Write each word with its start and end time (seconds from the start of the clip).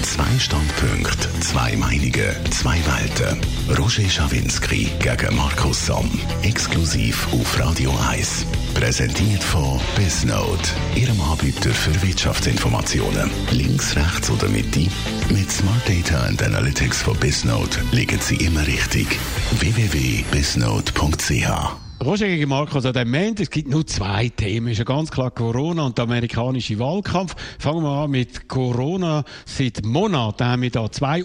Zwei 0.00 0.38
Standpunkte, 0.38 1.28
zwei 1.40 1.76
Meinungen, 1.76 2.34
zwei 2.50 2.78
Welten. 2.86 3.38
Roger 3.78 4.08
Schawinski 4.08 4.90
gegen 4.98 5.36
Markus 5.36 5.84
Somm. 5.86 6.10
Exklusiv 6.42 7.28
auf 7.32 7.58
Radio 7.58 7.92
1. 8.10 8.46
Präsentiert 8.74 9.42
von 9.42 9.80
Bisnote, 9.96 10.70
Ihrem 10.94 11.18
Anbieter 11.20 11.70
für 11.70 12.00
Wirtschaftsinformationen. 12.02 13.30
Links, 13.50 13.96
rechts 13.96 14.30
oder 14.30 14.48
Mitte? 14.48 14.86
Mit 15.30 15.50
Smart 15.50 15.88
Data 15.88 16.20
and 16.26 16.42
Analytics 16.42 17.02
von 17.02 17.16
Bisnote 17.18 17.80
liegen 17.92 18.20
Sie 18.20 18.36
immer 18.36 18.66
richtig. 18.66 19.06
www.bisnote.ch 19.58 21.81
Roger 22.04 22.26
gegen 22.26 22.48
Markus 22.48 22.84
an 22.84 22.94
dem 22.94 23.10
Moment, 23.12 23.38
es 23.38 23.48
gibt 23.48 23.68
nur 23.68 23.86
zwei 23.86 24.28
Themen. 24.28 24.68
Ist 24.68 24.78
ja 24.78 24.84
ganz 24.84 25.10
klar 25.10 25.30
Corona 25.30 25.86
und 25.86 25.98
der 25.98 26.04
amerikanische 26.04 26.78
Wahlkampf. 26.80 27.36
Fangen 27.60 27.84
wir 27.84 27.90
an 27.90 28.10
mit 28.10 28.48
Corona. 28.48 29.22
Seit 29.44 29.84
Monaten 29.84 30.44
haben 30.44 30.62
wir 30.62 30.70
da 30.70 30.90
zwei 30.90 31.22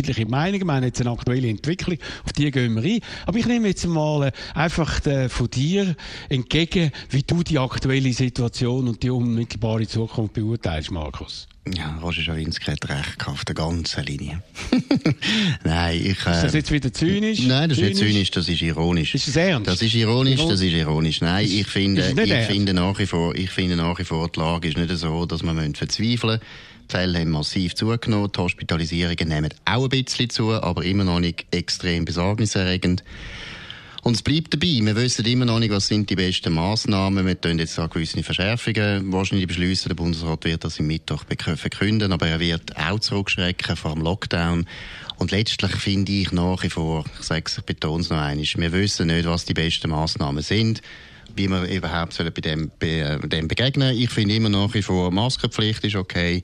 unterschiedliche 0.00 0.26
Meinungen. 0.26 0.66
Wir 0.66 0.74
haben 0.74 0.84
jetzt 0.84 1.00
eine 1.00 1.10
aktuelle 1.10 1.48
Entwicklung, 1.48 1.98
auf 2.24 2.32
die 2.32 2.50
gehen 2.50 2.74
wir 2.74 2.82
rein. 2.82 3.00
Aber 3.26 3.38
ich 3.38 3.46
nehme 3.46 3.68
jetzt 3.68 3.86
mal 3.86 4.28
äh, 4.28 4.32
einfach 4.54 5.04
äh, 5.06 5.28
von 5.28 5.50
dir 5.50 5.94
entgegen, 6.28 6.90
wie 7.10 7.22
du 7.22 7.42
die 7.42 7.58
aktuelle 7.58 8.12
Situation 8.12 8.88
und 8.88 9.02
die 9.02 9.10
unmittelbare 9.10 9.86
Zukunft 9.86 10.34
beurteilst, 10.34 10.90
Markus. 10.90 11.46
Ja, 11.76 11.98
Roger 12.02 12.22
Schawinski 12.22 12.70
hat 12.70 12.88
recht 12.88 13.28
auf 13.28 13.44
der 13.44 13.54
ganzen 13.54 14.04
Linie. 14.04 14.42
Nein, 15.64 15.98
ich... 15.98 16.26
Äh, 16.26 16.32
ist 16.32 16.44
das 16.44 16.54
jetzt 16.54 16.72
wieder 16.72 16.92
zynisch? 16.92 17.40
Nein, 17.40 17.68
das 17.68 17.78
ist 17.78 17.84
nicht 17.84 17.96
zynisch, 17.98 18.30
das 18.30 18.48
ist 18.48 18.62
ironisch. 18.62 19.14
Ist 19.14 19.28
das 19.28 19.36
ernst? 19.36 19.68
Das 19.68 19.82
ist 19.82 19.94
ironisch, 19.94 20.40
das 20.40 20.62
ist 20.62 20.72
ironisch. 20.72 21.20
Nein, 21.20 21.44
ich 21.44 21.66
finde, 21.66 22.14
ich 22.24 22.46
finde 22.46 22.72
nach 22.72 22.98
wie 22.98 23.06
vor, 23.06 23.34
ich 23.34 23.50
finde 23.50 23.76
nach 23.76 23.98
wie 23.98 24.04
vor, 24.04 24.28
die 24.30 24.40
Lage 24.40 24.68
ist 24.68 24.78
nicht 24.78 24.90
so, 24.96 25.26
dass 25.26 25.42
man 25.42 25.74
verzweifeln 25.74 26.40
müssen. 26.40 26.69
Die 26.90 26.96
Fälle 26.96 27.20
haben 27.20 27.30
massiv 27.30 27.76
zugenommen, 27.76 28.32
die 28.34 28.40
Hospitalisierungen 28.40 29.28
nehmen 29.28 29.54
auch 29.64 29.84
ein 29.84 29.90
bisschen 29.90 30.28
zu, 30.28 30.50
aber 30.52 30.84
immer 30.84 31.04
noch 31.04 31.20
nicht 31.20 31.46
extrem 31.52 32.04
besorgniserregend. 32.04 33.04
Und 34.02 34.16
es 34.16 34.22
bleibt 34.22 34.52
dabei. 34.52 34.80
Wir 34.82 34.96
wissen 34.96 35.24
immer 35.26 35.44
noch 35.44 35.60
nicht, 35.60 35.70
was 35.70 35.86
sind 35.86 36.10
die 36.10 36.16
besten 36.16 36.52
Massnahmen. 36.52 37.26
Wir 37.26 37.36
können 37.36 37.60
jetzt 37.60 37.78
auch 37.78 37.88
gewisse 37.88 38.24
Verschärfungen 38.24 39.12
wahrscheinlich 39.12 39.46
beschließen. 39.46 39.88
Der 39.88 39.94
Bundesrat 39.94 40.44
wird 40.44 40.64
das 40.64 40.80
im 40.80 40.88
Mittwoch 40.88 41.22
verkünden, 41.28 42.10
aber 42.10 42.26
er 42.26 42.40
wird 42.40 42.76
auch 42.76 42.98
zurückschrecken 42.98 43.76
vor 43.76 43.94
dem 43.94 44.02
Lockdown. 44.02 44.66
Und 45.18 45.30
letztlich 45.30 45.76
finde 45.76 46.10
ich 46.10 46.32
nach 46.32 46.60
wie 46.64 46.70
vor, 46.70 47.04
ich 47.20 47.24
sage 47.24 47.44
es, 47.46 47.58
ich 47.58 47.64
betone 47.64 48.00
es 48.00 48.10
noch 48.10 48.18
einmal, 48.18 48.44
wir 48.44 48.72
wissen 48.72 49.06
nicht, 49.06 49.28
was 49.28 49.44
die 49.44 49.54
besten 49.54 49.90
Massnahmen 49.90 50.42
sind 50.42 50.82
wie 51.36 51.48
wir 51.48 51.62
überhaupt 51.64 52.16
bei 52.18 52.40
dem, 52.40 52.70
bei 52.78 53.18
dem 53.22 53.48
begegnen. 53.48 53.96
Ich 53.96 54.10
finde 54.10 54.34
immer 54.34 54.48
nach 54.48 54.74
wie 54.74 54.82
vor, 54.82 55.10
Maskenpflicht 55.10 55.84
ist 55.84 55.94
okay. 55.94 56.42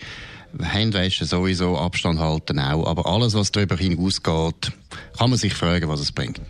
Handwaschen 0.63 1.27
sowieso, 1.27 1.77
Abstand 1.79 2.19
halten 2.19 2.59
auch. 2.59 2.87
Aber 2.87 3.07
alles, 3.07 3.35
was 3.35 3.53
darüber 3.53 3.77
hinausgeht, 3.77 4.73
kann 5.19 5.31
man 5.31 5.39
sich 5.39 5.55
fragen, 5.55 5.89
was 5.89 6.01
es 6.01 6.13
bringt. 6.13 6.41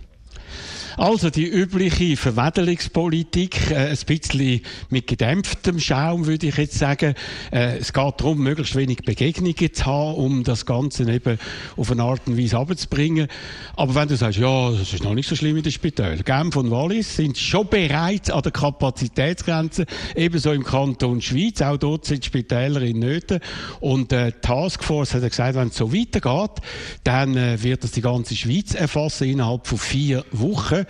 Also 0.97 1.29
die 1.29 1.47
übliche 1.47 2.17
Verwedelungspolitik, 2.17 3.71
äh, 3.71 3.91
ein 3.91 3.99
bisschen 4.07 4.63
mit 4.89 5.07
gedämpftem 5.07 5.79
Schaum, 5.79 6.25
würde 6.27 6.47
ich 6.47 6.57
jetzt 6.57 6.79
sagen. 6.79 7.15
Äh, 7.53 7.77
es 7.77 7.93
geht 7.93 8.15
darum, 8.17 8.39
möglichst 8.39 8.75
wenig 8.77 9.03
Begegnungen 9.05 9.75
zu 9.75 9.85
haben, 9.85 10.15
um 10.15 10.43
das 10.43 10.65
Ganze 10.65 11.03
eben 11.13 11.39
auf 11.77 11.91
eine 11.91 12.03
Art 12.03 12.23
und 12.25 12.39
Weise 12.39 12.57
abzubringen. 12.57 13.29
Aber 13.77 13.95
wenn 13.95 14.09
du 14.09 14.17
sagst, 14.17 14.39
ja, 14.39 14.71
das 14.71 14.95
ist 14.95 15.05
noch 15.05 15.13
nicht 15.13 15.29
so 15.29 15.37
schlimm 15.37 15.59
in 15.59 15.63
den 15.63 15.73
Spitälern. 15.73 16.23
Genf 16.25 16.57
und 16.57 16.71
Wallis 16.71 17.15
sind 17.15 17.37
schon 17.37 17.69
bereits 17.69 18.31
an 18.31 18.41
der 18.41 18.53
Kapazitätsgrenze, 18.53 19.85
ebenso 20.15 20.53
im 20.53 20.65
Kanton 20.65 21.21
Schweiz. 21.21 21.61
Auch 21.61 21.77
dort 21.77 22.07
sind 22.07 22.25
Spitäler 22.25 22.81
in 22.81 23.01
Nöten. 23.01 23.41
Und 23.81 24.15
äh, 24.15 24.33
Taskforce 24.41 25.13
hat 25.13 25.29
gesagt, 25.29 25.57
wenn 25.57 25.69
es 25.69 25.77
so 25.77 25.93
weitergeht, 25.93 26.63
dann 27.05 27.37
äh, 27.37 27.63
wird 27.63 27.85
das 27.85 27.91
die 27.91 28.01
ganze 28.01 28.35
Schweiz 28.35 28.75
erfassen 28.75 29.29
innerhalb 29.29 29.67
von 29.67 29.77
vier 29.77 30.25
Wochen. 30.33 30.86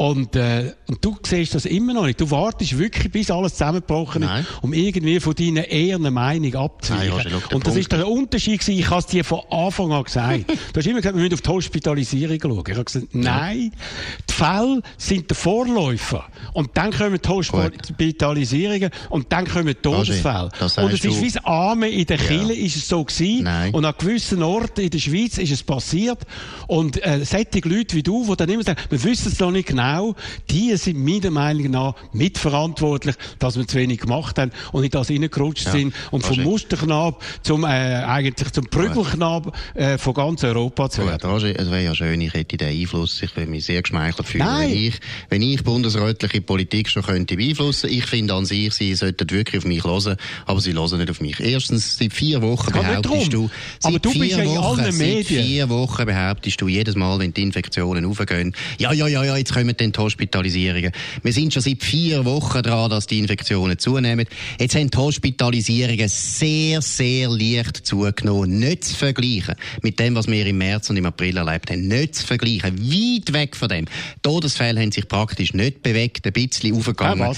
Und, 0.00 0.34
äh, 0.34 0.72
und 0.86 1.04
du 1.04 1.14
siehst 1.22 1.54
das 1.54 1.66
immer 1.66 1.92
noch 1.92 2.06
nicht. 2.06 2.18
Du 2.18 2.30
wartest 2.30 2.78
wirklich, 2.78 3.12
bis 3.12 3.30
alles 3.30 3.52
zusammengebrochen 3.52 4.22
ist, 4.22 4.46
um 4.62 4.72
irgendwie 4.72 5.20
von 5.20 5.34
deiner 5.34 5.68
ehernen 5.68 6.14
Meinung 6.14 6.54
abzuweichen. 6.54 7.34
Und 7.52 7.66
das 7.66 7.76
ist 7.76 7.92
der 7.92 8.08
Unterschied 8.08 8.60
gewesen. 8.60 8.78
Ich 8.78 8.88
habe 8.88 9.00
es 9.00 9.06
dir 9.08 9.24
von 9.24 9.40
Anfang 9.50 9.92
an 9.92 10.04
gesagt. 10.04 10.48
du 10.72 10.78
hast 10.80 10.86
immer 10.86 11.00
gesagt, 11.00 11.16
wir 11.16 11.22
müssen 11.22 11.34
auf 11.34 11.42
die 11.42 11.50
Hospitalisierung 11.50 12.38
schauen. 12.40 12.64
Ich 12.66 12.74
habe 12.76 12.84
gesagt, 12.84 13.08
nein, 13.12 13.72
die 14.26 14.32
Fälle 14.32 14.80
sind 14.96 15.28
der 15.28 15.36
Vorläufer. 15.36 16.24
Und 16.54 16.70
dann 16.78 16.92
kommen 16.92 17.18
die 17.22 17.28
Hospitalisierungen 17.28 18.88
und 19.10 19.30
dann 19.30 19.46
kommen 19.46 19.66
die 19.66 19.74
Todesfälle. 19.74 20.48
Und 20.78 20.94
es 20.94 21.04
ist 21.04 21.20
wie 21.20 21.30
das 21.30 21.44
Arme 21.44 21.90
in 21.90 22.06
der 22.06 22.16
Kille 22.16 22.54
ja. 22.54 22.64
ist 22.64 22.76
es 22.76 22.88
so 22.88 23.04
gewesen. 23.04 23.44
Nein. 23.44 23.74
Und 23.74 23.84
an 23.84 23.92
gewissen 23.98 24.42
Orten 24.42 24.80
in 24.80 24.88
der 24.88 24.98
Schweiz 24.98 25.36
ist 25.36 25.50
es 25.50 25.62
passiert. 25.62 26.20
Und 26.68 27.04
äh, 27.04 27.22
solche 27.26 27.68
Leute 27.68 27.96
wie 27.96 28.02
du, 28.02 28.24
die 28.24 28.36
dann 28.36 28.48
immer 28.48 28.62
sagen, 28.62 28.80
wir 28.88 29.04
wissen 29.04 29.19
es 29.26 29.38
noch 29.40 29.50
nicht 29.50 29.68
genau, 29.68 30.14
die 30.50 30.76
sind 30.76 30.98
meiner 31.04 31.30
Meinung 31.30 31.70
nach 31.70 31.94
mitverantwortlich, 32.12 33.16
dass 33.38 33.56
wir 33.56 33.66
zu 33.66 33.78
wenig 33.78 34.00
gemacht 34.00 34.38
haben 34.38 34.52
und 34.72 34.84
in 34.84 34.90
das 34.90 35.08
hineingerutscht 35.08 35.66
ja, 35.66 35.72
sind 35.72 35.94
und 36.10 36.24
vom 36.24 36.42
Musterknab 36.42 37.22
zum, 37.42 37.64
äh, 37.64 37.66
eigentlich 37.66 38.52
zum 38.52 38.66
Prügelknab 38.66 39.56
äh, 39.74 39.98
von 39.98 40.14
ganz 40.14 40.44
Europa 40.44 40.90
zu 40.90 41.06
werden. 41.06 41.20
Ja, 41.22 41.36
es 41.36 41.70
wäre 41.70 41.84
ja 41.84 41.94
schön, 41.94 42.20
ich 42.20 42.34
hätte 42.34 42.56
den 42.56 42.68
Einfluss, 42.68 43.22
ich 43.22 43.34
würde 43.36 43.50
mich 43.50 43.64
sehr 43.64 43.82
geschmeichelt 43.82 44.26
fühlen, 44.26 44.44
Nein. 44.44 44.70
wenn 44.70 44.76
ich, 44.76 45.00
wenn 45.28 45.42
ich 45.42 45.64
bundesrätliche 45.64 46.40
Politik 46.40 46.88
schon 46.88 47.02
könnte 47.02 47.36
beeinflussen. 47.36 47.90
Ich 47.90 48.06
finde 48.06 48.34
an 48.34 48.44
sich, 48.44 48.74
sie 48.74 48.94
sollten 48.94 49.30
wirklich 49.30 49.58
auf 49.58 49.66
mich 49.66 49.84
hören, 49.84 50.16
aber 50.46 50.60
sie 50.60 50.72
hören 50.72 50.98
nicht 50.98 51.10
auf 51.10 51.20
mich. 51.20 51.40
Erstens, 51.40 51.98
seit 51.98 52.12
vier 52.12 52.42
Wochen 52.42 52.72
behauptest 52.72 53.32
du, 53.32 53.50
aber 53.82 53.98
du 53.98 54.12
bist 54.12 54.36
ja 54.36 54.42
in 54.42 54.50
Wochen, 54.50 54.80
allen 54.80 54.96
Medien. 54.96 55.44
Vier 55.44 55.68
Wochen 55.68 56.06
behauptest 56.06 56.60
du 56.60 56.68
jedes 56.68 56.94
Mal, 56.94 57.18
wenn 57.18 57.32
die 57.32 57.42
Infektionen 57.42 58.04
aufgehen, 58.04 58.54
ja, 58.78 58.92
ja, 58.92 59.06
ja, 59.10 59.24
ja, 59.24 59.36
jetzt 59.36 59.52
kommen 59.52 59.74
dann 59.76 59.92
die 59.92 59.98
Hospitalisierungen. 59.98 60.92
Wir 61.22 61.32
sind 61.32 61.52
schon 61.52 61.62
seit 61.62 61.82
vier 61.82 62.24
Wochen 62.24 62.62
dran, 62.62 62.90
dass 62.90 63.06
die 63.06 63.18
Infektionen 63.18 63.78
zunehmen. 63.78 64.26
Jetzt 64.58 64.74
haben 64.74 64.90
die 64.90 64.98
Hospitalisierungen 64.98 66.08
sehr, 66.08 66.80
sehr 66.80 67.28
leicht 67.28 67.86
zugenommen. 67.86 68.58
Nicht 68.58 68.84
zu 68.84 68.96
vergleichen 68.96 69.54
mit 69.82 69.98
dem, 69.98 70.14
was 70.14 70.26
wir 70.26 70.46
im 70.46 70.58
März 70.58 70.90
und 70.90 70.96
im 70.96 71.06
April 71.06 71.36
erlebt 71.36 71.70
haben. 71.70 71.88
Nicht 71.88 72.14
zu 72.14 72.26
vergleichen. 72.26 72.78
Weit 72.80 73.32
weg 73.32 73.56
von 73.56 73.68
dem. 73.68 73.86
Todesfälle 74.22 74.80
haben 74.80 74.92
sich 74.92 75.08
praktisch 75.08 75.52
nicht 75.54 75.82
bewegt, 75.82 76.26
ein 76.26 76.32
bisschen 76.32 76.76
aufgegangen. 76.76 77.20
Ja, 77.20 77.32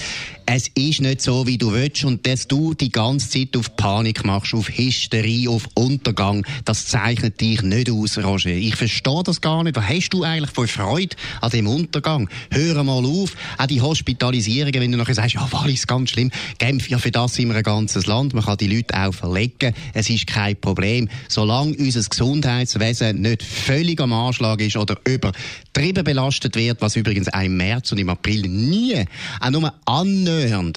es 0.45 0.67
ist 0.69 1.01
nicht 1.01 1.21
so, 1.21 1.47
wie 1.47 1.57
du 1.57 1.71
willst 1.71 2.03
und 2.03 2.25
dass 2.27 2.47
du 2.47 2.73
die 2.73 2.91
ganze 2.91 3.29
Zeit 3.29 3.55
auf 3.55 3.75
Panik 3.75 4.25
machst, 4.25 4.53
auf 4.53 4.69
Hysterie, 4.69 5.49
auf 5.49 5.67
Untergang, 5.73 6.45
das 6.65 6.87
zeichnet 6.87 7.39
dich 7.39 7.61
nicht 7.61 7.89
aus, 7.89 8.17
Roger. 8.17 8.49
Ich 8.49 8.75
verstehe 8.75 9.23
das 9.23 9.41
gar 9.41 9.63
nicht. 9.63 9.75
Was 9.75 9.87
hast 9.87 10.09
du 10.09 10.23
eigentlich 10.23 10.51
für 10.51 10.67
Freude 10.67 11.15
an 11.41 11.51
dem 11.51 11.67
Untergang? 11.67 12.29
Hör 12.51 12.83
mal 12.83 13.05
auf. 13.05 13.35
Auch 13.57 13.65
die 13.67 13.81
Hospitalisierungen, 13.81 14.81
wenn 14.81 14.91
du 14.91 14.97
nachher 14.97 15.15
sagst, 15.15 15.35
ja, 15.35 15.47
Wallis, 15.51 15.87
ganz 15.87 16.09
schlimm. 16.09 16.31
Genf, 16.57 16.89
ja, 16.89 16.97
für 16.97 17.11
das 17.11 17.35
sind 17.35 17.49
wir 17.49 17.55
ein 17.55 17.63
ganzes 17.63 18.05
Land. 18.05 18.33
Man 18.33 18.43
kann 18.43 18.57
die 18.57 18.67
Leute 18.67 18.95
auch 18.97 19.13
verlegen. 19.13 19.73
Es 19.93 20.09
ist 20.09 20.27
kein 20.27 20.59
Problem. 20.59 21.09
Solange 21.29 21.75
unser 21.77 22.03
Gesundheitswesen 22.03 23.21
nicht 23.21 23.43
völlig 23.43 24.01
am 24.01 24.13
Anschlag 24.13 24.59
ist 24.61 24.77
oder 24.77 24.97
übertrieben 25.05 26.03
belastet 26.03 26.55
wird, 26.55 26.81
was 26.81 26.95
übrigens 26.95 27.31
auch 27.33 27.41
im 27.41 27.57
März 27.57 27.91
und 27.91 27.99
im 27.99 28.09
April 28.09 28.41
nie, 28.47 29.05
auch 29.39 29.49
nur 29.49 29.73
annähernd 29.85 30.32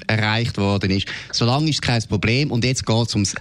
erreicht 0.07 0.59
worden 0.59 0.91
ist, 0.91 1.09
solange 1.33 1.71
ist 1.71 1.77
es 1.77 1.81
kein 1.81 2.03
Problem. 2.03 2.51
Und 2.51 2.65
jetzt 2.65 2.87
geht 2.87 3.09
es 3.09 3.15
ums 3.15 3.35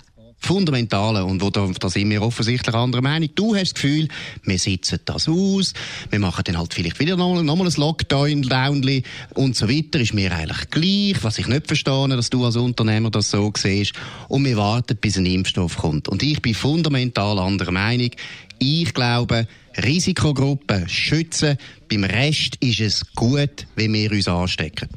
Fundamentale 0.45 1.25
und 1.25 1.41
wo 1.41 1.49
da, 1.49 1.67
sind 1.89 2.09
wir 2.09 2.21
offensichtlich 2.21 2.75
anderer 2.75 3.01
Meinung. 3.01 3.29
Du 3.33 3.55
hast 3.55 3.73
das 3.73 3.73
Gefühl, 3.73 4.07
wir 4.43 4.59
sitzen 4.59 4.99
das 5.05 5.27
aus, 5.27 5.73
wir 6.11 6.19
machen 6.19 6.43
dann 6.45 6.59
halt 6.59 6.73
vielleicht 6.73 6.99
wieder 6.99 7.17
nochmal 7.17 7.43
noch 7.43 7.59
ein 7.59 7.71
Lockdown, 7.75 8.43
Downly 8.43 9.01
und 9.33 9.55
so 9.55 9.67
weiter. 9.67 9.99
Ist 9.99 10.13
mir 10.13 10.31
eigentlich 10.31 10.69
gleich, 10.69 11.23
was 11.23 11.39
ich 11.39 11.47
nicht 11.47 11.65
verstehe, 11.65 12.09
dass 12.09 12.29
du 12.29 12.45
als 12.45 12.57
Unternehmer 12.57 13.09
das 13.09 13.31
so 13.31 13.51
siehst. 13.57 13.93
Und 14.27 14.45
wir 14.45 14.57
warten, 14.57 14.97
bis 14.97 15.17
ein 15.17 15.25
Impfstoff 15.25 15.77
kommt. 15.77 16.07
Und 16.07 16.21
ich 16.21 16.41
bin 16.41 16.53
fundamental 16.53 17.39
anderer 17.39 17.71
Meinung. 17.71 18.11
Ich 18.59 18.93
glaube, 18.93 19.47
Risikogruppen 19.83 20.87
schützen. 20.87 21.57
Beim 21.89 22.03
Rest 22.03 22.57
ist 22.59 22.79
es 22.81 23.15
gut, 23.15 23.65
wenn 23.75 23.93
wir 23.93 24.11
uns 24.11 24.27
anstecken. 24.27 24.89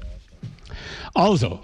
Also, 1.19 1.61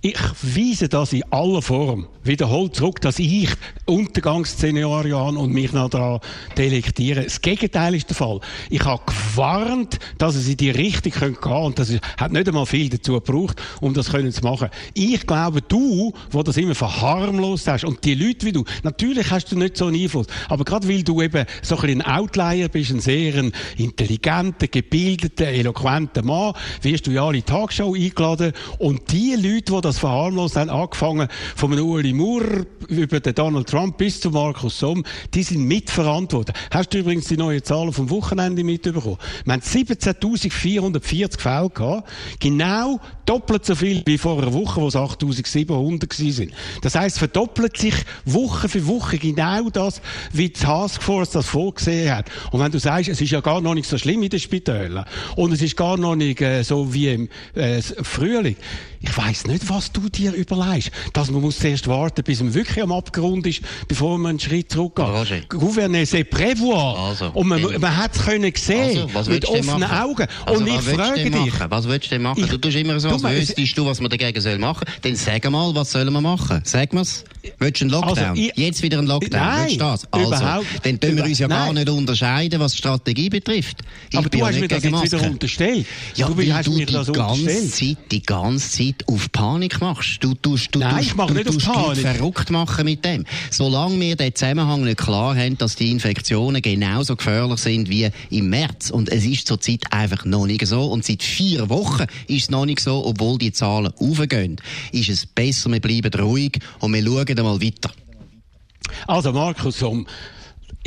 ich 0.00 0.18
weise 0.42 0.88
das 0.88 1.12
in 1.12 1.24
aller 1.32 1.60
Form 1.60 2.06
wiederholt 2.22 2.76
zurück, 2.76 3.00
dass 3.00 3.18
ich 3.18 3.48
Untergangsszenario 3.84 5.28
an 5.28 5.36
und 5.36 5.52
mich 5.52 5.72
noch 5.72 5.90
daran 5.90 6.20
delektiere. 6.56 7.24
Das 7.24 7.40
Gegenteil 7.40 7.96
ist 7.96 8.08
der 8.08 8.16
Fall. 8.16 8.38
Ich 8.70 8.84
habe 8.84 9.02
warnt, 9.34 9.98
dass 10.18 10.36
es 10.36 10.46
in 10.48 10.56
die 10.56 10.70
Richtung 10.70 11.12
gehen 11.12 11.34
könnte. 11.34 11.48
Und 11.48 11.78
das 11.78 11.92
hat 12.16 12.32
nicht 12.32 12.46
einmal 12.46 12.66
viel 12.66 12.88
dazu 12.88 13.14
gebraucht, 13.14 13.60
um 13.80 13.92
das 13.92 14.06
zu 14.06 14.42
machen. 14.42 14.68
Ich 14.94 15.26
glaube, 15.26 15.62
du, 15.62 16.12
wo 16.30 16.42
das 16.44 16.56
immer 16.58 16.76
verharmlost 16.76 17.66
hast, 17.66 17.84
und 17.84 18.04
die 18.04 18.14
Leute 18.14 18.46
wie 18.46 18.52
du, 18.52 18.64
natürlich 18.84 19.30
hast 19.30 19.50
du 19.50 19.58
nicht 19.58 19.76
so 19.76 19.86
einen 19.86 20.00
Einfluss, 20.00 20.26
aber 20.48 20.64
gerade 20.64 20.88
weil 20.88 21.02
du 21.02 21.20
eben 21.22 21.44
so 21.62 21.76
ein 21.78 22.02
Outlier 22.02 22.68
bist, 22.68 22.90
ein 22.90 23.00
sehr 23.00 23.50
intelligenter, 23.76 24.68
gebildeter, 24.68 25.48
eloquenter 25.48 26.22
Mann, 26.22 26.52
wirst 26.82 27.06
du 27.06 27.10
ja 27.10 27.24
alle 27.26 27.42
Tagshow 27.42 27.94
eingeladen 27.94 28.52
und 28.78 29.10
die 29.10 29.34
Leute, 29.34 29.72
die 29.72 29.87
das 29.88 29.98
verharmlost 29.98 30.56
haben, 30.56 30.70
angefangen 30.70 31.28
von 31.56 31.78
Uli 31.78 32.12
Moore 32.12 32.66
über 32.88 33.20
den 33.20 33.34
Donald 33.34 33.68
Trump 33.68 33.96
bis 33.98 34.20
zu 34.20 34.30
Markus 34.30 34.78
Somm, 34.78 35.04
die 35.34 35.42
sind 35.42 35.64
mitverantwortlich. 35.64 36.56
Hast 36.70 36.92
du 36.92 36.98
übrigens 36.98 37.26
die 37.26 37.36
neuen 37.36 37.62
Zahlen 37.62 37.92
vom 37.92 38.10
Wochenende 38.10 38.62
mitbekommen? 38.64 39.16
Wir 39.44 39.52
haben 39.52 39.62
17.440 39.62 41.40
Fälle 41.40 41.70
gehabt, 41.70 42.08
genau 42.38 43.00
doppelt 43.24 43.64
so 43.64 43.74
viel 43.74 44.02
wie 44.06 44.18
vor 44.18 44.40
einer 44.40 44.52
Woche, 44.52 44.80
wo 44.80 44.88
es 44.88 44.96
8.700 44.96 46.32
sind. 46.32 46.52
Das 46.82 46.94
heisst, 46.94 47.18
verdoppelt 47.18 47.76
sich 47.76 47.94
Woche 48.24 48.68
für 48.68 48.86
Woche 48.86 49.18
genau 49.18 49.68
das, 49.70 50.00
wie 50.32 50.48
die 50.48 50.60
Taskforce 50.60 51.30
das 51.30 51.46
vorgesehen 51.46 52.14
hat. 52.14 52.30
Und 52.52 52.60
wenn 52.60 52.72
du 52.72 52.78
sagst, 52.78 53.08
es 53.08 53.20
ist 53.20 53.30
ja 53.30 53.40
gar 53.40 53.60
noch 53.60 53.74
nicht 53.74 53.88
so 53.88 53.98
schlimm 53.98 54.22
in 54.22 54.30
den 54.30 54.40
Spitälern 54.40 55.04
und 55.36 55.52
es 55.52 55.62
ist 55.62 55.76
gar 55.76 55.96
noch 55.96 56.16
nicht 56.16 56.40
äh, 56.40 56.62
so 56.62 56.92
wie 56.92 57.08
im 57.08 57.28
äh, 57.54 57.80
Frühling, 57.82 58.56
ich 59.00 59.16
weiß 59.16 59.46
nicht, 59.46 59.68
was 59.68 59.77
du 59.86 60.08
dir 60.08 60.32
überlegst. 60.32 60.90
Dass 61.12 61.30
man 61.30 61.40
muss 61.40 61.58
zuerst 61.58 61.86
warten, 61.88 62.22
bis 62.22 62.42
man 62.42 62.54
wirklich 62.54 62.82
am 62.82 62.92
Abgrund 62.92 63.46
ist, 63.46 63.60
bevor 63.86 64.18
man 64.18 64.30
einen 64.30 64.40
Schritt 64.40 64.72
zurückgeht. 64.72 65.06
Roger. 65.06 65.40
Gouverner, 65.48 66.04
c'est 66.04 66.24
prévoir. 66.24 67.08
Also, 67.08 67.30
und 67.34 67.48
man, 67.48 67.62
man 67.62 67.96
hat 67.96 68.14
es 68.14 68.24
können 68.24 68.52
sehen, 68.54 69.08
also, 69.14 69.30
mit 69.30 69.44
offenen 69.46 69.84
Augen. 69.84 70.26
Also, 70.44 70.60
und 70.60 70.68
ich 70.68 70.80
frage 70.80 71.30
dich. 71.30 71.52
Was 71.68 71.88
willst 71.88 72.06
du 72.06 72.10
denn 72.10 72.22
machen? 72.22 72.44
Ich, 72.44 72.50
du 72.50 72.58
tust 72.58 72.76
immer 72.76 72.98
so, 73.00 73.08
als 73.08 73.22
wüsstest 73.22 73.78
du, 73.78 73.86
was 73.86 74.00
man 74.00 74.10
dagegen 74.10 74.40
soll 74.40 74.58
machen. 74.58 74.84
Dann 75.02 75.14
sag 75.16 75.48
mal, 75.50 75.74
was 75.74 75.92
sollen 75.92 76.12
wir 76.12 76.20
machen? 76.20 76.60
Sag 76.64 76.92
mir's. 76.92 77.24
Willst 77.58 77.80
du 77.80 77.84
einen 77.84 77.90
Lockdown? 77.90 78.18
Also, 78.18 78.42
ich, 78.42 78.56
Jetzt 78.56 78.82
wieder 78.82 78.98
einen 78.98 79.06
Lockdown? 79.06 79.40
Nein, 79.40 79.60
Willst 79.62 79.74
du 79.76 79.78
das? 79.78 80.12
Also, 80.12 80.26
überhaupt, 80.26 80.66
dann 80.82 81.00
tun 81.00 81.16
wir 81.16 81.24
uns 81.24 81.38
ja 81.38 81.48
nein. 81.48 81.58
gar 81.58 81.72
nicht 81.72 81.88
unterscheiden, 81.88 82.60
was 82.60 82.72
die 82.72 82.78
Strategie 82.78 83.28
betrifft. 83.28 83.78
Ich 84.10 84.18
Aber 84.18 84.28
du 84.28 84.46
hast 84.46 84.60
mir 84.60 84.68
das 84.68 84.82
jetzt 84.82 85.02
wieder 85.12 85.30
unterstellt. 85.30 85.86
Ja, 86.14 86.28
du 86.28 86.52
hast 86.52 86.66
du 86.66 86.72
mir 86.72 86.86
das 86.86 87.06
die 87.06 87.12
ganze 87.12 87.70
Zeit, 87.70 87.96
die 88.10 88.22
ganze 88.22 88.70
Zeit 88.70 89.04
auf 89.06 89.30
Panik 89.32 89.67
machst. 89.80 90.22
Du 90.22 90.34
tust, 90.34 90.74
du, 90.74 90.78
nein, 90.78 91.02
ich 91.02 91.14
mache 91.14 91.32
nicht 91.34 91.48
auf 91.48 91.58
Panik. 91.58 91.98
verrückt 92.02 92.50
machen 92.50 92.84
mit 92.84 93.04
dem. 93.04 93.24
Solange 93.50 94.00
wir 94.00 94.16
den 94.16 94.34
Zusammenhang 94.34 94.84
nicht 94.84 94.98
klar 94.98 95.36
haben, 95.36 95.58
dass 95.58 95.76
die 95.76 95.90
Infektionen 95.90 96.62
genauso 96.62 97.16
gefährlich 97.16 97.60
sind 97.60 97.88
wie 97.88 98.10
im 98.30 98.50
März. 98.50 98.90
Und 98.90 99.10
es 99.10 99.24
ist 99.24 99.46
zurzeit 99.46 99.84
einfach 99.90 100.24
noch 100.24 100.46
nicht 100.46 100.66
so. 100.66 100.86
Und 100.86 101.04
seit 101.04 101.22
vier 101.22 101.68
Wochen 101.68 102.06
ist 102.26 102.44
es 102.44 102.50
noch 102.50 102.66
nicht 102.66 102.80
so, 102.80 103.04
obwohl 103.04 103.38
die 103.38 103.52
Zahlen 103.52 103.92
aufgehen. 103.98 104.56
Ist 104.92 105.08
es 105.08 105.26
besser, 105.26 105.70
wir 105.70 105.80
bleiben 105.80 106.12
ruhig 106.20 106.58
und 106.80 106.92
wir 106.94 107.04
schauen 107.04 107.44
mal 107.44 107.60
weiter. 107.60 107.90
Also 109.06 109.32
Markus, 109.32 109.82
um 109.82 110.06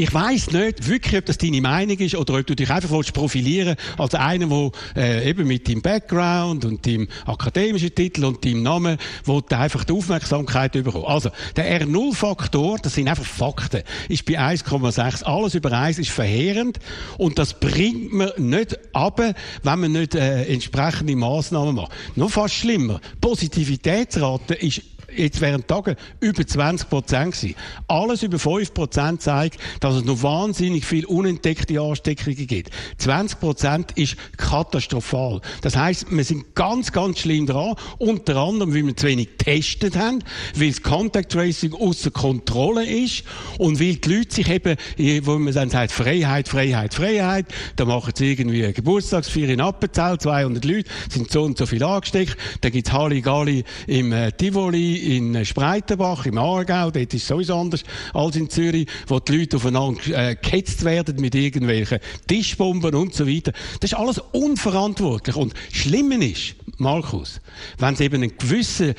ich 0.02 0.12
weiß 0.12 0.50
nicht 0.50 0.88
wirklich, 0.90 1.20
ob 1.20 1.28
das 1.28 1.38
deine 1.38 1.62
Meinung 1.62 1.96
ist 2.00 2.16
oder 2.16 2.40
ob 2.40 2.48
du 2.48 2.56
dich 2.56 2.72
einfach 2.72 2.90
willst 2.90 3.14
profilieren 3.14 3.76
als 4.00 4.16
einer, 4.16 4.48
der 4.48 4.72
äh, 4.96 5.30
eben 5.30 5.48
mit 5.48 5.70
deinem 5.70 5.84
Background 5.84 6.66
und 6.66 6.88
deinem 6.88 7.08
akademischen 7.28 7.94
Titel 7.94 8.26
und 8.26 8.44
deinem 8.44 8.64
Namen 8.64 8.98
wo 9.26 9.44
einfach 9.52 9.84
die 9.84 9.94
Aufmerksamkeit 9.94 10.72
bekommen. 10.72 11.06
Also 11.06 11.30
der 11.56 11.86
R0-Faktor, 11.86 12.80
das 12.82 12.96
sind 12.96 13.10
einfach 13.10 13.26
Fakten, 13.26 13.84
ist 14.10 14.26
bei 14.26 14.40
1,6. 14.40 15.24
Alles 15.24 15.54
über 15.54 15.72
1 15.72 16.00
ist 16.00 16.10
verheerend 16.10 16.80
und 17.20 17.38
das 17.38 17.60
bringt 17.60 18.12
man 18.12 18.32
nicht 18.38 18.80
ab, 18.94 19.22
wenn 19.22 19.80
man 19.80 19.92
nicht 19.92 20.16
äh, 20.16 20.46
entsprechende 20.46 21.16
Maßnahmen 21.16 21.76
macht. 21.76 21.92
Noch 22.16 22.32
fast 22.32 22.56
schlimmer, 22.56 23.00
Positivitätsrate 23.20 24.56
ist 24.56 24.82
jetzt 25.16 25.42
während 25.42 25.68
Tagen 25.68 25.96
über 26.20 26.46
20 26.46 26.90
Prozent 26.90 27.36
gewesen. 27.36 27.56
Alles 27.88 28.24
über 28.24 28.40
5 28.40 28.74
Prozent 28.74 29.22
zeigt, 29.22 29.60
dass 29.80 29.96
es 29.96 30.06
noch 30.06 30.24
wahnsinnig 30.24 30.86
viel 30.86 31.06
unentdeckte 31.06 31.80
Ansteckungen 31.80 32.48
gibt. 32.48 32.72
20 32.98 33.40
Prozent 33.40 33.92
ist 33.96 34.16
katastrophal. 34.38 35.42
Das 35.62 35.76
heißt, 35.76 36.08
wir 36.10 36.24
sind 36.24 36.56
ganz, 36.56 36.92
ganz 36.92 37.20
schlimm 37.20 37.46
dran. 37.46 37.76
Unter 37.98 38.38
anderem, 38.38 38.74
weil 38.74 38.86
wir 38.86 38.96
zu 38.96 39.08
wenig 39.08 39.38
getestet 39.38 39.98
haben, 39.98 40.20
weil 40.56 40.70
das 40.70 40.82
Contact 40.82 41.32
Tracing 41.32 41.74
außer 41.74 42.12
Kontrolle 42.12 42.86
ist 42.86 43.24
und 43.58 43.80
weil 43.80 43.96
die 43.96 44.16
Leute 44.16 44.36
sich 44.36 44.50
eben, 44.50 44.78
wo 45.26 45.38
man 45.38 45.54
dann 45.54 45.70
sagt, 45.70 45.92
Freiheit, 45.92 46.48
Freiheit, 46.48 46.94
Freiheit, 46.94 47.46
da 47.76 47.86
machen 47.86 48.14
sie 48.16 48.32
irgendwie 48.32 48.64
eine 48.64 48.74
Geburtstagsfeier 48.74 49.50
in 49.50 49.62
Appenzell, 49.62 50.18
200 50.18 50.64
Leute, 50.66 50.90
sind 51.10 51.32
so 51.32 51.44
und 51.44 51.58
so 51.58 51.66
viel 51.66 51.84
angesteckt, 51.84 52.38
dann 52.62 52.72
gibt's 52.72 52.92
Halligalli 52.92 53.64
im 53.88 54.12
äh, 54.12 54.32
Tivoli, 54.32 54.98
in 55.02 55.46
Spreitenbach, 55.46 56.26
im 56.26 56.38
Aargau, 56.38 56.92
dort 56.92 57.14
ist 57.14 57.24
es 57.24 57.28
sowieso 57.28 57.58
anders 57.58 57.84
als 58.14 58.36
in 58.36 58.50
Zürich, 58.50 58.88
wo 59.08 59.20
die 59.20 59.38
Leute 59.38 59.58
aufeinander 59.58 60.02
äh, 60.08 60.36
gehetzt 60.36 60.84
werden 60.86 61.20
mit 61.20 61.36
irgendwelchen 61.36 62.00
Tischbomben 62.28 62.96
und 62.96 63.14
so 63.14 63.28
weiter. 63.28 63.52
Das 63.80 63.92
ist 63.92 63.98
alles 63.98 64.20
unverantwortlich. 64.32 65.36
Und 65.36 65.54
Schlimme 65.72 66.24
ist, 66.26 66.56
Markus, 66.78 67.42
wenn 67.78 67.94
es 67.94 68.00
eben 68.00 68.16
einen 68.16 68.38
gewissen 68.38 68.96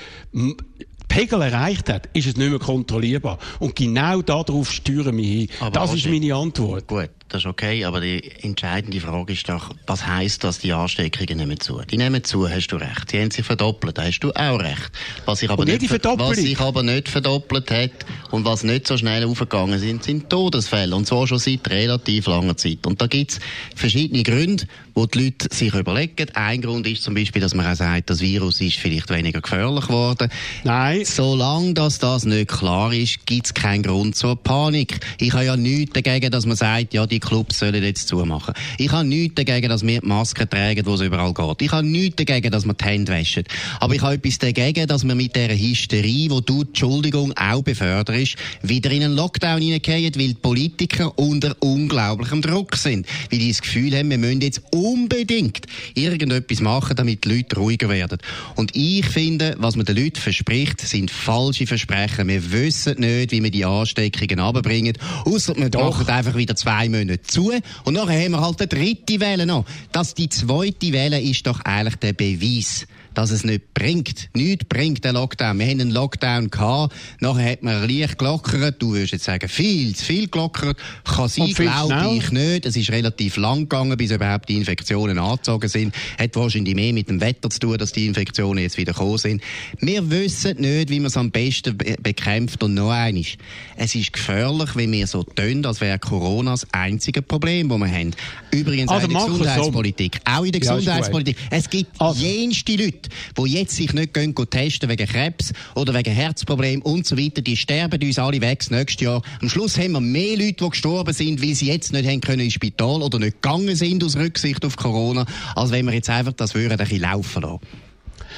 Pegel 1.13 1.43
erreicht 1.43 1.91
hat, 1.91 2.09
ist 2.15 2.27
es 2.27 2.37
nicht 2.37 2.49
mehr 2.49 2.59
kontrollierbar. 2.59 3.39
Und 3.59 3.77
genau 3.77 4.23
darauf 4.23 4.73
steuern 4.73 5.17
wir 5.17 5.25
hin. 5.25 5.49
Aber 5.61 5.71
das 5.71 5.93
ist 5.95 6.07
meine 6.07 6.35
Antwort. 6.35 6.87
Gut, 6.87 7.11
das 7.33 7.43
ist 7.43 7.47
okay, 7.47 7.85
aber 7.87 8.03
die 8.03 8.31
entscheidende 8.43 9.01
Frage 9.01 9.33
ist 9.33 9.49
doch, 9.49 9.71
was 9.87 10.07
heisst 10.07 10.45
das, 10.45 10.59
die 10.59 10.73
Ansteckungen 10.73 11.39
nehmen 11.39 11.59
zu? 11.59 11.81
Die 11.91 11.97
nehmen 11.97 12.23
zu, 12.23 12.47
hast 12.47 12.69
du 12.69 12.77
recht. 12.77 13.11
Sie 13.11 13.21
haben 13.21 13.31
sich 13.31 13.47
verdoppelt, 13.47 13.97
da 13.97 14.03
hast 14.03 14.21
du 14.21 14.33
auch 14.33 14.61
recht. 14.61 14.93
Was 15.25 15.39
sich 15.39 15.49
aber, 15.49 15.65
nicht, 15.65 15.81
was 16.03 16.37
sich 16.37 16.61
aber 16.61 16.83
nicht 16.83 17.09
verdoppelt 17.09 17.71
hat 17.71 17.91
und 18.31 18.45
was 18.45 18.65
nicht 18.65 18.87
so 18.87 18.99
schnell 18.99 19.25
aufgegangen 19.25 19.79
sind, 19.79 20.05
sind 20.05 20.29
Todesfälle. 20.29 20.95
Und 20.95 21.07
zwar 21.07 21.27
schon 21.27 21.39
seit 21.39 21.71
relativ 21.71 22.27
langer 22.27 22.59
Zeit. 22.59 22.87
Und 22.87 23.01
da 23.01 23.07
gibt 23.07 23.33
es 23.33 23.41
verschiedene 23.75 24.23
Gründe, 24.23 24.67
wo 24.95 25.07
die 25.07 25.25
Leute 25.25 25.49
sich 25.51 25.75
überlegen. 25.75 26.29
Ein 26.35 26.61
Grund 26.61 26.87
ist 26.87 27.03
zum 27.03 27.15
Beispiel, 27.15 27.41
dass 27.41 27.55
man 27.55 27.65
auch 27.67 27.77
sagt, 27.77 28.11
das 28.11 28.21
Virus 28.21 28.61
ist 28.61 28.77
vielleicht 28.77 29.09
weniger 29.09 29.41
gefährlich 29.41 29.87
geworden. 29.87 30.29
Nein. 30.65 31.07
Solange 31.07 31.73
das, 31.73 31.99
das 31.99 32.27
nicht 32.27 32.49
klar 32.49 32.93
ist, 32.93 33.25
gibt 33.25 33.47
es 33.47 33.55
keinen 33.55 33.83
Grund 33.83 34.17
zur 34.17 34.37
Panik. 34.37 35.01
Ich 35.19 35.33
habe 35.33 35.47
ja 35.47 35.57
nichts 35.57 35.95
dagegen, 35.95 36.31
dass 36.31 36.45
man 36.45 36.57
sagt, 36.57 36.93
ja, 36.93 37.07
die 37.07 37.22
Clubs 37.23 37.59
sollen 37.61 37.83
jetzt 37.83 38.09
zumachen. 38.09 38.55
Ich 38.79 38.91
habe 38.91 39.07
nichts 39.07 39.37
dagegen, 39.37 39.69
dass 39.69 39.87
wir 39.87 40.01
die 40.01 40.07
Masken 40.07 40.49
tragen, 40.51 40.85
wo 40.85 40.95
es 40.95 41.01
überall 41.01 41.33
geht. 41.33 41.63
Ich 41.63 41.73
habe 41.73 41.87
nichts 41.87 42.17
dagegen, 42.17 42.51
dass 42.51 42.67
wir 42.67 42.75
die 42.75 42.85
Hände 42.85 43.13
waschen. 43.13 43.45
Aber 43.81 43.95
ich 43.95 44.03
habe 44.03 44.15
etwas 44.15 44.39
dagegen, 44.39 44.87
dass 44.87 45.05
wir 45.07 45.15
mit 45.15 45.35
dieser 45.35 45.55
Hysterie, 45.57 46.31
wo 46.31 46.41
du, 46.41 46.63
Entschuldigung, 46.63 47.33
auch 47.37 47.63
beförderst, 47.63 48.37
wieder 48.63 48.91
in 48.91 49.05
einen 49.05 49.15
Lockdown 49.15 49.61
hineingehen, 49.61 50.15
weil 50.17 50.29
die 50.29 50.35
Politiker 50.35 51.17
unter 51.19 51.57
unglaublichem 51.61 52.43
Druck 52.43 52.77
sind. 52.77 53.07
Weil 53.31 53.39
die 53.39 53.49
das 53.49 53.63
Gefühl 53.63 53.97
haben, 53.97 54.11
wir 54.11 54.19
müssen 54.19 54.41
jetzt 54.41 54.63
unbedingt 54.73 55.67
irgendetwas 55.95 56.61
machen, 56.61 56.97
damit 56.97 57.25
die 57.25 57.37
Leute 57.37 57.57
ruhiger 57.57 57.89
werden. 57.89 58.19
Und 58.57 58.75
ich 58.75 59.07
finde, 59.07 59.55
was 59.59 59.77
man 59.77 59.87
den 59.87 59.97
Leuten 59.97 60.21
verspricht, 60.21 60.81
sind 60.81 61.11
falsche 61.11 61.67
Versprechen. 61.67 62.29
Wir 62.29 62.53
wissen 62.53 62.99
nicht, 62.99 63.31
wie 63.31 63.43
wir 63.43 63.51
die 63.51 63.65
Ansteckungen 63.65 64.41
abbringen, 64.41 64.99
außer 65.25 65.57
wir 65.57 65.71
machen 65.79 66.09
einfach 66.09 66.35
wieder 66.35 66.57
zwei 66.57 66.89
Monate 66.89 67.12
nicht 67.13 67.31
zu. 67.31 67.53
Und 67.85 67.95
nachher 67.95 68.25
haben 68.25 68.33
wir 68.33 68.41
halt 68.41 68.61
eine 68.61 68.69
dritte 68.69 69.21
Welle 69.21 69.47
noch. 69.47 69.65
Dass 69.93 70.15
die 70.15 70.29
zweite 70.29 70.93
Welle 70.93 71.21
ist 71.21 71.47
doch 71.47 71.61
eigentlich 71.61 71.97
der 71.97 72.13
Beweis 72.13 72.87
dass 73.15 73.31
es 73.31 73.45
nicht 73.45 73.75
bringt. 73.75 74.29
Nichts 74.35 74.65
bringt 74.69 75.05
der 75.05 75.13
Lockdown. 75.13 75.59
Wir 75.59 75.67
haben 75.67 75.81
einen 75.81 75.91
Lockdown 75.91 76.51
gehabt, 76.51 76.95
nachher 77.21 77.53
hat 77.53 77.63
man 77.63 77.89
leicht 77.89 78.19
gelockert. 78.19 78.81
Du 78.81 78.93
würdest 78.93 79.13
jetzt 79.13 79.25
sagen, 79.25 79.49
viel 79.49 79.95
zu 79.95 80.05
viel 80.05 80.29
gelockert. 80.29 80.79
Kann 81.05 81.29
sein, 81.29 81.53
glaube 81.53 82.17
ich 82.17 82.31
nicht. 82.31 82.67
Es 82.67 82.77
ist 82.77 82.91
relativ 82.91 83.37
lang 83.37 83.61
gegangen, 83.61 83.97
bis 83.97 84.11
überhaupt 84.11 84.49
die 84.49 84.57
Infektionen 84.57 85.19
angezogen 85.19 85.69
sind. 85.69 85.95
Hat 86.19 86.35
wahrscheinlich 86.37 86.75
mehr 86.75 86.93
mit 86.93 87.09
dem 87.09 87.21
Wetter 87.21 87.51
zu 87.51 87.59
tun, 87.59 87.79
dass 87.79 87.93
die 87.93 88.07
Infektionen 88.07 88.63
jetzt 88.63 88.77
wieder 88.77 88.93
gekommen 88.93 89.19
sind. 89.19 89.43
Wir 89.81 90.11
wissen 90.11 90.61
nicht, 90.61 90.91
wie 90.91 91.01
man 91.01 91.07
es 91.07 91.17
am 91.17 91.31
besten 91.31 91.77
be 91.77 91.97
bekämpft. 92.03 92.63
Und 92.63 92.75
noch 92.75 92.91
eines. 92.91 93.37
Es 93.77 93.95
ist 93.95 94.13
gefährlich, 94.13 94.71
wenn 94.75 94.93
wir 94.93 95.07
so 95.07 95.23
tun, 95.23 95.65
als 95.65 95.81
wäre 95.81 95.99
Corona 95.99 96.53
das 96.53 96.67
einzige 96.73 97.23
Problem, 97.23 97.69
das 97.69 97.79
wir 97.79 97.89
haben. 97.89 98.11
Übrigens 98.51 98.91
also 98.91 99.07
auch 99.07 99.11
in 99.11 99.15
der 99.15 99.27
Gesundheitspolitik. 99.27 100.21
So. 100.27 100.33
Auch 100.33 100.45
in 100.45 100.53
der 100.53 100.61
Gesundheitspolitik. 100.61 101.37
Ja, 101.51 101.59
es 101.59 101.71
gibt 101.71 102.01
also. 102.01 102.25
jenste 102.25 102.77
Leute, 102.77 103.02
Leute, 103.03 103.09
die 103.39 103.53
jetzt 103.59 103.77
sich 103.77 103.93
nicht 103.93 104.15
gehen, 104.15 104.35
testen 104.35 104.89
wegen 104.89 105.07
Krebs 105.07 105.53
oder 105.75 105.95
wegen 105.95 106.13
Herzproblemen 106.13 106.83
und 106.83 107.07
so 107.07 107.17
weiter, 107.17 107.43
die 107.43 107.57
sterben 107.57 108.03
uns 108.03 108.19
alle 108.19 108.41
weg 108.41 108.61
das 108.61 108.71
nächste 108.71 109.05
Jahr. 109.05 109.23
Am 109.41 109.49
Schluss 109.49 109.79
haben 109.79 109.93
wir 109.93 110.01
mehr 110.01 110.37
Leute, 110.37 110.65
die 110.65 110.71
gestorben 110.71 111.13
sind, 111.13 111.43
weil 111.43 111.55
sie 111.55 111.67
jetzt 111.67 111.93
nicht 111.93 112.09
haben 112.09 112.21
können 112.21 112.41
ins 112.41 112.55
Spital 112.55 113.03
oder 113.03 113.19
nicht 113.19 113.43
gegangen 113.43 113.77
sind 113.77 114.05
aus 114.05 114.17
Rücksicht 114.17 114.65
auf 114.65 114.77
Corona, 114.77 115.27
als 115.55 115.71
wenn 115.71 115.87
wir 115.87 115.95
jetzt 115.95 116.11
einfach 116.11 116.33
das 116.33 116.55
würden 116.55 116.73
ein 116.73 116.79
bisschen 116.79 117.01
laufen 117.01 117.43
lassen. 117.43 117.61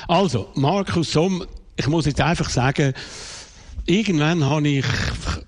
Also, 0.08 0.48
Markus 0.54 1.12
Somm, 1.12 1.44
ich 1.76 1.86
muss 1.86 2.06
jetzt 2.06 2.20
einfach 2.20 2.50
sagen, 2.50 2.94
irgendwann 3.86 4.44
habe 4.44 4.68
ich 4.68 4.86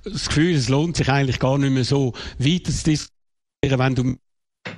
das 0.05 0.29
Gefühl, 0.29 0.55
es 0.55 0.69
lohnt 0.69 0.97
sich 0.97 1.09
eigentlich 1.09 1.39
gar 1.39 1.59
nicht 1.59 1.73
mehr 1.73 1.85
so 1.85 2.13
weiter 2.39 2.73
zu 2.73 2.85
diskutieren, 2.85 3.79
wenn 3.79 3.95
du 3.95 4.17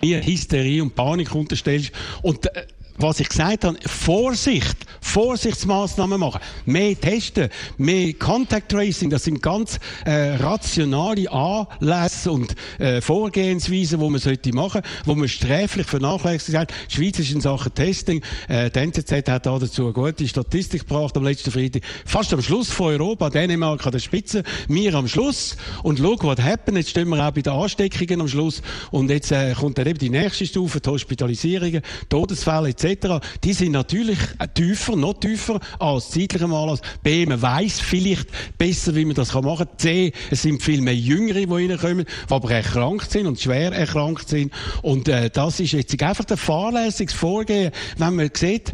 mir 0.02 0.22
Hysterie 0.24 0.82
und 0.82 0.94
Panik 0.94 1.34
unterstellst. 1.34 1.92
Und 2.22 2.46
äh, 2.54 2.66
was 2.98 3.20
ich 3.20 3.28
gesagt 3.28 3.64
habe, 3.64 3.78
Vorsicht, 3.86 4.76
Vorsichtsmaßnahmen 5.00 6.18
machen, 6.18 6.40
mehr 6.66 6.98
testen, 7.00 7.48
mehr 7.76 8.12
Contact 8.14 8.70
Tracing, 8.70 9.08
das 9.08 9.24
sind 9.24 9.40
ganz 9.40 9.78
äh, 10.04 10.34
rationale 10.34 11.30
Anlässe 11.30 12.32
und 12.32 12.54
äh, 12.78 13.00
Vorgehensweisen, 13.00 14.00
die 14.00 14.10
man 14.10 14.20
sollte 14.20 14.52
machen, 14.52 14.82
wo 15.04 15.14
man 15.14 15.28
sträflich 15.28 15.86
vernachlässigt 15.86 16.58
hat. 16.58 16.72
Schweiz 16.88 17.18
ist 17.20 17.30
in 17.30 17.40
Sachen 17.40 17.72
Testing, 17.72 18.20
äh, 18.48 18.70
die 18.70 18.78
NZZ 18.80 19.12
hat 19.28 19.46
da 19.46 19.58
dazu 19.58 19.84
eine 19.84 19.92
gute 19.92 20.26
Statistik 20.26 20.86
gebracht 20.86 21.16
am 21.16 21.24
letzten 21.24 21.52
Freitag, 21.52 21.82
fast 22.04 22.32
am 22.32 22.42
Schluss 22.42 22.70
von 22.70 22.88
Europa, 22.88 23.30
Dänemark 23.30 23.86
an 23.86 23.92
der 23.92 24.00
Spitze, 24.00 24.42
wir 24.66 24.94
am 24.94 25.06
Schluss. 25.06 25.56
Und 25.82 25.98
schau, 25.98 26.16
was 26.22 26.40
happened, 26.40 26.78
jetzt 26.78 26.90
stehen 26.90 27.08
wir 27.08 27.24
auch 27.24 27.30
bei 27.30 27.42
den 27.42 27.52
Ansteckungen 27.52 28.22
am 28.22 28.28
Schluss. 28.28 28.60
Und 28.90 29.10
jetzt 29.10 29.30
äh, 29.30 29.54
kommt 29.54 29.78
dann 29.78 29.86
eben 29.86 29.98
die 29.98 30.10
nächste 30.10 30.46
Stufe, 30.46 30.80
die 30.80 30.90
Hospitalisierungen, 30.90 31.82
Todesfälle 32.08 32.70
etc 32.70 32.87
die 32.96 33.52
sind 33.52 33.72
natürlich 33.72 34.18
tiefer, 34.54 34.96
noch 34.96 35.14
tiefer 35.14 35.60
als 35.78 36.10
zeitlichem 36.10 36.52
Anlass. 36.52 36.80
B, 37.02 37.26
man 37.26 37.40
weiss 37.40 37.80
vielleicht 37.80 38.28
besser, 38.56 38.94
wie 38.94 39.04
man 39.04 39.14
das 39.14 39.34
machen 39.34 39.66
kann. 39.66 39.78
C, 39.78 40.12
es 40.30 40.42
sind 40.42 40.62
viel 40.62 40.80
mehr 40.80 40.96
Jüngere, 40.96 41.46
die 41.46 41.66
reinkommen, 41.66 42.04
die 42.04 42.32
aber 42.32 42.50
erkrankt 42.50 43.10
sind 43.10 43.26
und 43.26 43.40
schwer 43.40 43.72
erkrankt 43.72 44.28
sind. 44.28 44.52
Und 44.82 45.08
äh, 45.08 45.30
das 45.30 45.60
ist 45.60 45.72
jetzt 45.72 46.02
einfach 46.02 46.24
ein 46.28 46.36
fahrlässiges 46.36 47.14
Vorgehen, 47.14 47.72
wenn 47.96 48.16
man 48.16 48.30
sieht, 48.34 48.72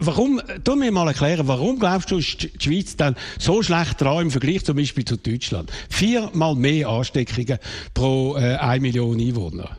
Warum, 0.00 0.40
tu 0.64 0.74
mir 0.74 0.90
mal 0.90 1.06
erklären, 1.06 1.46
warum 1.46 1.78
glaubst 1.78 2.10
du, 2.10 2.18
ist 2.18 2.42
die 2.42 2.50
Schweiz 2.60 2.96
dann 2.96 3.14
so 3.38 3.62
schlecht 3.62 4.00
dran 4.00 4.22
im 4.22 4.30
Vergleich 4.32 4.64
zum 4.64 4.76
Beispiel 4.76 5.04
zu 5.04 5.16
Deutschland? 5.16 5.70
Viermal 5.88 6.56
mehr 6.56 6.88
Ansteckungen 6.88 7.58
pro 7.94 8.36
äh, 8.36 8.56
1 8.56 8.82
Million 8.82 9.20
Einwohner. 9.20 9.76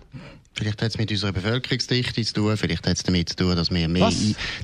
Vielleicht 0.57 0.81
hat 0.81 0.89
es 0.89 0.97
mit 0.97 1.11
unserer 1.11 1.31
Bevölkerungsdichte 1.33 2.23
zu 2.23 2.33
tun, 2.33 2.57
vielleicht 2.57 2.87
hat 2.87 2.97
es 2.97 3.03
damit 3.03 3.29
zu 3.29 3.35
tun, 3.35 3.55
dass 3.55 3.69
wir, 3.69 3.87
mehr, 3.87 4.11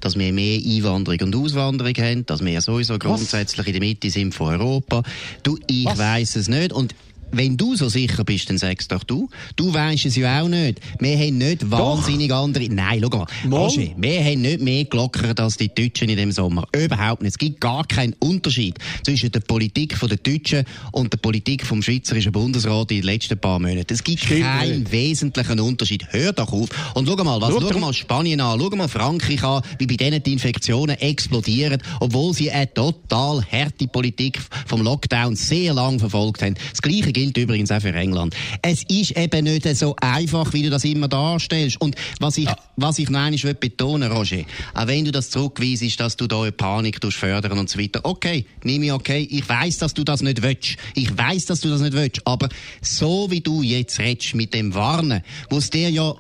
dass 0.01 0.17
wir 0.17 0.33
mehr 0.33 0.59
Einwanderung 0.59 1.19
und 1.21 1.35
Auswanderung 1.35 1.93
haben, 1.97 2.25
dass 2.25 2.43
wir 2.43 2.59
sowieso 2.61 2.97
grundsätzlich 2.97 3.59
Was? 3.59 3.67
in 3.67 3.73
der 3.73 3.81
Mitte 3.81 4.09
sind 4.09 4.33
von 4.33 4.59
Europa. 4.59 5.03
Du, 5.43 5.59
ich 5.67 5.85
weiß 5.85 6.35
es 6.37 6.47
nicht 6.47 6.73
und 6.73 6.95
wenn 7.33 7.57
du 7.57 7.75
so 7.75 7.89
sicher 7.89 8.23
bist, 8.23 8.49
dann 8.49 8.57
sagst 8.57 8.91
doch 8.91 9.03
du. 9.03 9.29
Du 9.55 9.73
weißt 9.73 10.05
es 10.05 10.15
ja 10.15 10.41
auch 10.41 10.47
nicht. 10.47 10.79
Wir 10.99 11.17
haben 11.17 11.37
nicht 11.37 11.69
wahnsinnig 11.69 12.29
doch. 12.29 12.43
andere. 12.43 12.67
Nein, 12.69 13.01
schau 13.01 13.17
mal. 13.17 13.57
Roger, 13.57 13.87
wir 13.97 14.23
haben 14.23 14.41
nicht 14.41 14.61
mehr 14.61 14.85
gelockert 14.85 15.39
als 15.39 15.57
die 15.57 15.73
Deutschen 15.73 16.09
in 16.09 16.17
dem 16.17 16.31
Sommer. 16.31 16.65
Überhaupt 16.75 17.21
nicht. 17.21 17.31
Es 17.31 17.37
gibt 17.37 17.59
gar 17.59 17.85
keinen 17.85 18.13
Unterschied 18.19 18.77
zwischen 19.03 19.31
der 19.31 19.39
Politik 19.41 19.99
der 19.99 20.17
Deutschen 20.17 20.65
und 20.91 21.11
der 21.11 21.17
Politik 21.17 21.65
vom 21.65 21.81
Schweizerischen 21.81 22.31
Bundesrat 22.31 22.91
in 22.91 22.97
den 22.97 23.05
letzten 23.05 23.37
paar 23.39 23.59
Monaten. 23.59 23.93
Es 23.93 24.03
gibt 24.03 24.19
Stimmt 24.19 24.41
keinen 24.43 24.79
nicht. 24.79 24.91
wesentlichen 24.91 25.59
Unterschied. 25.59 26.05
Hör 26.11 26.33
doch 26.33 26.51
auf. 26.53 26.69
Und 26.93 27.07
schau 27.07 27.15
mal, 27.23 27.41
was, 27.41 27.51
schau, 27.53 27.71
schau 27.71 27.79
mal 27.79 27.93
Spanien 27.93 28.41
an, 28.41 28.59
schau 28.59 28.75
mal 28.75 28.87
Frankreich 28.87 29.43
an, 29.43 29.61
wie 29.79 29.87
bei 29.87 29.95
denen 29.95 30.21
die 30.21 30.33
Infektionen 30.33 30.97
explodieren, 30.99 31.81
obwohl 31.99 32.33
sie 32.33 32.51
eine 32.51 32.71
total 32.73 33.43
harte 33.51 33.87
Politik 33.87 34.39
vom 34.65 34.81
Lockdown 34.81 35.35
sehr 35.35 35.73
lang 35.73 35.99
verfolgt 35.99 36.41
haben. 36.43 36.55
Das 36.71 36.81
Gleiche 36.81 37.11
gilt 37.23 37.37
übrigens 37.37 37.71
auch 37.71 37.81
für 37.81 37.93
England. 37.93 38.35
Es 38.61 38.83
ist 38.83 39.11
eben 39.17 39.45
nicht 39.45 39.67
so 39.75 39.95
einfach, 40.01 40.51
wie 40.53 40.63
du 40.63 40.69
das 40.69 40.83
immer 40.83 41.07
darstellst. 41.07 41.79
Und 41.79 41.95
was 42.19 42.37
ich, 42.37 42.45
ja. 42.45 42.55
was 42.75 42.99
ich 42.99 43.09
noch 43.09 43.21
einmal 43.21 43.53
betonen 43.53 44.11
Roger, 44.11 44.43
auch 44.73 44.87
wenn 44.87 45.05
du 45.05 45.11
das 45.11 45.29
zurückweisest, 45.29 45.99
dass 45.99 46.17
du 46.17 46.27
da 46.27 46.41
eine 46.41 46.51
Panik 46.51 46.99
fördern 47.11 47.57
und 47.57 47.69
so 47.69 47.79
weiter, 47.79 48.01
okay, 48.03 48.45
nehme 48.63 48.85
ich 48.85 48.91
okay, 48.91 49.27
ich 49.29 49.47
weiß, 49.47 49.77
dass 49.77 49.93
du 49.93 50.03
das 50.03 50.21
nicht 50.21 50.41
willst. 50.41 50.75
Ich 50.95 51.17
weiß, 51.17 51.45
dass 51.45 51.61
du 51.61 51.69
das 51.69 51.81
nicht 51.81 51.93
willst. 51.93 52.21
Aber 52.25 52.49
so 52.81 53.29
wie 53.29 53.41
du 53.41 53.61
jetzt 53.61 53.99
redest 53.99 54.35
mit 54.35 54.53
dem 54.53 54.73
Warnen, 54.73 55.21
wo 55.49 55.57
es 55.57 55.69
dir 55.69 55.89
ja 55.89 56.13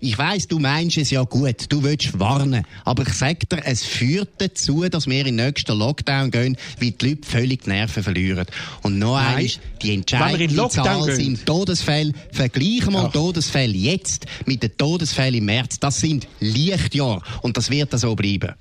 ich 0.00 0.16
weiß, 0.16 0.48
du 0.48 0.58
meinst 0.58 0.96
es 0.96 1.10
ja 1.10 1.22
gut, 1.24 1.66
du 1.68 1.82
willst 1.82 2.18
warnen, 2.18 2.64
aber 2.84 3.02
ich 3.02 3.14
sag 3.14 3.48
dir, 3.48 3.60
es 3.64 3.84
führt 3.84 4.30
dazu, 4.38 4.88
dass 4.88 5.06
wir 5.06 5.20
in 5.20 5.36
den 5.36 5.46
nächsten 5.46 5.76
Lockdown 5.76 6.30
gehen, 6.30 6.56
weil 6.80 6.92
die 6.92 7.08
Leute 7.08 7.28
völlig 7.28 7.64
die 7.64 7.70
Nerven 7.70 8.02
verlieren. 8.02 8.46
Und 8.82 8.98
noch 8.98 9.16
eins, 9.16 9.58
die 9.82 9.94
entscheidende 9.94 10.68
Zahl 10.68 11.10
sind 11.14 11.44
Todesfälle. 11.44 12.12
Vergleichen 12.32 12.92
wir 12.92 13.10
Todesfälle 13.10 13.74
jetzt 13.74 14.26
mit 14.46 14.62
den 14.62 14.76
Todesfällen 14.76 15.34
im 15.34 15.46
März. 15.46 15.80
Das 15.80 16.00
sind 16.00 16.28
Lichtjahre 16.40 17.22
und 17.42 17.56
das 17.56 17.70
wird 17.70 17.98
so 17.98 18.14
bleiben. 18.14 18.54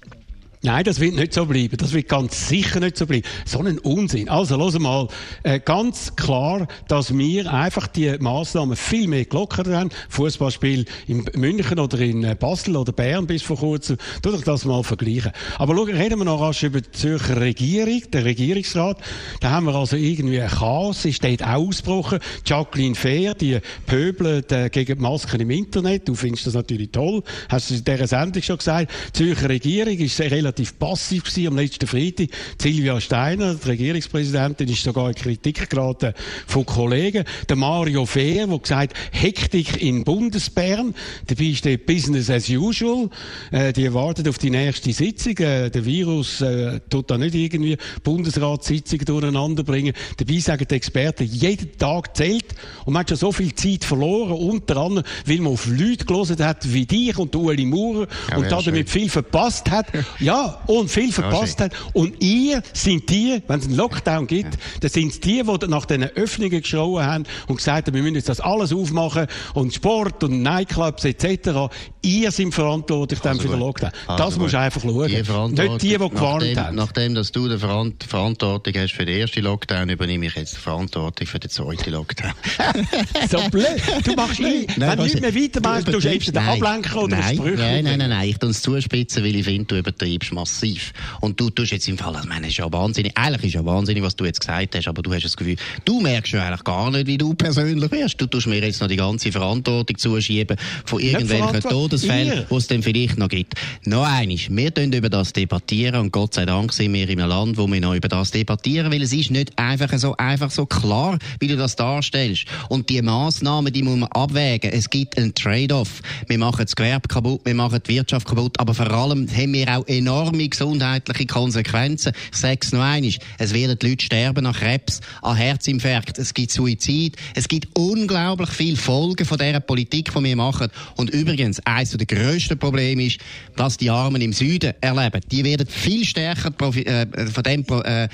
Nein, 0.64 0.84
das 0.84 1.00
wird 1.00 1.14
nicht 1.14 1.34
so 1.34 1.46
bleiben. 1.46 1.78
Das 1.78 1.94
wird 1.94 2.10
ganz 2.10 2.48
sicher 2.48 2.80
nicht 2.80 2.98
so 2.98 3.06
bleiben. 3.06 3.28
So 3.46 3.60
ein 3.60 3.78
Unsinn. 3.78 4.28
Also, 4.28 4.58
los 4.58 4.78
mal. 4.80 5.08
Äh, 5.44 5.60
ganz 5.60 6.16
klar, 6.16 6.68
dass 6.88 7.16
wir 7.16 7.54
einfach 7.54 7.86
die 7.86 8.18
Massnahmen 8.20 8.76
viel 8.76 9.08
mehr 9.08 9.26
gelockert 9.26 9.68
haben. 9.68 9.92
Fußballspiel 10.10 10.86
in 11.06 11.26
München 11.36 11.80
oder 11.80 12.00
in 12.00 12.24
äh, 12.24 12.36
Basel 12.36 12.76
oder 12.76 12.92
Bern 12.92 13.28
bis 13.28 13.44
vor 13.44 13.58
kurzem. 13.58 13.98
Tu 14.24 14.32
doch 14.32 14.42
das 14.42 14.66
mal 14.66 14.84
vergleichen. 14.84 15.32
Aber 15.60 15.76
schau, 15.76 15.84
reden 15.84 16.18
wir 16.18 16.26
noch 16.26 16.42
rasch 16.42 16.64
über 16.64 16.82
die 16.82 16.90
Zürcher 16.90 17.40
Regierung, 17.40 18.02
der 18.12 18.26
Regierungsrat. 18.26 18.98
Da 19.42 19.52
haben 19.52 19.68
wir 19.68 19.76
also 19.76 19.96
irgendwie 19.96 20.42
ein 20.42 20.50
Chaos. 20.50 21.06
Ist 21.06 21.24
dort 21.24 21.44
ausgebrochen. 21.44 22.18
Jacqueline 22.46 22.96
Fair, 22.96 23.36
die 23.36 23.60
pöbelt 23.86 24.52
äh, 24.52 24.70
gegen 24.72 24.98
die 24.98 25.02
Masken 25.04 25.40
im 25.40 25.52
Internet. 25.52 26.10
Du 26.10 26.16
findest 26.16 26.48
das 26.48 26.56
natürlich 26.56 26.90
toll. 26.92 27.22
Hast 27.48 27.70
du 27.70 27.76
in 27.76 27.84
dieser 27.84 28.08
Sendung 28.08 28.42
schon 28.42 28.58
gesagt. 28.58 28.92
Die 29.10 29.24
Zürcher 29.24 29.50
Regierung 29.50 29.98
ist 30.00 30.20
relativ 30.20 30.47
relativ 30.48 30.80
passiv 30.80 31.26
gewesen 31.26 31.48
am 31.48 31.58
letzten 31.58 31.88
Freitag. 31.88 32.30
Silvia 32.60 33.02
Steiner, 33.02 33.56
die 33.56 33.68
Regierungspräsidentin, 33.68 34.70
ist 34.70 34.84
sogar 34.84 35.10
in 35.10 35.16
Kritik 35.16 35.70
geraten 35.70 36.14
von 36.48 36.66
Kollegen. 36.66 37.26
Der 37.50 37.58
Mario 37.58 38.06
Fehr, 38.06 38.48
der 38.48 38.60
gesagt 38.60 38.94
Hektik 39.12 39.82
in 39.82 40.06
Bundesbern. 40.06 40.96
Dabei 41.28 41.44
ist 41.44 41.66
der 41.66 41.78
Business 41.78 42.30
as 42.30 42.50
usual. 42.50 43.10
Äh, 43.52 43.74
die 43.74 43.94
wartet 43.94 44.30
auf 44.30 44.38
die 44.38 44.50
nächste 44.50 44.94
Sitzung. 44.94 45.38
Äh, 45.40 45.70
der 45.70 45.86
Virus 45.86 46.40
äh, 46.40 46.80
tut 46.90 47.12
da 47.12 47.18
nicht 47.18 47.36
irgendwie 47.36 47.78
Bundesratssitzungen 48.04 49.06
durcheinander 49.06 49.64
bringen. 49.64 49.94
Dabei 50.16 50.40
sagen 50.40 50.66
die 50.70 50.76
Experten, 50.76 51.26
jeden 51.26 51.78
Tag 51.78 52.16
zählt. 52.16 52.56
Und 52.86 52.94
man 52.94 53.02
hat 53.02 53.10
schon 53.10 53.18
so 53.18 53.32
viel 53.34 53.54
Zeit 53.54 53.84
verloren, 53.84 54.32
unter 54.32 54.78
anderem, 54.78 55.04
weil 55.26 55.40
man 55.40 55.54
auf 55.54 55.68
Leute 55.68 56.06
gelesen 56.06 56.44
hat 56.44 56.72
wie 56.72 56.86
dich 56.86 57.18
und 57.18 57.36
Ueli 57.36 57.66
Maurer 57.66 58.08
ja, 58.32 58.38
und 58.38 58.50
damit 58.50 58.90
viel 58.90 59.10
verpasst 59.10 59.70
hat. 59.70 59.88
Ja, 60.20 60.37
und 60.68 60.90
viel 60.90 61.12
verpasst 61.12 61.60
hat. 61.62 61.74
Und 61.94 62.22
ihr 62.22 62.62
sind 62.74 63.10
die, 63.10 63.42
wenn 63.48 63.60
es 63.60 63.66
einen 63.66 63.76
Lockdown 63.76 64.28
gibt, 64.28 64.56
ja. 64.56 64.60
dann 64.82 64.90
sind 64.90 65.12
es 65.12 65.20
die, 65.20 65.44
die 65.44 65.68
nach 65.68 65.86
diesen 65.86 66.04
Öffnungen 66.04 66.62
geschrien 66.62 67.06
haben 67.06 67.24
und 67.48 67.58
gesagt 67.58 67.88
haben, 67.88 67.96
wir 67.96 68.02
müssen 68.02 68.16
jetzt 68.16 68.30
das 68.30 68.40
alles 68.40 68.74
aufmachen 68.74 69.28
und 69.54 69.74
Sport 69.74 70.24
und 70.24 70.42
Nightclubs 70.42 71.06
etc. 71.06 71.74
Ihr 72.02 72.32
seid 72.32 72.54
verantwortlich 72.54 73.24
also 73.24 73.42
für 73.42 73.48
den 73.50 73.60
Lockdown. 73.60 73.92
Also 74.08 74.24
das 74.24 74.38
musst 74.38 74.54
du 74.54 74.60
einfach 74.60 74.82
schauen. 74.82 75.08
Die 75.08 75.16
Nicht 75.16 75.82
die, 75.82 75.90
die 75.90 75.98
gewarnt 75.98 76.14
nachdem, 76.14 76.58
haben. 76.58 76.76
Nachdem 76.76 77.16
dass 77.16 77.32
du 77.32 77.48
die 77.50 77.58
Verantwortung 77.58 78.74
hast 78.76 78.94
für 78.94 79.06
den 79.06 79.20
ersten 79.20 79.42
Lockdown, 79.42 79.90
übernehme 79.90 80.28
ich 80.28 80.36
jetzt 80.36 80.56
die 80.56 80.62
Verantwortung 80.62 81.28
für 81.28 81.40
den 81.40 81.50
zweiten 81.50 81.92
Lockdown. 81.92 82.32
so 83.30 83.40
blöd. 83.50 83.68
Du 84.04 84.14
machst 84.14 84.40
nie, 84.40 84.68
wenn 84.76 84.98
du 84.98 85.04
nicht 85.04 85.22
mehr 85.22 85.36
weitermachst, 85.36 85.88
du 85.88 86.00
hebst 86.00 86.30
den 86.30 86.38
Ablenker 86.38 87.04
oder 87.04 87.18
nein, 87.18 87.38
nein, 87.38 87.84
nein, 87.84 87.98
nein, 88.00 88.10
nein, 88.10 88.30
ich 88.30 88.38
tue 88.38 88.50
es 88.50 88.62
zuspitzen, 88.62 89.24
weil 89.24 89.36
ich 89.36 89.46
finde, 89.46 89.66
du 89.66 89.78
übertreibst 89.78 90.27
ist 90.28 90.34
massiv. 90.34 90.94
Und 91.22 91.40
du 91.40 91.50
tust 91.50 91.72
jetzt 91.72 91.88
im 91.88 91.98
Fall, 91.98 92.16
also, 92.16 92.28
meine, 92.28 92.48
ist 92.48 92.58
ja 92.58 92.72
wahnsinnig, 92.72 93.18
eigentlich 93.18 93.46
ist 93.46 93.54
ja 93.56 93.66
wahnsinnig, 93.66 94.04
was 94.04 94.16
du 94.16 94.26
jetzt 94.26 94.40
gesagt 94.40 94.76
hast, 94.76 94.88
aber 94.88 95.02
du 95.02 95.14
hast 95.14 95.24
das 95.24 95.36
Gefühl, 95.36 95.56
du 95.86 96.02
merkst 96.02 96.34
ja 96.34 96.46
eigentlich 96.46 96.64
gar 96.64 96.92
nicht, 96.92 97.08
wie 97.08 97.18
du 97.18 97.34
persönlich 97.34 97.92
wirst. 97.92 98.20
Du 98.22 98.28
tust 98.28 98.48
mir 98.48 98.60
jetzt 98.60 98.82
noch 98.82 98.88
die 98.88 98.96
ganze 98.96 99.32
Verantwortung 99.32 99.98
zuschieben 99.98 100.58
von 100.86 101.00
irgendwelchen 101.00 101.62
Todesfällen, 101.62 102.46
die 102.50 102.56
es 102.56 102.68
dann 102.68 102.84
vielleicht 102.84 103.18
noch 103.18 103.30
gibt. 103.30 103.56
Noch 103.86 104.06
eines, 104.06 104.50
wir 104.50 104.72
können 104.72 104.94
über 104.94 105.10
das 105.10 105.34
debattieren 105.34 106.02
und 106.02 106.12
Gott 106.12 106.34
sei 106.34 106.46
Dank 106.46 106.74
sind 106.74 106.94
wir 106.94 107.10
in 107.10 107.20
einem 107.20 107.30
Land, 107.30 107.58
wo 107.58 107.68
wir 107.68 107.82
noch 107.82 107.96
über 107.96 108.08
das 108.08 108.32
debattieren, 108.32 108.92
weil 108.92 109.02
es 109.02 109.14
ist 109.14 109.32
nicht 109.32 109.58
einfach 109.58 109.98
so, 109.98 110.16
einfach 110.18 110.52
so 110.52 110.66
klar, 110.66 111.18
wie 111.40 111.48
du 111.48 111.58
das 111.58 111.76
darstellst. 111.76 112.46
Und 112.70 112.90
die 112.90 113.02
Massnahmen, 113.02 113.72
die 113.72 113.84
muss 113.84 113.98
man 113.98 114.10
abwägen. 114.12 114.72
Es 114.72 114.90
gibt 114.90 115.18
einen 115.18 115.34
Trade-off. 115.34 116.02
Wir 116.28 116.38
machen 116.38 116.66
das 116.66 116.76
Gewerbe 116.76 117.08
kaputt, 117.08 117.42
wir 117.46 117.56
machen 117.56 117.80
die 117.86 117.96
Wirtschaft 117.96 118.28
kaputt, 118.28 118.60
aber 118.60 118.74
vor 118.74 118.92
allem 118.92 119.28
haben 119.30 119.54
wir 119.54 119.78
auch 119.78 119.88
enorm 119.88 120.17
enorme 120.18 120.50
gesundheitliche 120.50 121.28
Konsequenzen. 121.28 122.14
Ich 122.32 122.38
sage 122.38 122.60
es 122.62 122.72
noch 122.72 122.82
einmal. 122.82 123.12
Es 123.38 123.54
werden 123.54 123.78
die 123.80 123.90
Leute 123.90 124.06
sterben 124.06 124.46
an 124.46 124.54
Krebs, 124.54 125.00
an 125.22 125.36
Herzinfarkt, 125.36 126.18
es 126.18 126.34
gibt 126.34 126.52
Suizid, 126.52 127.16
es 127.36 127.48
gibt 127.48 127.68
unglaublich 127.78 128.50
viele 128.50 128.78
Folgen 128.78 129.26
von 129.26 129.38
dieser 129.38 129.60
Politik, 129.60 130.12
die 130.12 130.24
wir 130.24 130.36
machen. 130.36 130.70
Und 130.96 131.12
übrigens, 131.12 131.60
eines 131.66 131.92
der 131.92 132.08
grössten 132.08 132.58
Probleme 132.58 133.06
ist, 133.06 133.20
was 133.56 133.78
die 133.78 133.90
Armen 133.90 134.22
im 134.22 134.34
Süden 134.34 134.74
erleben. 134.82 135.22
Die 135.32 135.44
werden 135.44 135.68
viel 135.68 136.04
stärker 136.04 136.52
äh, 136.76 137.28
von 137.28 137.44
dem 137.44 137.66
äh, 137.84 138.08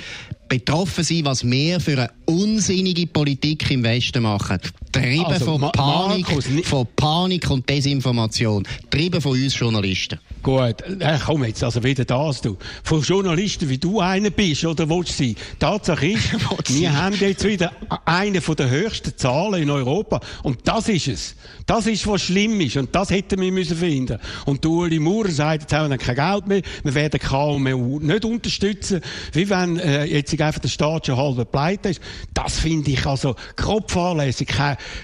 betroffen 0.53 1.03
sein, 1.03 1.25
was 1.25 1.43
wir 1.43 1.79
für 1.79 1.93
eine 1.93 2.11
unsinnige 2.25 3.07
Politik 3.07 3.71
im 3.71 3.83
Westen 3.83 4.21
machen. 4.21 4.59
Treiben 4.91 5.25
also, 5.25 5.57
von, 5.57 5.71
Panik, 5.71 6.27
Markus, 6.27 6.45
von 6.65 6.87
Panik 6.95 7.49
und 7.49 7.67
Desinformation. 7.67 8.63
Treiben 8.91 9.19
von 9.19 9.31
uns 9.31 9.57
Journalisten. 9.57 10.19
Gut, 10.43 10.81
äh, 10.99 11.17
komm 11.25 11.45
jetzt, 11.45 11.63
also 11.63 11.83
wieder 11.83 12.05
das, 12.05 12.41
du. 12.41 12.55
Von 12.83 13.01
Journalisten, 13.01 13.67
wie 13.67 13.79
du 13.79 13.99
einer 13.99 14.29
bist, 14.29 14.63
oder 14.63 14.87
willst 14.87 15.19
du 15.19 15.23
sein? 15.23 15.35
Tatsache 15.57 16.05
ist, 16.05 16.33
wir 16.67 16.93
haben 16.95 17.15
jetzt 17.15 17.43
wieder 17.45 17.71
eine 18.05 18.39
von 18.39 18.55
der 18.55 18.69
höchsten 18.69 19.17
Zahlen 19.17 19.63
in 19.63 19.71
Europa. 19.71 20.19
Und 20.43 20.59
das 20.65 20.87
ist 20.87 21.07
es. 21.07 21.35
Das 21.65 21.87
ist, 21.87 22.05
was 22.07 22.23
schlimm 22.23 22.59
ist. 22.61 22.77
Und 22.77 22.93
das 22.93 23.09
hätten 23.09 23.39
wir 23.39 23.51
müssen 23.51 23.77
finden. 23.77 24.19
Und 24.45 24.65
Uli 24.65 24.99
Maurer 24.99 25.31
sagt, 25.31 25.63
jetzt 25.63 25.73
haben 25.73 25.89
wir 25.89 25.97
kein 25.97 26.15
Geld 26.15 26.47
mehr, 26.47 26.61
wir 26.83 26.93
werden 26.93 27.19
KMU 27.19 27.99
nicht 27.99 28.25
unterstützen, 28.25 29.01
wie 29.31 29.49
wenn 29.49 29.79
äh, 29.79 30.05
jetzt 30.05 30.33
einfach 30.39 30.59
der 30.59 30.69
Staat 30.69 31.07
schon 31.07 31.17
halb 31.17 31.51
pleite 31.51 31.89
ist. 31.89 32.01
Das 32.33 32.59
finde 32.59 32.91
ich 32.91 33.05
also 33.05 33.35
grob 33.55 33.91
fahrlässig. 33.91 34.49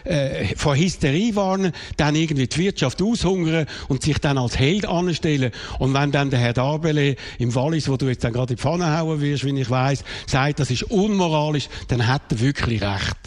Äh, 0.04 0.56
von 0.56 0.78
Hysterie 0.78 1.36
warnen, 1.36 1.72
dann 1.98 2.16
irgendwie 2.16 2.48
die 2.48 2.58
Wirtschaft 2.58 3.02
aushungern 3.02 3.66
und 3.88 4.04
sich 4.04 4.18
dann 4.20 4.38
als 4.38 4.58
Held 4.58 4.86
anstellen. 4.86 5.52
Und 5.80 5.94
wenn 5.94 6.12
dann 6.12 6.30
der 6.30 6.40
Herr 6.40 6.54
Darbele 6.54 7.16
im 7.38 7.54
Wallis, 7.56 7.88
wo 7.88 7.98
du 7.98 8.08
jetzt 8.08 8.24
dann 8.24 8.34
gerade 8.34 8.54
in 8.54 8.58
die 8.58 8.62
Pfanne 8.62 8.98
hauen 8.98 9.22
wirst, 9.22 9.46
wie 9.46 9.60
ich 9.60 9.70
weiss, 9.70 10.04
sagt, 10.28 10.60
das 10.60 10.72
ist 10.72 10.84
unmoralisch, 10.84 11.70
dann 11.88 12.08
hat 12.08 12.24
er 12.30 12.40
wirklich 12.40 12.82
recht. 12.82 13.18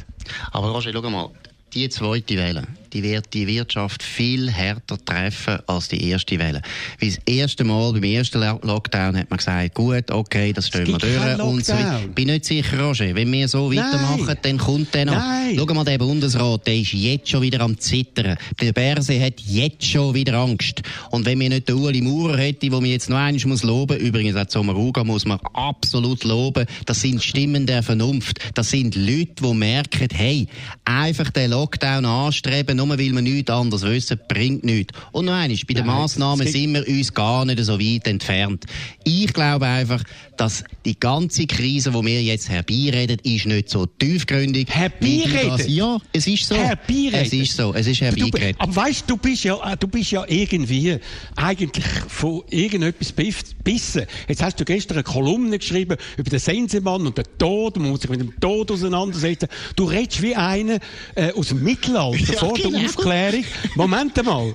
Aber 0.53 0.71
Roger, 0.71 0.91
schau 0.93 1.11
mal, 1.11 1.31
die 1.75 1.88
zweite 1.88 2.37
Welle, 2.37 2.67
die 2.93 3.02
wird 3.02 3.33
die 3.33 3.47
Wirtschaft 3.47 4.02
viel 4.02 4.50
härter 4.50 5.02
treffen 5.02 5.59
als 5.67 5.88
die 5.88 6.11
erste 6.11 6.38
Welle. 6.38 6.61
Weil 7.00 7.11
das 7.11 7.19
erste 7.25 7.64
Mal 7.64 7.93
beim 7.93 8.02
ersten 8.02 8.41
Lockdown 8.41 9.17
hat 9.17 9.31
man 9.31 9.38
gesagt, 9.38 9.75
gut, 9.75 10.11
okay, 10.11 10.52
das 10.52 10.69
stehen 10.69 10.88
wir 10.88 10.99
durch. 10.99 11.41
Und 11.41 11.64
so 11.64 11.73
Ich 11.73 12.14
bin 12.14 12.26
nicht 12.26 12.45
sicher, 12.45 12.79
Roger, 12.79 13.14
wenn 13.14 13.33
wir 13.33 13.49
so 13.49 13.73
weitermachen, 13.73 14.26
Nein. 14.26 14.38
dann 14.43 14.59
kommt 14.59 14.93
der 14.95 15.07
noch. 15.07 15.14
Nein. 15.14 15.57
Schau 15.57 15.75
mal, 15.75 15.85
der 15.85 15.99
Bundesrat, 15.99 16.67
der 16.67 16.76
ist 16.76 16.93
jetzt 16.93 17.31
schon 17.31 17.41
wieder 17.43 17.61
am 17.61 17.79
Zittern. 17.79 18.37
Der 18.61 18.73
Berse 18.73 19.19
hat 19.19 19.41
jetzt 19.41 19.87
schon 19.87 20.14
wieder 20.14 20.35
Angst. 20.35 20.83
Und 21.11 21.25
wenn 21.25 21.41
wir 21.41 21.49
nicht 21.49 21.69
den 21.69 21.76
Ueli 21.76 22.02
Maurer 22.02 22.37
hätten, 22.37 22.71
wo 22.71 22.81
man 22.81 22.91
jetzt 22.91 23.09
noch 23.09 23.17
einmal 23.17 23.43
muss 23.47 23.62
loben, 23.62 23.99
übrigens 23.99 24.37
auch 24.37 24.49
Sommaruga 24.49 25.05
muss 25.05 25.25
man 25.25 25.38
absolut 25.55 26.25
loben, 26.25 26.67
das 26.85 27.00
sind 27.00 27.23
Stimmen 27.23 27.67
der 27.67 27.83
Vernunft. 27.83 28.38
Das 28.55 28.71
sind 28.71 28.95
Leute, 28.95 29.43
die 29.43 29.55
merken, 29.55 30.09
hey, 30.12 30.47
einfach 30.85 31.31
den 31.31 31.50
Lockdown 31.50 31.62
anstreben, 32.04 32.76
nur 32.76 32.88
weil 32.90 32.99
wir 32.99 33.23
nichts 33.23 33.50
anderes 33.50 33.83
wissen, 33.83 34.19
bringt 34.28 34.64
nichts. 34.64 34.92
Und 35.12 35.26
noch 35.26 35.35
eines, 35.35 35.64
bei 35.64 35.75
den 35.75 35.87
Massnahmen 35.87 36.47
sind 36.47 36.75
wir 36.75 36.87
uns 36.87 37.12
gar 37.12 37.45
nicht 37.45 37.62
so 37.62 37.78
weit 37.78 38.07
entfernt. 38.07 38.64
Ich 39.04 39.33
glaube 39.33 39.66
einfach, 39.66 40.02
dass 40.37 40.65
die 40.85 40.99
ganze 40.99 41.47
Krise, 41.47 41.91
die 41.91 42.05
wir 42.05 42.23
jetzt 42.23 42.49
herbeireden, 42.49 43.19
ist 43.23 43.47
nicht 43.47 43.69
so 43.69 43.87
tiefgründig. 43.87 44.69
Herbeireden? 44.71 45.69
Ja, 45.69 45.99
es 46.12 46.27
ist 46.27 46.49
so. 46.49 46.57
Herbeireden? 46.57 47.21
Es 47.21 47.33
ist 47.33 47.57
so, 47.57 47.73
es 47.75 47.87
ist 47.87 48.01
herbeigeredet. 48.01 48.57
Aber 48.59 48.75
weißt 48.75 49.05
du, 49.07 49.17
bist 49.17 49.45
ja, 49.45 49.77
du 49.77 49.89
bist 49.89 50.11
ja 50.11 50.25
irgendwie 50.27 50.99
eigentlich 51.37 51.85
von 52.09 52.43
irgendetwas 52.51 53.12
bissen. 53.12 54.07
Jetzt 54.29 54.43
hast 54.43 54.59
du 54.59 54.65
gestern 54.65 54.99
eine 54.99 55.05
Kolumne 55.05 55.59
geschrieben 55.59 55.97
über 56.17 56.31
den 56.31 56.39
Sensemann 56.39 57.07
und 57.07 57.17
den 57.17 57.25
Tod, 57.39 57.77
man 57.77 57.91
muss 57.91 58.01
sich 58.01 58.11
mit 58.11 58.21
dem 58.21 58.39
Tod 58.41 58.71
auseinandersetzen. 58.71 59.49
Du 59.77 59.85
redest 59.85 60.23
wie 60.23 60.35
einer 60.35 60.79
äh, 61.15 61.33
aus 61.33 61.49
dem 61.49 61.62
Mittelalter, 61.62 62.19
ja, 62.33 62.39
vor 62.39 62.55
genau. 62.55 62.71
der 62.71 62.87
Aufklärung. 62.87 63.45
Moment 63.77 64.25
mal, 64.25 64.55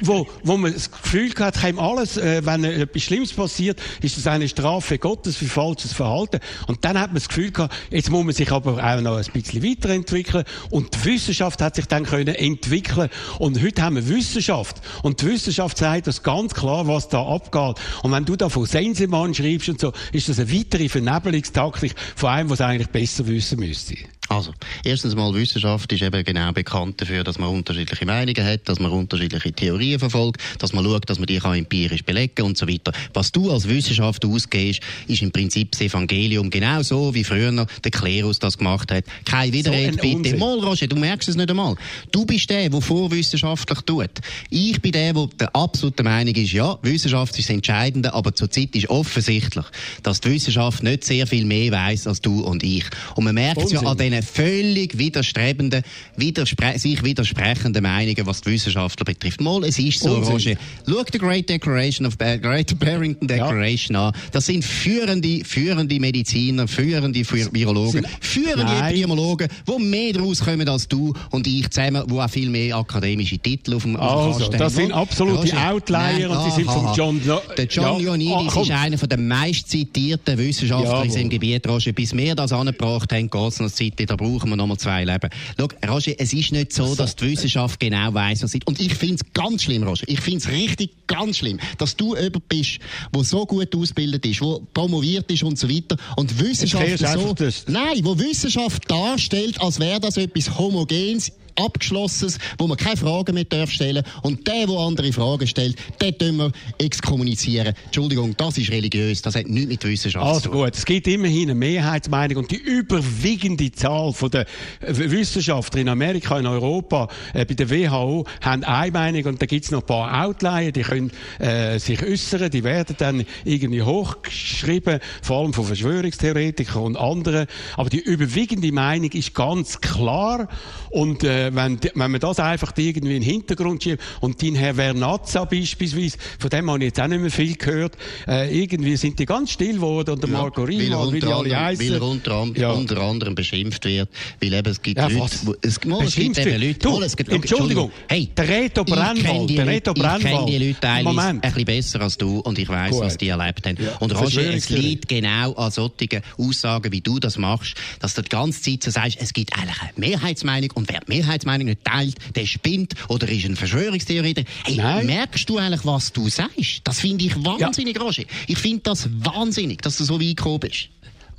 wo, 0.00 0.26
wo 0.42 0.56
man 0.56 0.72
das 0.72 0.90
Gefühl 0.90 1.32
hat, 1.38 1.62
alles, 1.78 2.16
äh, 2.16 2.44
wenn 2.44 2.64
etwas 2.64 3.02
Schlimmes 3.02 3.32
passiert, 3.32 3.80
ist 4.00 4.16
das 4.16 4.26
eine 4.26 4.48
Strafe 4.48 4.98
Gottes 4.98 5.17
für 5.26 5.46
falsches 5.46 5.92
Verhalten. 5.92 6.40
Und 6.66 6.84
dann 6.84 6.98
hat 6.98 7.08
man 7.08 7.16
das 7.16 7.28
Gefühl 7.28 7.50
gehabt, 7.50 7.74
jetzt 7.90 8.10
muss 8.10 8.24
man 8.24 8.34
sich 8.34 8.50
aber 8.50 8.72
auch 8.72 9.00
noch 9.00 9.16
ein 9.16 9.32
bisschen 9.32 9.62
weiterentwickeln. 9.62 10.44
Und 10.70 10.94
die 10.94 11.04
Wissenschaft 11.04 11.60
hat 11.60 11.76
sich 11.76 11.86
dann 11.86 12.04
können 12.04 12.34
entwickeln. 12.34 13.10
Und 13.38 13.62
heute 13.62 13.82
haben 13.82 13.96
wir 13.96 14.08
Wissenschaft. 14.08 14.80
Und 15.02 15.22
die 15.22 15.26
Wissenschaft 15.26 15.78
sagt 15.78 16.06
das 16.06 16.22
ganz 16.22 16.54
klar, 16.54 16.86
was 16.86 17.08
da 17.08 17.22
abgeht. 17.26 17.76
Und 18.02 18.12
wenn 18.12 18.24
du 18.24 18.36
da 18.36 18.48
von 18.48 18.66
Sensemann 18.66 19.34
schreibst 19.34 19.68
und 19.68 19.80
so, 19.80 19.92
ist 20.12 20.28
das 20.28 20.38
eine 20.38 20.52
weitere 20.52 20.88
Vernebelungstaktik 20.88 21.94
von 22.16 22.30
einem, 22.30 22.50
was 22.50 22.60
eigentlich 22.60 22.88
besser 22.88 23.26
wissen 23.26 23.58
müsste. 23.58 23.96
Also, 24.28 24.52
erstens 24.84 25.14
mal, 25.14 25.32
Wissenschaft 25.32 25.90
ist 25.92 26.02
eben 26.02 26.22
genau 26.22 26.52
bekannt 26.52 27.00
dafür, 27.00 27.24
dass 27.24 27.38
man 27.38 27.48
unterschiedliche 27.48 28.04
Meinungen 28.04 28.44
hat, 28.44 28.68
dass 28.68 28.78
man 28.78 28.90
unterschiedliche 28.90 29.52
Theorien 29.52 29.98
verfolgt, 29.98 30.40
dass 30.58 30.72
man 30.74 30.84
schaut, 30.84 31.08
dass 31.08 31.18
man 31.18 31.26
die 31.26 31.38
kann 31.38 31.56
empirisch 31.56 32.04
belegen 32.04 32.42
und 32.42 32.58
so 32.58 32.68
weiter. 32.68 32.92
Was 33.14 33.32
du 33.32 33.50
als 33.50 33.66
Wissenschaft 33.68 34.24
ausgehst, 34.26 34.80
ist 35.06 35.22
im 35.22 35.32
Prinzip 35.32 35.72
das 35.72 35.80
Evangelium, 35.80 36.50
genau 36.50 36.82
so, 36.82 37.14
wie 37.14 37.24
früher 37.24 37.66
der 37.82 37.90
Klerus 37.90 38.38
das 38.38 38.58
gemacht 38.58 38.92
hat. 38.92 39.04
Kein 39.24 39.52
Widerrede, 39.52 39.94
so 39.94 40.00
bitte. 40.00 40.36
Mal, 40.36 40.58
Roger, 40.58 40.86
du 40.86 40.96
merkst 40.96 41.28
es 41.30 41.36
nicht 41.36 41.50
einmal. 41.50 41.74
Du 42.12 42.26
bist 42.26 42.50
der, 42.50 42.68
der 42.68 42.80
vorwissenschaftlich 42.80 43.80
tut. 43.82 44.10
Ich 44.50 44.80
bin 44.82 44.92
der, 44.92 45.12
der 45.12 45.50
der 45.50 46.04
Meinung 46.04 46.34
ist, 46.34 46.52
ja, 46.52 46.78
Wissenschaft 46.82 47.38
ist 47.38 47.48
das 47.48 47.54
Entscheidende, 47.54 48.12
aber 48.12 48.34
zurzeit 48.34 48.74
ist 48.76 48.90
offensichtlich, 48.90 49.64
dass 50.02 50.20
die 50.20 50.32
Wissenschaft 50.32 50.82
nicht 50.82 51.04
sehr 51.04 51.26
viel 51.26 51.44
mehr 51.44 51.72
weiß 51.72 52.06
als 52.06 52.20
du 52.20 52.40
und 52.42 52.62
ich. 52.62 52.84
Und 53.14 53.24
man 53.24 53.34
merkt 53.34 53.62
es 53.62 53.72
ja 53.72 53.80
an 53.80 53.96
diesen 53.96 54.17
völlig 54.22 54.98
widerstrebenden, 54.98 55.82
widerspre 56.16 56.78
sich 56.78 57.02
widersprechenden 57.02 57.82
Meinungen, 57.82 58.26
was 58.26 58.40
die 58.40 58.52
Wissenschaftler 58.52 59.04
betrifft. 59.04 59.40
Mal, 59.40 59.64
es 59.64 59.78
ist 59.78 60.00
so, 60.00 60.16
Unsinn. 60.16 60.32
Roger. 60.32 60.56
Schau 60.86 61.04
die 61.04 61.18
Great 61.18 61.48
Declaration 61.48 62.06
of 62.06 62.14
äh, 62.18 62.38
Great 62.38 62.78
Barrington 62.78 63.28
Declaration 63.28 63.94
ja. 63.94 64.08
an. 64.08 64.14
Das 64.32 64.46
sind 64.46 64.64
führende, 64.64 65.44
führende 65.44 65.98
Mediziner, 66.00 66.68
führende 66.68 67.20
Virologen, 67.20 68.06
führende. 68.20 68.72
Epidemiologen, 68.78 69.48
die 69.66 69.82
mehr 69.82 70.12
daraus 70.12 70.40
kommen 70.40 70.68
als 70.68 70.88
du 70.88 71.12
und 71.30 71.46
ich 71.46 71.68
zusammen, 71.70 72.04
die 72.06 72.14
auch 72.14 72.30
viel 72.30 72.50
mehr 72.50 72.76
akademische 72.76 73.38
Titel 73.38 73.74
auf 73.74 73.82
dem, 73.82 73.96
auf 73.96 74.40
also, 74.40 74.50
Das 74.50 74.74
sind 74.74 74.92
absolute 74.92 75.38
Roger. 75.38 75.70
Outlier 75.70 75.98
Nein, 75.98 76.26
und 76.26 76.46
die 76.46 76.50
sind 76.50 76.66
von 76.66 76.94
John... 76.94 77.20
Der 77.56 77.66
John 77.66 78.00
ja. 78.00 78.08
Ioannidis 78.08 78.56
ah, 78.56 78.60
ist 78.60 78.70
einer 78.70 78.96
der 78.96 79.18
meist 79.18 79.68
zitierten 79.68 80.38
Wissenschaftler 80.38 81.04
ja, 81.04 81.20
im 81.20 81.28
Gebiet, 81.28 81.66
Roger. 81.66 81.92
Bis 81.92 82.16
wir 82.16 82.34
das 82.34 82.52
angebracht 82.52 83.12
haben, 83.12 83.30
geht 83.30 83.48
es 83.48 83.60
noch 83.60 83.70
Zeit, 83.70 84.07
da 84.08 84.16
brauchen 84.16 84.50
wir 84.50 84.56
noch 84.56 84.66
mal 84.66 84.78
zwei 84.78 85.04
Leben. 85.04 85.30
Schau, 85.58 85.68
Roger, 85.86 86.12
es 86.18 86.32
ist 86.32 86.52
nicht 86.52 86.72
so, 86.72 86.94
dass 86.94 87.16
die 87.16 87.30
Wissenschaft 87.30 87.78
genau 87.78 88.12
weiss, 88.14 88.42
was 88.42 88.54
ist. 88.54 88.66
Und 88.66 88.80
ich 88.80 88.94
finde 88.94 89.16
es 89.16 89.32
ganz 89.32 89.64
schlimm, 89.64 89.82
Roger. 89.82 90.04
Ich 90.08 90.20
finde 90.20 90.38
es 90.38 90.48
richtig 90.48 91.06
ganz 91.06 91.38
schlimm, 91.38 91.58
dass 91.78 91.96
du 91.96 92.16
jemand 92.16 92.48
bist, 92.48 92.78
der 93.14 93.24
so 93.24 93.46
gut 93.46 93.74
ausgebildet 93.74 94.24
ist, 94.26 94.40
der 94.40 94.58
promoviert 94.74 95.30
ist 95.30 95.42
und 95.42 95.58
so 95.58 95.68
weiter. 95.68 95.96
Und 96.16 96.38
Wissenschaft 96.38 96.98
so, 96.98 97.34
nein, 97.68 98.00
wo 98.02 98.18
Wissenschaft 98.18 98.90
darstellt, 98.90 99.60
als 99.60 99.78
wäre 99.78 100.00
das 100.00 100.16
etwas 100.16 100.58
Homogenes, 100.58 101.32
Abgeschlossenes, 101.58 102.38
wo 102.58 102.66
man 102.66 102.76
keine 102.76 102.96
Fragen 102.96 103.34
mehr 103.34 103.44
darf 103.44 103.70
stellen 103.70 104.02
Und 104.22 104.46
der, 104.46 104.66
der 104.66 104.76
andere 104.76 105.12
Fragen 105.12 105.46
stellt, 105.46 105.76
den 106.00 106.16
tun 106.18 106.36
wir 106.36 106.52
exkommunizieren. 106.78 107.74
Entschuldigung, 107.84 108.36
das 108.36 108.58
ist 108.58 108.70
religiös, 108.70 109.22
das 109.22 109.34
hat 109.34 109.48
nichts 109.48 109.68
mit 109.68 109.84
Wissenschaft 109.84 110.24
also 110.24 110.40
zu 110.40 110.48
tun. 110.48 110.52
Also 110.54 110.64
gut, 110.66 110.76
es 110.76 110.84
gibt 110.84 111.06
immerhin 111.06 111.50
eine 111.50 111.54
Mehrheitsmeinung 111.54 112.38
und 112.38 112.50
die 112.50 112.56
überwiegende 112.56 113.70
Zahl 113.72 114.12
der 114.32 114.46
Wissenschaftler 114.80 115.80
in 115.80 115.88
Amerika, 115.88 116.38
in 116.38 116.46
Europa, 116.46 117.08
äh, 117.34 117.44
bei 117.44 117.54
der 117.54 117.70
WHO, 117.70 118.24
haben 118.40 118.64
eine 118.64 118.92
Meinung 118.92 119.24
und 119.24 119.42
da 119.42 119.46
gibt 119.46 119.64
es 119.64 119.70
noch 119.70 119.80
ein 119.80 119.86
paar 119.86 120.24
Outlier, 120.24 120.72
die 120.72 120.82
können 120.82 121.10
äh, 121.38 121.78
sich 121.78 122.02
äußern, 122.02 122.50
die 122.50 122.64
werden 122.64 122.96
dann 122.98 123.24
irgendwie 123.44 123.82
hochgeschrieben, 123.82 125.00
vor 125.22 125.38
allem 125.38 125.52
von 125.52 125.64
Verschwörungstheoretikern 125.64 126.82
und 126.82 126.96
anderen. 126.96 127.46
Aber 127.76 127.90
die 127.90 128.00
überwiegende 128.00 128.72
Meinung 128.72 129.10
ist 129.12 129.34
ganz 129.34 129.80
klar 129.80 130.48
und 130.90 131.24
äh, 131.24 131.47
wenn, 131.54 131.78
wenn 131.94 132.10
man 132.10 132.20
das 132.20 132.40
einfach 132.40 132.72
irgendwie 132.76 133.16
in 133.16 133.22
den 133.22 133.22
Hintergrund 133.22 133.82
schiebt 133.82 134.02
und 134.20 134.42
dein 134.42 134.54
Herr 134.54 134.74
Vernazza 134.74 135.44
beispielsweise, 135.44 136.18
von 136.38 136.50
dem 136.50 136.70
habe 136.70 136.78
ich 136.78 136.86
jetzt 136.86 137.00
auch 137.00 137.08
nicht 137.08 137.20
mehr 137.20 137.30
viel 137.30 137.56
gehört, 137.56 137.96
äh, 138.26 138.62
irgendwie 138.62 138.96
sind 138.96 139.18
die 139.18 139.26
ganz 139.26 139.52
still 139.52 139.74
geworden 139.74 140.10
und 140.10 140.22
der 140.22 140.30
ja, 140.30 140.38
Marco 140.38 140.62
Riemann, 140.62 141.12
wie 141.12 141.20
die 141.20 141.26
alle 141.26 141.58
heißen. 141.58 141.86
Weil 141.86 141.94
er 141.94 142.02
unter, 142.02 142.46
ja. 142.54 142.70
unter, 142.72 142.98
anderem 142.98 143.34
beschimpft 143.34 143.84
wird, 143.84 144.08
weil 144.40 144.52
eben 144.52 144.70
es 144.70 144.82
gibt 144.82 144.98
ja, 144.98 145.06
Leute, 145.06 145.36
wo, 145.44 145.54
es, 145.60 145.84
mal, 145.84 146.04
es 146.04 146.14
gibt 146.14 146.38
eben 146.38 146.60
Leute, 146.60 146.78
du, 146.78 146.90
mal, 146.90 147.02
es 147.04 147.16
gibt, 147.16 147.32
Entschuldigung, 147.32 147.90
hey, 148.08 148.28
der 148.36 148.48
Reto 148.48 148.84
Brennwald, 148.84 149.50
der 149.50 149.66
Reto 149.66 149.94
Brennwald. 149.94 150.18
Ich 150.18 150.30
kenne 150.30 150.46
die 150.46 150.68
Leute 150.68 150.80
teilweise 150.80 151.20
ein 151.20 151.40
bisschen 151.40 151.64
besser 151.64 152.00
als 152.00 152.18
du 152.18 152.38
und 152.40 152.58
ich 152.58 152.68
weiss, 152.68 152.98
was 152.98 153.16
die 153.16 153.28
erlebt 153.28 153.66
haben. 153.66 153.76
Ja. 153.80 153.96
Und 153.98 154.12
Roger, 154.12 154.54
es 154.54 154.68
liegt 154.70 155.08
genau 155.08 155.52
an 155.54 155.70
solchen 155.70 156.22
Aussagen, 156.36 156.92
wie 156.92 157.00
du 157.00 157.18
das 157.18 157.38
machst, 157.38 157.74
dass 158.00 158.14
du 158.14 158.22
die 158.22 158.28
ganze 158.28 158.62
Zeit 158.62 158.82
so 158.82 158.90
sagst, 158.90 159.18
es 159.20 159.32
gibt 159.32 159.56
eigentlich 159.56 159.80
eine 159.80 159.92
Mehrheitsmeinung 159.96 160.70
und 160.74 160.88
wer 160.88 161.00
die 161.00 161.10
Mehrheitsmeinung 161.28 161.66
nicht 161.66 161.84
teilt, 161.84 162.16
der 162.34 162.46
spinnt 162.46 162.94
oder 163.08 163.28
ist 163.28 163.44
ein 163.44 163.56
Verschwörungstheoretiker. 163.56 164.48
Hey, 164.64 164.76
Nein. 164.76 165.06
merkst 165.06 165.48
du 165.48 165.58
eigentlich, 165.58 165.84
was 165.84 166.12
du 166.12 166.28
sagst? 166.28 166.80
Das 166.84 167.00
finde 167.00 167.26
ich 167.26 167.36
wahnsinnig, 167.44 167.96
ja. 167.96 168.02
Roger. 168.02 168.24
Ich 168.46 168.58
finde 168.58 168.80
das 168.84 169.08
wahnsinnig, 169.10 169.82
dass 169.82 169.98
du 169.98 170.04
so 170.04 170.20
weit 170.20 170.36
gekommen 170.36 170.60
bist. 170.60 170.88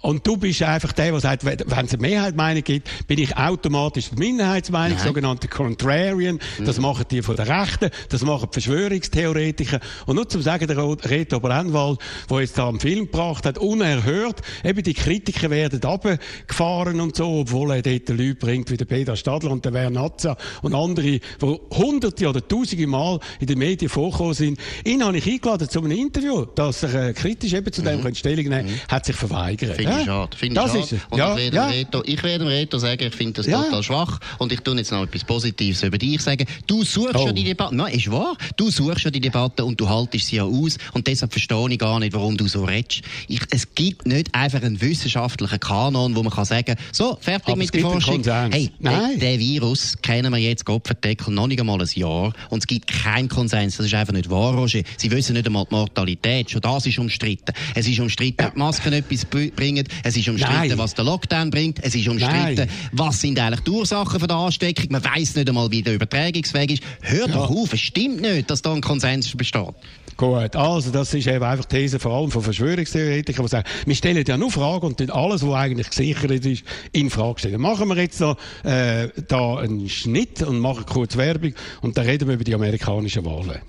Und 0.02 0.26
du 0.26 0.38
bist 0.38 0.64
einfach 0.64 0.94
der, 0.94 1.12
der 1.12 1.20
sagt, 1.20 1.44
wenn 1.44 1.60
es 1.60 1.94
eine 1.94 2.02
Mehrheitsmeinung 2.02 2.64
gibt, 2.64 3.08
bin 3.08 3.20
ich 3.20 3.36
automatisch 3.36 4.10
die 4.12 4.16
Minderheitsmeinung, 4.16 4.98
Nein. 4.98 5.08
sogenannte 5.08 5.48
Contrarian. 5.50 6.40
Mhm. 6.58 6.66
Das 6.66 6.80
machen 6.80 7.06
die 7.12 7.22
von 7.22 7.36
der 7.36 7.48
Rechten, 7.48 7.90
das 8.08 8.22
machen 8.22 8.48
die 8.50 8.62
Verschwörungstheoretiker. 8.62 9.80
Und 10.06 10.16
nur 10.16 10.30
zum 10.30 10.42
sagen, 10.42 10.68
der 10.68 10.78
Reto 10.78 11.40
Brennwald, 11.40 12.00
der 12.30 12.40
jetzt 12.40 12.58
da 12.58 12.70
einen 12.70 12.80
Film 12.80 13.06
gebracht 13.06 13.46
hat, 13.46 13.58
unerhört, 13.58 14.42
eben 14.64 14.82
die 14.84 14.94
Kritiker 14.94 15.50
werden 15.50 15.84
abgefahren 15.84 17.02
und 17.02 17.16
so, 17.18 17.42
obwohl 17.42 17.72
er 17.72 17.82
dort 17.82 18.10
Leute 18.10 18.36
bringt 18.36 18.72
wie 18.72 18.78
der 18.78 18.86
Peter 18.86 19.16
Stadler 19.18 19.52
und 19.52 19.66
der 19.66 19.74
Vernazza 19.74 20.38
und 20.62 20.76
andere, 20.76 21.20
die 21.20 21.22
hunderte 21.42 22.30
oder 22.30 22.48
tausende 22.48 22.88
Mal 22.88 23.20
in 23.40 23.48
den 23.48 23.60
Medien 23.60 23.90
vorgekommen 23.90 24.34
sind. 24.34 24.60
Ihn 24.86 25.04
habe 25.04 25.18
ich 25.18 25.28
eingeladen 25.28 25.70
zu 25.70 25.80
einem 25.80 25.92
Interview, 25.92 26.46
dass 26.46 26.84
er 26.84 27.10
äh, 27.10 27.14
kritisch 27.14 27.54
eben 27.54 27.72
zu 27.72 27.82
dem 27.82 28.02
mhm. 28.02 28.16
Stellung 28.16 28.46
nehmen 28.46 28.68
mhm. 28.68 28.80
hat 28.88 29.06
sich 29.06 29.16
verweigert. 29.16 29.89
Finde 29.90 30.02
ich 30.02 30.06
schade. 30.06 30.38
Finde 30.38 30.56
das 30.56 30.72
schade. 30.72 30.80
Ist 30.80 30.96
Und 31.10 31.18
ja, 31.18 31.32
ich, 31.32 31.38
werde 31.38 31.56
ja. 31.56 31.68
Reto, 31.68 32.04
ich 32.06 32.24
werde 32.24 32.46
dem 32.46 32.48
Reto 32.48 32.78
sagen, 32.78 33.08
ich 33.08 33.16
finde 33.16 33.34
das 33.34 33.48
ja. 33.48 33.64
total 33.64 33.84
schwach. 33.84 34.20
Und 34.38 34.52
ich 34.52 34.60
tue 34.62 34.76
jetzt 34.76 34.92
noch 34.92 35.04
etwas 35.04 35.24
Positives 35.24 35.84
über 35.84 35.98
dich 35.98 36.22
sagen. 36.22 36.46
Du 36.68 36.84
suchst 36.84 37.16
oh. 37.16 37.26
ja 37.26 37.32
die 37.32 37.44
Debatte. 37.44 37.76
Nein, 37.76 37.94
ist 37.94 38.12
wahr. 38.12 38.36
Du 38.58 38.70
suchst 38.70 39.06
ja 39.06 39.12
die 39.12 39.20
Debatte 39.20 39.66
und 39.66 39.80
du 39.80 39.90
haltest 39.90 40.28
sie 40.28 40.38
ja 40.38 40.44
aus. 40.44 40.78
Und 40.94 41.08
deshalb 41.08 41.32
verstehe 41.32 41.70
ich 41.70 41.80
gar 41.80 42.00
nicht, 42.00 42.14
warum 42.14 42.38
du 42.38 42.48
so 42.48 42.64
redest. 42.64 43.02
Ich, 43.28 43.42
es 43.52 43.74
gibt 43.76 44.08
nicht 44.08 44.34
einfach 44.34 44.62
einen 44.62 44.80
wissenschaftlichen 44.82 45.60
Kanon, 45.60 46.16
wo 46.16 46.24
man 46.24 46.32
kann 46.32 46.46
sagen, 46.46 46.76
so, 46.92 47.18
fertig 47.22 47.48
Aber 47.50 47.58
mit 47.58 47.74
der 47.74 47.82
Forschung. 47.82 48.24
Hey, 48.24 48.72
Nein. 48.80 49.20
Den, 49.20 49.40
Virus 49.40 49.98
kennen 50.02 50.32
wir 50.32 50.40
jetzt 50.40 50.66
Kopfendeckel 50.66 51.34
noch 51.34 51.48
nicht 51.48 51.60
einmal 51.60 51.82
ein 51.82 51.88
Jahr. 51.94 52.34
Und 52.50 52.60
es 52.60 52.68
gibt 52.68 52.88
keinen 52.88 53.30
Konsens. 53.30 53.78
Das 53.78 53.86
ist 53.86 53.94
einfach 53.94 54.14
nicht 54.14 54.30
wahr, 54.30 54.54
Roger. 54.54 54.82
Sie 54.98 55.12
wissen 55.12 55.34
nicht 55.34 55.46
einmal 55.46 55.66
die 55.66 55.76
Mortalität. 55.76 56.52
Schon 56.52 56.62
das 56.62 56.86
ist 56.86 57.00
umstritten. 57.00 57.54
Es 57.76 57.88
ist 57.88 58.00
umstritten, 58.00 58.46
ob 58.46 58.56
Masken 58.56 58.94
etwas 58.94 59.26
bringen. 59.26 59.79
Es 60.04 60.18
ist 60.18 60.28
umstritten, 60.28 60.70
Nein. 60.70 60.78
was 60.78 60.94
der 60.94 61.06
Lockdown 61.06 61.50
bringt. 61.50 61.80
Es 61.84 61.96
ist 61.96 62.08
umstritten, 62.08 62.56
Nein. 62.56 62.70
was 62.92 63.22
sind 63.22 63.40
eigentlich 63.40 63.62
die 63.62 63.72
Ursachen 63.72 64.20
der 64.20 64.36
Ansteckung. 64.36 64.86
Man 64.90 65.04
weiß 65.04 65.36
nicht 65.36 65.48
einmal, 65.48 65.72
wie 65.72 65.82
der 65.82 65.96
Übertragungsweg 65.96 66.72
ist. 66.72 66.84
Hör 67.02 67.28
ja. 67.28 67.34
doch 67.34 67.50
auf, 67.50 67.74
es 67.74 67.80
stimmt 67.80 68.22
nicht, 68.22 68.50
dass 68.50 68.62
da 68.62 68.74
ein 68.74 68.82
Konsens 68.82 69.36
besteht. 69.36 69.76
Gut, 70.20 70.54
also 70.58 70.92
das 70.92 71.14
ist 71.14 71.28
eben 71.28 71.46
einfach 71.46 71.64
die 71.64 71.78
These 71.78 71.98
vor 71.98 72.12
allem 72.12 72.30
von 72.30 72.42
Verschwörungstheoretikern, 72.42 73.46
die 73.46 73.50
sagen, 73.50 73.70
wir 73.86 73.96
stellen 73.96 74.26
ja 74.28 74.36
nur 74.36 74.52
Fragen 74.52 74.88
und 74.88 75.00
dann 75.00 75.12
alles, 75.12 75.48
was 75.48 75.54
eigentlich 75.54 75.90
gesichert 75.90 76.46
ist, 76.46 76.64
in 76.92 77.10
Frage 77.10 77.40
stellen. 77.40 77.62
Machen 77.62 77.88
wir 77.88 77.96
jetzt 77.96 78.20
noch 78.20 78.36
äh, 78.66 79.08
da 79.30 79.56
einen 79.56 79.88
Schnitt 79.88 80.42
und 80.42 80.60
machen 80.60 80.86
kurz 80.86 81.16
Werbung 81.16 81.54
und 81.82 81.98
dann 81.98 82.06
reden 82.06 82.28
wir 82.28 82.36
über 82.36 82.44
die 82.44 82.54
amerikanischen 82.54 83.24
Wahlen. 83.24 83.62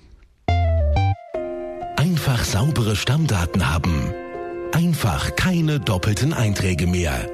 Einfach 1.95 2.43
saubere 2.43 2.97
Stammdaten 2.97 3.73
haben. 3.73 4.13
Einfach 4.73 5.35
keine 5.35 5.79
doppelten 5.79 6.33
Einträge 6.33 6.87
mehr. 6.87 7.29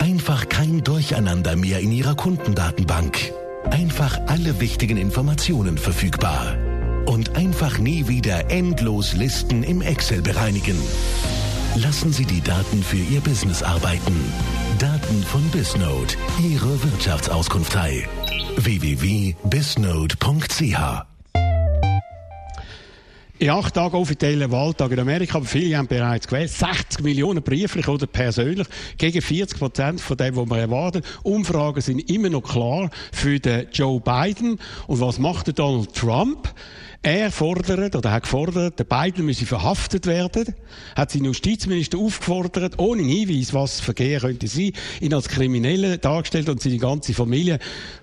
Einfach 0.00 0.48
kein 0.48 0.84
Durcheinander 0.84 1.56
mehr 1.56 1.80
in 1.80 1.90
Ihrer 1.90 2.14
Kundendatenbank. 2.14 3.32
Einfach 3.70 4.20
alle 4.26 4.60
wichtigen 4.60 4.98
Informationen 4.98 5.78
verfügbar. 5.78 6.54
Und 7.06 7.34
einfach 7.36 7.78
nie 7.78 8.08
wieder 8.08 8.50
endlos 8.50 9.14
Listen 9.14 9.62
im 9.62 9.80
Excel 9.80 10.20
bereinigen. 10.22 10.76
Lassen 11.76 12.12
Sie 12.12 12.26
die 12.26 12.42
Daten 12.42 12.82
für 12.82 12.98
Ihr 12.98 13.20
Business 13.20 13.62
arbeiten. 13.62 14.20
Daten 14.78 15.22
von 15.22 15.48
Bisnode, 15.50 16.12
Ihre 16.42 16.82
Wirtschaftsauskunftei. 16.82 18.06
www.bisnode.ch 18.56 21.11
in 23.42 23.50
acht 23.50 23.74
Tagen 23.74 23.96
offizieller 23.96 24.52
Wahltag 24.52 24.92
in 24.92 25.00
Amerika, 25.00 25.38
aber 25.38 25.46
viele 25.46 25.76
haben 25.76 25.88
bereits 25.88 26.28
gewählt. 26.28 26.48
60 26.48 27.02
Millionen 27.02 27.42
brieflich 27.42 27.88
oder 27.88 28.06
persönlich, 28.06 28.68
gegen 28.98 29.20
40 29.20 29.58
Prozent 29.58 30.00
von 30.00 30.16
dem, 30.16 30.36
was 30.36 30.48
wir 30.48 30.58
erwarten. 30.58 31.02
Umfragen 31.24 31.80
sind 31.80 32.08
immer 32.08 32.30
noch 32.30 32.42
klar 32.42 32.88
für 33.10 33.40
den 33.40 33.66
Joe 33.72 34.00
Biden. 34.00 34.60
Und 34.86 35.00
was 35.00 35.18
macht 35.18 35.48
der 35.48 35.54
Donald 35.54 35.92
Trump? 35.92 36.54
Er 37.02 37.32
fordert 37.32 37.96
oder 37.96 38.12
hat 38.12 38.22
gefordert, 38.22 38.78
der 38.78 38.84
Biden 38.84 39.26
müsse 39.26 39.44
verhaftet 39.44 40.06
werden, 40.06 40.54
hat 40.94 41.10
seinen 41.10 41.24
Justizminister 41.24 41.98
aufgefordert, 41.98 42.78
ohne 42.78 43.02
Hinweis, 43.02 43.52
was 43.52 43.80
Verkehr 43.80 44.20
könnte 44.20 44.46
sein, 44.46 44.70
ihn 45.00 45.12
als 45.12 45.28
Kriminelle 45.28 45.98
dargestellt 45.98 46.48
und 46.48 46.62
seine 46.62 46.78
ganze 46.78 47.12
Familie. 47.12 47.58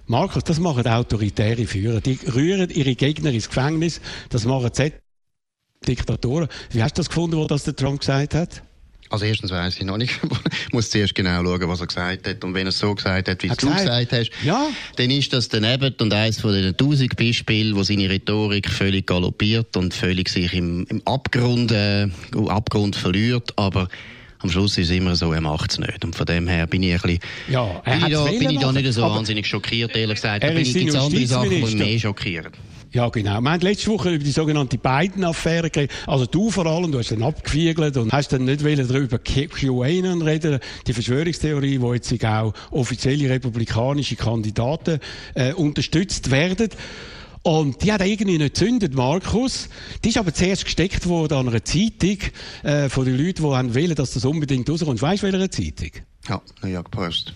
Markus, 0.05 0.43
das 0.43 0.59
machen 0.59 0.85
autoritäre 0.85 1.65
Führer. 1.65 2.01
Die 2.01 2.19
rühren 2.35 2.69
ihre 2.71 2.95
Gegner 2.95 3.31
ins 3.31 3.47
Gefängnis. 3.47 4.01
Das 4.27 4.43
machen 4.43 4.73
Z 4.73 4.95
Diktatoren. 5.89 6.47
Wie 6.71 6.83
hast 6.83 6.97
du 6.97 7.01
das 7.01 7.09
gefunden, 7.09 7.43
was 7.49 7.63
der 7.63 7.75
Trump 7.75 7.99
gesagt 7.99 8.35
hat? 8.35 8.61
Also 9.09 9.25
erstens 9.25 9.49
weiß 9.49 9.77
ich 9.77 9.85
noch 9.85 9.97
nicht. 9.97 10.19
ich 10.21 10.71
muss 10.71 10.91
zuerst 10.91 11.15
genau 11.15 11.43
schauen, 11.43 11.67
was 11.67 11.81
er 11.81 11.87
gesagt 11.87 12.27
hat. 12.27 12.43
Und 12.43 12.53
wenn 12.53 12.67
er 12.67 12.69
es 12.69 12.77
so 12.77 12.93
gesagt 12.93 13.27
hat, 13.27 13.41
wie 13.41 13.47
es 13.47 13.57
du 13.57 13.67
gesagt 13.67 14.11
hast, 14.11 14.29
ja. 14.43 14.67
dann 14.97 15.09
ist 15.09 15.33
das 15.33 15.49
daneben 15.49 15.95
und 15.99 16.13
eines 16.13 16.39
von 16.39 16.53
den 16.53 16.77
tausend 16.77 17.15
Beispielen, 17.15 17.75
wo 17.75 17.81
seine 17.81 18.07
Rhetorik 18.07 18.69
völlig 18.69 19.07
galoppiert 19.07 19.75
und 19.77 19.95
völlig 19.95 20.29
sich 20.29 20.53
im, 20.53 20.85
im 20.89 21.01
Abgrund, 21.05 21.71
äh, 21.71 22.07
Abgrund 22.47 22.95
verliert. 22.95 23.51
Aber 23.55 23.87
am 24.39 24.51
Schluss 24.51 24.77
ist 24.77 24.89
es 24.89 24.95
immer 24.95 25.15
so, 25.15 25.33
er 25.33 25.41
macht 25.41 25.71
es 25.71 25.79
nicht. 25.79 26.05
Und 26.05 26.15
von 26.15 26.27
dem 26.27 26.47
her 26.47 26.67
bin 26.67 26.83
ich 26.83 26.93
ein 26.93 27.01
bisschen, 27.01 27.19
ja, 27.49 27.65
bin, 27.79 27.93
ich 28.05 28.13
da, 28.13 28.23
bin 28.25 28.49
ich 28.51 28.59
da 28.59 28.71
nicht 28.71 28.93
so 28.93 29.01
wahnsinnig 29.01 29.47
schockiert, 29.47 29.95
ehrlich 29.95 30.15
gesagt. 30.15 30.43
Da 30.43 30.49
bin 30.49 30.59
ich 30.59 30.71
jetzt 30.71 30.95
andere 30.95 31.25
Sachen, 31.25 31.49
die 31.49 31.61
mich 31.61 31.75
mehr 31.75 31.99
schockieren. 31.99 32.51
Ja, 32.91 33.09
genau. 33.09 33.39
Wir 33.39 33.51
haben 33.51 33.61
letzte 33.61 33.91
Woche 33.91 34.09
über 34.09 34.23
die 34.23 34.31
sogenannte 34.31 34.79
Biden-Affäre 34.79 35.69
geredet. 35.69 35.95
Also 36.07 36.25
du 36.25 36.49
vor 36.49 36.65
allem, 36.65 36.91
du 36.91 36.97
hast 36.97 37.11
dann 37.11 37.21
abgewiegelt 37.21 37.97
und 37.97 38.11
hast 38.11 38.33
dann 38.33 38.45
nicht 38.45 38.63
darüber 38.63 39.19
QAnon 39.19 40.21
reden, 40.23 40.59
die 40.87 40.93
Verschwörungstheorie, 40.93 41.81
wo 41.81 41.93
jetzt 41.93 42.25
auch 42.25 42.53
offizielle 42.71 43.29
republikanische 43.29 44.15
Kandidaten 44.15 44.99
äh, 45.35 45.53
unterstützt 45.53 46.31
werden. 46.31 46.69
Und 47.43 47.83
die 47.83 47.93
hat 47.93 48.01
irgendwie 48.01 48.37
nicht 48.39 48.55
gezündet, 48.55 48.95
Markus. 48.95 49.69
Die 50.03 50.09
ist 50.09 50.17
aber 50.17 50.33
zuerst 50.33 50.65
gesteckt 50.65 51.07
worden 51.07 51.35
an 51.35 51.47
einer 51.47 51.63
Zeitung 51.63 52.17
äh, 52.63 52.89
von 52.89 53.05
den 53.05 53.17
Leuten, 53.17 53.43
die 53.43 53.75
wollen, 53.75 53.95
dass 53.95 54.11
das 54.11 54.25
unbedingt 54.25 54.69
rauskommt. 54.69 55.01
Weißt 55.01 55.23
du, 55.23 55.31
welche 55.31 55.49
Zeitung? 55.49 55.91
Ja, 56.27 56.41
New 56.63 56.69
York 56.69 56.89
Post. 56.91 57.33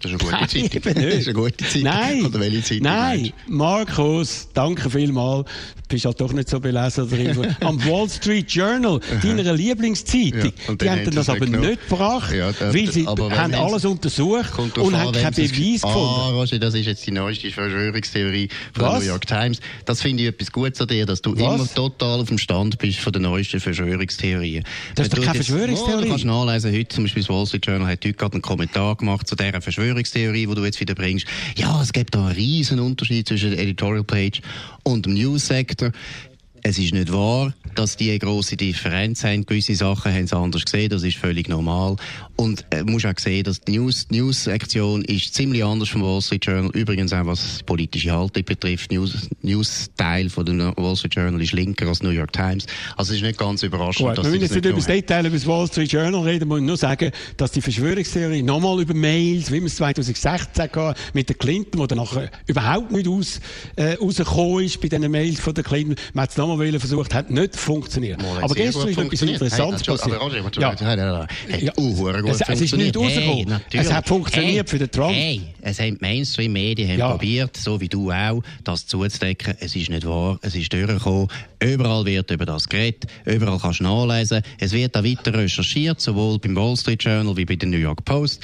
Das 0.00 0.12
ist 0.12 0.22
eine 0.22 0.30
gute 0.30 0.48
Zeit. 0.48 0.84
Das 0.98 1.14
ist 1.14 1.26
eine 1.26 1.34
gute 1.34 1.64
Zeit. 1.64 1.82
Nein, 1.82 2.24
Oder 2.24 2.40
welche 2.40 2.62
Zeit 2.62 2.82
Nein, 2.82 3.32
Markus, 3.48 4.48
danke 4.54 4.88
vielmals. 4.90 5.46
Du 5.88 5.94
bist 5.94 6.04
halt 6.04 6.20
doch 6.20 6.32
nicht 6.32 6.48
so 6.48 6.60
belesen. 6.60 7.08
Am 7.60 7.84
Wall 7.86 8.08
Street 8.10 8.50
Journal, 8.50 9.00
deiner 9.22 9.54
Lieblingszeitung. 9.54 10.52
Ja, 10.68 10.74
die 10.74 10.90
haben 10.90 11.14
das 11.14 11.28
aber 11.28 11.46
genommen. 11.46 11.70
nicht 11.70 11.88
gebracht, 11.88 12.32
ja, 12.34 12.52
da, 12.52 12.72
weil 12.72 12.92
sie 12.92 13.06
haben 13.06 13.54
alles 13.54 13.84
untersucht 13.84 14.58
und 14.58 14.96
haben 14.96 15.12
keinen 15.12 15.34
Beweis 15.34 15.82
ah, 15.82 15.86
gefunden. 15.86 16.20
Ah, 16.20 16.30
Roger, 16.30 16.58
das 16.58 16.74
ist 16.74 16.86
jetzt 16.86 17.06
die 17.06 17.10
neueste 17.10 17.50
Verschwörungstheorie 17.50 18.48
von 18.74 18.84
der 18.84 18.98
New 18.98 19.06
York 19.06 19.26
Times. 19.26 19.60
Das 19.86 20.02
finde 20.02 20.24
ich 20.24 20.28
etwas 20.28 20.52
Gutes 20.52 20.80
an 20.80 20.88
dir, 20.88 21.06
dass 21.06 21.22
du 21.22 21.32
Was? 21.32 21.54
immer 21.54 21.74
total 21.74 22.20
auf 22.20 22.28
dem 22.28 22.38
Stand 22.38 22.78
bist 22.78 22.98
von 22.98 23.12
der 23.12 23.22
neuesten 23.22 23.58
Verschwörungstheorien. 23.58 24.64
Das 24.94 25.06
ist 25.06 25.16
doch 25.16 25.22
keine 25.22 25.36
Verschwörungstheorie. 25.36 25.96
Oh, 25.96 26.02
du 26.02 26.08
kannst 26.08 26.24
nachlesen, 26.26 26.72
heute 26.72 26.88
zum 26.88 27.04
Beispiel 27.04 27.22
das 27.22 27.30
Wall 27.30 27.46
Street 27.46 27.66
Journal 27.66 27.88
hat 27.88 28.04
heute 28.04 28.12
gerade 28.12 28.34
einen 28.34 28.42
Kommentar 28.42 28.96
gemacht 28.96 29.26
zu 29.26 29.36
dieser 29.36 29.60
Verschwörungstheorie, 29.62 29.87
die 29.94 30.46
du 30.54 30.64
jetzt 30.64 30.80
wieder 30.80 30.94
bringst. 30.94 31.26
Ja, 31.56 31.80
es 31.82 31.92
gibt 31.92 32.14
da 32.14 32.26
einen 32.26 32.34
riesen 32.34 32.80
Unterschied 32.80 33.28
zwischen 33.28 33.50
der 33.50 33.60
Editorial 33.60 34.04
Page 34.04 34.40
und 34.82 35.06
dem 35.06 35.14
News 35.14 35.46
Sector. 35.46 35.92
Es 36.68 36.78
ist 36.78 36.92
nicht 36.92 37.10
wahr, 37.10 37.54
dass 37.76 37.96
die 37.96 38.10
eine 38.10 38.18
grosse 38.18 38.54
Differenz 38.54 39.24
haben. 39.24 39.46
Gewisse 39.46 39.74
Sachen 39.74 40.12
haben 40.12 40.26
sie 40.26 40.36
anders 40.36 40.66
gesehen, 40.66 40.90
das 40.90 41.02
ist 41.02 41.16
völlig 41.16 41.48
normal. 41.48 41.96
Und 42.36 42.66
äh, 42.70 42.82
muss 42.82 43.06
auch 43.06 43.18
sehen, 43.18 43.44
dass 43.44 43.62
die 43.62 43.78
News, 43.78 44.06
News-Sektion 44.10 45.02
ist 45.06 45.32
ziemlich 45.32 45.64
anders 45.64 45.88
vom 45.88 46.02
Wall 46.02 46.20
Street 46.20 46.44
Journal. 46.44 46.70
Übrigens 46.74 47.14
auch 47.14 47.24
was 47.24 47.62
politische 47.62 48.12
Haltung 48.12 48.44
betrifft. 48.44 48.92
News, 48.92 49.30
News-Teil 49.40 50.28
von 50.28 50.44
dem 50.44 50.58
Wall 50.76 50.94
Street 50.94 51.14
Journal 51.14 51.40
ist 51.40 51.52
linker 51.52 51.86
als 51.88 52.02
New 52.02 52.10
York 52.10 52.34
Times. 52.34 52.66
Also 52.98 53.12
es 53.12 53.20
ist 53.20 53.24
nicht 53.24 53.38
ganz 53.38 53.62
überraschend, 53.62 54.10
Gut, 54.10 54.18
dass 54.18 54.26
wir 54.26 54.32
müssen 54.32 54.42
jetzt 54.42 54.54
nicht 54.54 54.66
über 54.66 54.76
das 54.76 54.86
Detail 54.86 55.24
über 55.24 55.36
das 55.36 55.46
Wall 55.46 55.66
Street 55.68 55.90
Journal 55.90 56.20
reden, 56.20 56.48
muss 56.48 56.60
ich 56.60 56.66
nur 56.66 56.76
sagen, 56.76 57.12
dass 57.38 57.50
die 57.52 57.62
Verschwörungstheorie 57.62 58.42
nochmal 58.42 58.82
über 58.82 58.92
Mails, 58.92 59.50
wie 59.50 59.60
man 59.60 59.68
es 59.68 59.76
2016 59.76 60.30
hatte, 60.30 60.94
mit 61.14 61.30
der 61.30 61.36
Clinton, 61.36 61.80
wo 61.80 61.86
dann 61.86 61.96
nachher 61.96 62.30
überhaupt 62.46 62.92
nicht 62.92 63.08
aus, 63.08 63.40
äh, 63.76 63.94
rausgekommen 63.94 64.64
ist 64.64 64.78
bei 64.82 64.88
diesen 64.88 65.10
Mails 65.10 65.40
von 65.40 65.54
der 65.54 65.64
Clinton, 65.64 65.96
man 66.12 66.24
hat 66.24 66.30
es 66.30 66.36
nochmal 66.36 66.57
versucht, 66.78 67.14
hat 67.14 67.30
nicht 67.30 67.56
funktioniert. 67.56 68.20
Mal, 68.20 68.42
aber 68.42 68.54
gestern 68.54 68.88
ist 68.88 68.98
etwas 68.98 69.22
Interessantes 69.22 69.82
passiert. 69.84 70.20
Ja. 70.56 70.74
Ja. 70.74 71.26
Ja. 71.58 71.72
Es, 72.26 72.40
es 72.40 72.60
ist 72.60 72.76
nicht 72.76 72.96
rausgekommen. 72.96 73.60
Hey, 73.70 73.80
es 73.80 73.92
hat 73.92 74.08
funktioniert 74.08 74.66
hey, 74.66 74.70
für 74.70 74.78
den 74.78 74.90
Trump. 74.90 75.14
Hey, 75.14 75.42
es 75.60 75.80
haben 75.80 75.96
Mainstream-Medien 76.00 76.98
ja. 76.98 77.10
probiert, 77.10 77.56
so 77.56 77.80
wie 77.80 77.88
du 77.88 78.10
auch, 78.10 78.42
das 78.64 78.86
zuzudecken. 78.86 79.54
Es 79.60 79.74
ist 79.76 79.90
nicht 79.90 80.06
wahr. 80.06 80.38
Es 80.42 80.54
ist 80.54 80.72
durchgekommen. 80.72 81.28
Überall 81.60 82.04
wird 82.04 82.30
über 82.30 82.46
das 82.46 82.68
geredet. 82.68 83.06
Überall 83.24 83.58
kannst 83.58 83.80
du 83.80 83.84
nachlesen. 83.84 84.42
Es 84.58 84.72
wird 84.72 84.96
auch 84.96 85.04
weiter 85.04 85.34
recherchiert, 85.34 86.00
sowohl 86.00 86.38
beim 86.38 86.54
Wall 86.56 86.76
Street 86.76 87.02
Journal 87.02 87.36
wie 87.36 87.44
bei 87.44 87.56
der 87.56 87.68
New 87.68 87.78
York 87.78 88.04
Post 88.04 88.42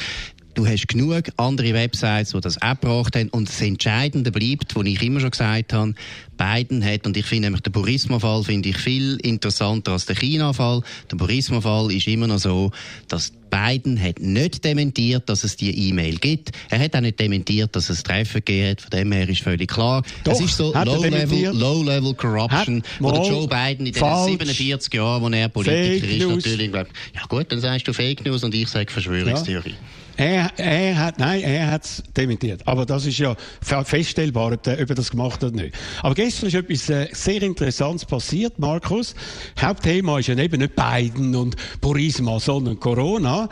Du 0.54 0.66
hast 0.66 0.86
genug 0.86 1.24
andere 1.36 1.74
Websites, 1.74 2.30
die 2.30 2.40
das 2.40 2.62
auch 2.62 2.80
gebracht 2.80 3.16
haben. 3.16 3.28
Und 3.30 3.48
das 3.48 3.60
Entscheidende 3.60 4.30
bleibt, 4.30 4.76
was 4.76 4.86
ich 4.86 5.02
immer 5.02 5.18
schon 5.18 5.30
gesagt 5.30 5.72
habe, 5.72 5.94
Biden 6.36 6.84
hat, 6.84 7.06
und 7.06 7.16
ich 7.16 7.26
finde 7.26 7.46
nämlich 7.46 7.62
den 7.62 7.72
Burisma-Fall 7.72 8.44
finde 8.44 8.68
ich 8.68 8.76
viel 8.76 9.16
interessanter 9.22 9.92
als 9.92 10.06
der 10.06 10.16
China-Fall. 10.16 10.82
Der 11.10 11.16
Burisma-Fall 11.16 11.92
ist 11.92 12.06
immer 12.06 12.28
noch 12.28 12.38
so, 12.38 12.70
dass 13.08 13.32
Biden 13.50 14.00
hat 14.00 14.18
nicht 14.20 14.64
dementiert, 14.64 15.28
dass 15.28 15.44
es 15.44 15.56
die 15.56 15.88
E-Mail 15.88 16.18
gibt. 16.18 16.50
Er 16.70 16.80
hat 16.80 16.96
auch 16.96 17.00
nicht 17.00 17.20
dementiert, 17.20 17.74
dass 17.76 17.88
es 17.88 18.02
Treffen 18.02 18.44
gegeben 18.44 18.70
hat. 18.70 18.80
Von 18.80 18.90
dem 18.90 19.12
her 19.12 19.28
ist 19.28 19.42
völlig 19.42 19.70
klar. 19.70 20.02
Doch, 20.24 20.32
es 20.32 20.40
ist 20.40 20.56
so 20.56 20.72
Low-Level 20.72 21.52
Low 21.52 22.14
Corruption, 22.14 22.82
wo 22.98 23.10
Joe 23.10 23.46
Biden 23.46 23.86
in 23.86 23.92
den 23.92 24.24
47 24.24 24.94
Jahren, 24.94 25.22
wo 25.22 25.28
er 25.28 25.48
Politiker 25.48 26.00
Fake 26.00 26.10
ist, 26.10 26.26
News. 26.26 26.44
natürlich 26.44 26.72
glaubt, 26.72 26.90
ja 27.14 27.22
gut, 27.28 27.50
dann 27.50 27.60
sagst 27.60 27.86
du 27.86 27.92
Fake 27.92 28.24
News 28.24 28.42
und 28.42 28.54
ich 28.54 28.68
sage 28.68 28.90
Verschwörungstheorie. 28.90 29.70
Ja. 29.70 30.03
Er, 30.16 30.50
er 30.56 30.98
hat, 30.98 31.18
nein, 31.18 31.42
er 31.42 31.70
hat 31.70 31.84
es 31.84 32.02
dementiert. 32.16 32.66
Aber 32.66 32.86
das 32.86 33.06
ist 33.06 33.18
ja 33.18 33.34
feststellbar, 33.60 34.52
ob, 34.52 34.62
der, 34.62 34.80
ob 34.80 34.88
er 34.88 34.94
das 34.94 35.10
gemacht 35.10 35.42
hat 35.42 35.52
oder 35.52 35.62
nicht. 35.62 35.74
Aber 36.02 36.14
gestern 36.14 36.48
ist 36.48 36.54
etwas 36.54 36.88
äh, 36.88 37.08
sehr 37.12 37.42
Interessantes 37.42 38.04
passiert, 38.04 38.58
Markus. 38.58 39.14
Hauptthema 39.60 40.18
ist 40.18 40.28
ja 40.28 40.36
eben 40.36 40.60
nicht 40.60 40.76
Biden 40.76 41.34
und 41.34 41.56
Burisma, 41.80 42.38
sondern 42.38 42.78
Corona. 42.78 43.48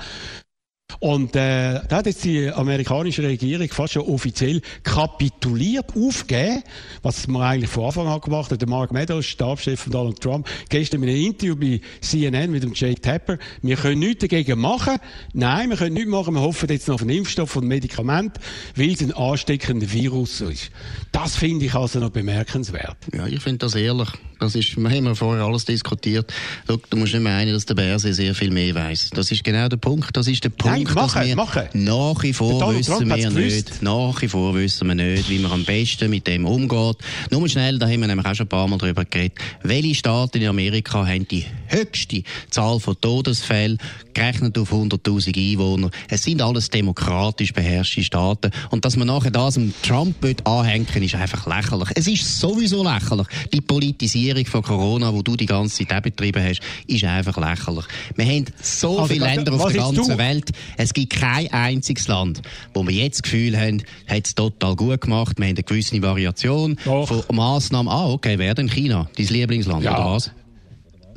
Und 1.01 1.37
äh, 1.37 1.81
da 1.89 1.97
hat 1.97 2.07
jetzt 2.07 2.25
die 2.25 2.51
amerikanische 2.51 3.23
Regierung 3.23 3.69
fast 3.69 3.95
schon 3.95 4.03
offiziell 4.03 4.61
kapituliert, 4.83 5.87
aufgegeben, 5.97 6.63
was 7.03 7.27
man 7.27 7.43
eigentlich 7.43 7.71
von 7.71 7.85
Anfang 7.85 8.07
an 8.07 8.21
gemacht 8.21 8.51
hat. 8.51 8.61
Der 8.61 8.69
Mark 8.69 8.93
Meadows, 8.93 9.27
Stabschef 9.27 9.81
von 9.81 9.93
Donald 9.93 10.21
Trump, 10.21 10.49
gestern 10.69 11.03
in 11.03 11.09
einem 11.09 11.27
Interview 11.27 11.57
bei 11.57 11.81
CNN 12.01 12.51
mit 12.51 12.63
dem 12.63 12.73
Jake 12.75 13.01
Tapper, 13.01 13.39
wir 13.63 13.77
können 13.77 14.01
nichts 14.01 14.21
dagegen 14.21 14.61
machen. 14.61 14.99
Nein, 15.33 15.71
wir 15.71 15.77
können 15.77 15.95
nichts 15.95 16.11
machen. 16.11 16.35
Wir 16.35 16.41
hoffen 16.41 16.69
jetzt 16.69 16.89
noch 16.89 16.97
auf 16.97 17.03
einen 17.03 17.11
Impfstoff 17.11 17.57
und 17.57 17.67
Medikament, 17.67 18.39
weil 18.77 18.91
es 18.91 19.01
ein 19.01 19.13
ansteckender 19.13 19.91
Virus 19.93 20.41
ist. 20.41 20.71
Das 21.13 21.37
finde 21.37 21.67
ich 21.67 21.75
also 21.75 22.01
noch 22.01 22.11
bemerkenswert. 22.11 22.97
Ja, 23.13 23.27
ich 23.27 23.41
finde 23.41 23.59
das 23.59 23.75
ehrlich. 23.75 24.09
Das 24.43 24.57
ist, 24.57 24.77
wir 24.77 24.91
haben 24.91 25.15
vorher 25.15 25.45
alles 25.45 25.65
diskutiert. 25.65 26.33
Schau, 26.67 26.77
du 26.91 26.97
musst 26.97 27.13
nicht 27.13 27.23
meinen, 27.23 27.53
dass 27.53 27.65
der 27.65 27.75
Bärse 27.75 28.13
sehr 28.13 28.35
viel 28.35 28.51
mehr 28.51 28.75
weiß. 28.75 29.11
Das 29.15 29.31
ist 29.31 29.45
genau 29.45 29.69
der 29.69 29.77
Punkt. 29.77 30.17
Das 30.17 30.27
ist 30.27 30.43
der 30.43 30.49
Punkt, 30.49 30.79
Nein, 30.85 30.95
machen, 30.95 31.15
dass 31.21 31.27
wir 31.29 31.37
machen. 31.37 31.63
nach 31.75 32.23
wie 32.25 32.33
vor 32.33 32.75
wissen 32.75 33.09
wir 33.09 33.31
nicht, 33.31 33.83
nach 33.83 34.21
wie 34.21 34.27
vor 34.27 34.53
wissen 34.57 34.89
wir 34.89 34.97
nicht, 34.97 35.31
wie 35.31 35.39
man 35.39 35.53
am 35.53 35.65
besten 35.65 36.11
mit 36.11 36.27
dem 36.27 36.45
umgeht. 36.45 36.97
Nur 37.31 37.49
schnell, 37.49 37.79
da 37.79 37.87
haben 37.87 38.01
wir 38.01 38.09
nämlich 38.09 38.27
auch 38.27 38.35
schon 38.35 38.47
ein 38.47 38.49
paar 38.49 38.67
Mal 38.67 38.79
drüber 38.79 39.05
geredet. 39.05 39.39
Welche 39.63 39.95
Staaten 39.95 40.39
in 40.39 40.49
Amerika 40.49 41.07
haben 41.07 41.29
die 41.29 41.47
höchste 41.69 42.25
Zahl 42.51 42.81
von 42.81 43.01
Todesfällen, 43.01 43.79
gerechnet 44.13 44.59
auf 44.59 44.73
100.000 44.73 45.37
Einwohner? 45.37 45.91
Es 46.09 46.25
sind 46.25 46.43
alles 46.43 46.69
demokratisch 46.69 47.53
beherrschte 47.53 48.03
Staaten. 48.03 48.51
Und 48.71 48.85
dass 48.85 48.97
man 48.97 49.07
nachher 49.07 49.31
das 49.31 49.55
dem 49.55 49.73
Trump 49.83 50.17
anhängen 50.45 50.87
ist 51.03 51.15
einfach 51.15 51.47
lächerlich. 51.47 51.91
Es 51.95 52.09
ist 52.09 52.41
sowieso 52.41 52.83
lächerlich. 52.83 53.29
Die 53.53 53.61
Politisierung 53.61 54.32
Finanzierung 54.33 54.47
von 54.47 54.63
Corona, 54.63 55.13
wo 55.13 55.23
du 55.23 55.37
die 55.37 55.47
ganze 55.47 55.87
Zeit 55.87 56.03
betrieben 56.03 56.43
hast, 56.43 56.61
ist 56.87 57.05
einfach 57.05 57.37
lächerlich. 57.37 57.85
Wir 58.17 58.25
haben 58.25 58.45
so 58.61 59.01
also, 59.01 59.13
viele 59.13 59.27
Länder 59.27 59.53
auf 59.53 59.73
der 59.73 59.83
ganzen? 59.83 60.19
Welt. 60.19 60.51
Es 60.77 60.95
gibt 60.95 61.13
kein 61.13 61.53
einziges 61.53 62.09
Land, 62.09 62.43
wo 62.75 62.87
wir 62.87 62.95
jetzt 62.95 63.19
das 63.19 63.23
Gefühl 63.23 63.59
haben, 63.59 63.83
hat 64.09 64.27
es 64.27 64.35
total 64.35 64.77
gut 64.77 65.03
gemacht. 65.03 65.39
Wir 65.39 65.47
haben 65.47 65.57
eine 65.57 65.63
gewisse 65.63 66.01
Variation 66.03 66.77
Doch. 66.85 67.09
von 67.09 67.37
Massnahmen. 67.37 67.89
Ah, 67.89 68.09
okay, 68.09 68.39
wer 68.39 68.55
denn 68.55 68.69
China? 68.69 69.09
Dein 69.17 69.27
Lieblingsland, 69.27 69.85
ja. 69.85 69.95
oder 69.95 70.15
was? 70.15 70.31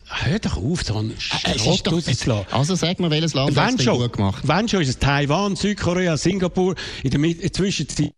Hör 0.07 0.39
doch 0.39 0.57
auf, 0.57 0.83
so 0.83 0.97
einen 0.97 1.11
äh, 1.11 1.19
Schrott 1.57 1.91
rauszulassen. 1.91 2.45
Also 2.51 2.75
sag 2.75 2.99
mal, 2.99 3.09
welches 3.09 3.33
Land 3.33 3.57
hat 3.57 3.79
es 3.79 3.85
gut 3.85 4.13
gemacht? 4.13 4.43
Wenn 4.47 4.69
schon, 4.69 4.81
ist 4.81 4.89
es 4.89 4.99
Taiwan, 4.99 5.55
Südkorea, 5.55 6.15
Singapur, 6.15 6.75
in 7.03 7.09
der 7.09 7.51
Zwischenzeit 7.51 8.11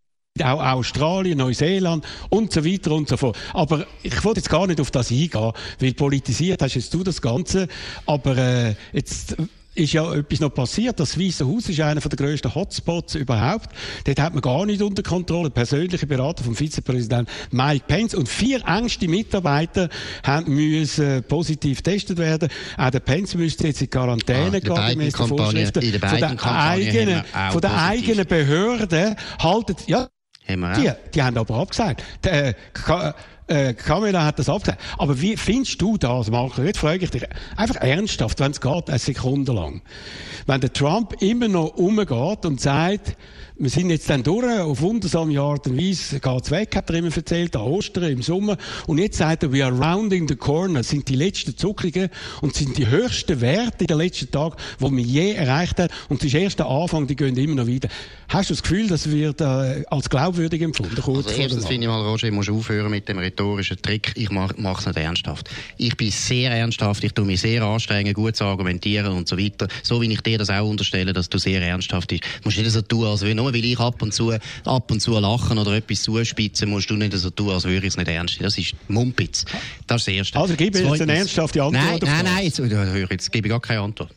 auch 0.43 0.61
Australien, 0.61 1.37
Neuseeland 1.37 2.05
und 2.29 2.51
so 2.51 2.65
weiter 2.65 2.91
und 2.91 3.07
so 3.07 3.17
fort. 3.17 3.37
Aber 3.53 3.85
ich 4.03 4.23
wollte 4.23 4.39
jetzt 4.39 4.49
gar 4.49 4.67
nicht 4.67 4.81
auf 4.81 4.91
das 4.91 5.11
eingehen, 5.11 5.51
weil 5.79 5.93
politisiert 5.93 6.61
hast 6.61 6.75
jetzt 6.75 6.93
du 6.93 7.03
das 7.03 7.21
Ganze. 7.21 7.67
Aber 8.05 8.37
äh, 8.37 8.75
jetzt 8.93 9.35
ist 9.77 9.93
ja 9.93 10.13
etwas 10.13 10.39
noch 10.39 10.53
passiert. 10.53 10.99
Das 10.99 11.19
Weiße 11.19 11.47
Haus 11.47 11.69
ist 11.69 11.79
einer 11.79 12.01
der 12.01 12.17
grössten 12.17 12.53
Hotspots 12.53 13.15
überhaupt. 13.15 13.69
Dort 14.05 14.19
hat 14.19 14.33
man 14.33 14.41
gar 14.41 14.65
nicht 14.65 14.81
unter 14.81 15.03
Kontrolle. 15.03 15.49
Der 15.49 15.53
persönliche 15.53 16.07
Berater 16.07 16.43
vom 16.43 16.55
Vizepräsidenten 16.55 17.31
Mike 17.51 17.85
Pence 17.87 18.15
und 18.15 18.27
vier 18.27 18.65
engste 18.67 19.07
Mitarbeiter 19.07 19.89
haben 20.23 20.53
müssen 20.53 21.23
positiv 21.23 21.77
getestet 21.83 22.17
werden. 22.17 22.49
Auch 22.77 22.89
der 22.89 22.99
Pence 22.99 23.35
müsste 23.35 23.67
jetzt 23.67 23.81
in 23.81 23.89
Quarantäne 23.89 24.57
ah, 24.57 24.59
gehen, 24.59 24.89
gemäß 24.91 25.13
der 25.13 25.27
Vorschriften 25.27 25.81
von 25.81 26.19
der 26.19 26.55
eigenen, 26.55 27.23
von 27.51 27.61
der 27.61 27.83
eigenen 27.83 28.25
Behörde. 28.25 29.15
Haltet, 29.39 29.87
ja, 29.87 30.07
die, 30.47 30.91
die 31.13 31.23
haben 31.23 31.37
aber 31.37 31.55
abgesagt. 31.55 32.03
Die, 32.23 32.29
äh, 32.29 32.53
äh, 33.47 33.73
Kamera 33.73 34.25
hat 34.25 34.39
das 34.39 34.49
abgesagt. 34.49 34.79
Aber 34.97 35.19
wie 35.21 35.37
findest 35.37 35.81
du 35.81 35.97
das, 35.97 36.29
Marco? 36.29 36.61
Jetzt 36.61 36.79
frage 36.79 37.03
ich 37.05 37.11
dich 37.11 37.23
einfach 37.55 37.75
ernsthaft, 37.75 38.39
wenn 38.39 38.51
es 38.51 38.61
geht, 38.61 38.89
eine 38.89 38.99
Sekunde 38.99 39.53
lang. 39.53 39.81
Wenn 40.45 40.61
der 40.61 40.73
Trump 40.73 41.21
immer 41.21 41.47
noch 41.47 41.75
umgeht 41.77 42.45
und 42.45 42.59
sagt, 42.59 43.15
wir 43.59 43.69
sind 43.69 43.89
jetzt 43.89 44.09
dann 44.09 44.21
durch, 44.21 44.59
auf 44.59 44.81
wundersame 44.81 45.39
Art 45.39 45.67
und 45.67 45.77
Weise 45.77 46.19
geht's 46.19 46.51
weg, 46.51 46.75
hat 46.75 46.89
er 46.89 46.97
immer 46.97 47.15
erzählt, 47.15 47.55
an 47.55 47.63
Ostern 47.63 48.11
im 48.11 48.21
Sommer. 48.21 48.57
Und 48.85 48.99
jetzt 48.99 49.17
sagt 49.17 49.43
er, 49.43 49.51
we 49.51 49.65
are 49.65 49.73
rounding 49.73 50.27
the 50.27 50.35
corner, 50.35 50.79
das 50.79 50.89
sind 50.89 51.07
die 51.09 51.15
letzten 51.15 51.57
Zuckungen 51.57 52.09
und 52.41 52.53
sind 52.53 52.77
die 52.77 52.87
höchsten 52.87 53.41
Werte 53.41 53.79
in 53.79 53.87
den 53.87 53.97
letzten 53.97 54.29
Tagen, 54.29 54.55
die 54.79 54.91
wir 54.91 55.03
je 55.03 55.31
erreicht 55.33 55.79
haben. 55.79 55.91
Und 56.09 56.21
das 56.21 56.27
ist 56.27 56.35
erst 56.35 56.59
der 56.59 56.67
Anfang, 56.67 57.07
die 57.07 57.15
gehen 57.15 57.35
immer 57.35 57.55
noch 57.55 57.67
weiter. 57.67 57.89
Hast 58.29 58.49
du 58.49 58.53
das 58.53 58.61
Gefühl, 58.61 58.87
das 58.87 59.09
wird 59.09 59.41
äh, 59.41 59.83
als 59.89 60.09
glaubwürdig 60.09 60.61
empfunden? 60.61 61.01
Kurz 61.01 61.27
also 61.27 61.41
erstens 61.41 61.65
finde 61.65 61.85
ich 61.85 61.87
mal, 61.87 62.01
Roger, 62.01 62.29
musst 62.31 62.49
aufhören 62.49 62.91
mit 62.91 63.07
dem 63.07 63.17
rhetorischen 63.17 63.81
Trick. 63.81 64.11
Ich 64.15 64.29
mache 64.29 64.53
es 64.53 64.85
nicht 64.85 64.97
ernsthaft. 64.97 65.49
Ich 65.77 65.95
bin 65.95 66.11
sehr 66.11 66.51
ernsthaft, 66.51 67.03
ich 67.03 67.13
tue 67.13 67.25
mich 67.25 67.41
sehr 67.41 67.63
anstrengen, 67.63 68.13
gut 68.13 68.35
zu 68.35 68.43
argumentieren 68.43 69.13
und 69.13 69.27
so 69.27 69.37
weiter. 69.37 69.67
So 69.81 70.01
wie 70.01 70.11
ich 70.11 70.21
dir 70.21 70.37
das 70.37 70.49
auch 70.49 70.67
unterstelle, 70.67 71.13
dass 71.13 71.29
du 71.29 71.37
sehr 71.37 71.61
ernsthaft 71.61 72.09
bist. 72.09 72.23
Du 72.23 72.49
musst 72.49 72.57
nicht 72.57 72.69
so 72.69 72.81
tun, 72.81 73.05
als 73.05 73.21
wenn 73.21 73.39
nur 73.47 73.53
weil 73.53 73.65
ich 73.65 73.79
ab 73.79 74.01
und 74.01 74.13
zu, 74.13 74.33
ab 74.65 74.91
und 74.91 74.99
zu 74.99 75.17
lachen 75.19 75.57
oder 75.57 75.73
etwas 75.73 76.03
zuspitzen, 76.03 76.69
musst 76.69 76.89
du 76.89 76.95
nicht 76.95 77.13
so 77.13 77.29
tun, 77.29 77.51
als 77.51 77.63
würde 77.63 77.79
ich 77.79 77.93
es 77.93 77.97
nicht 77.97 78.07
ernst. 78.07 78.37
Das 78.41 78.57
ist 78.57 78.73
Mumpitz. 78.87 79.45
Das 79.87 80.01
ist 80.01 80.07
das 80.07 80.13
Erste. 80.13 80.39
Also 80.39 80.55
gib 80.55 80.73
mir 80.73 80.81
jetzt 80.81 81.01
eine 81.01 81.17
ernsthafte 81.17 81.63
Antwort. 81.63 82.01
Nein, 82.01 82.23
nein, 82.23 82.25
nein, 82.25 82.45
jetzt, 82.45 82.59
jetzt 83.11 83.31
gebe 83.31 83.47
ich 83.47 83.51
gar 83.51 83.61
keine 83.61 83.81
Antwort. 83.81 84.11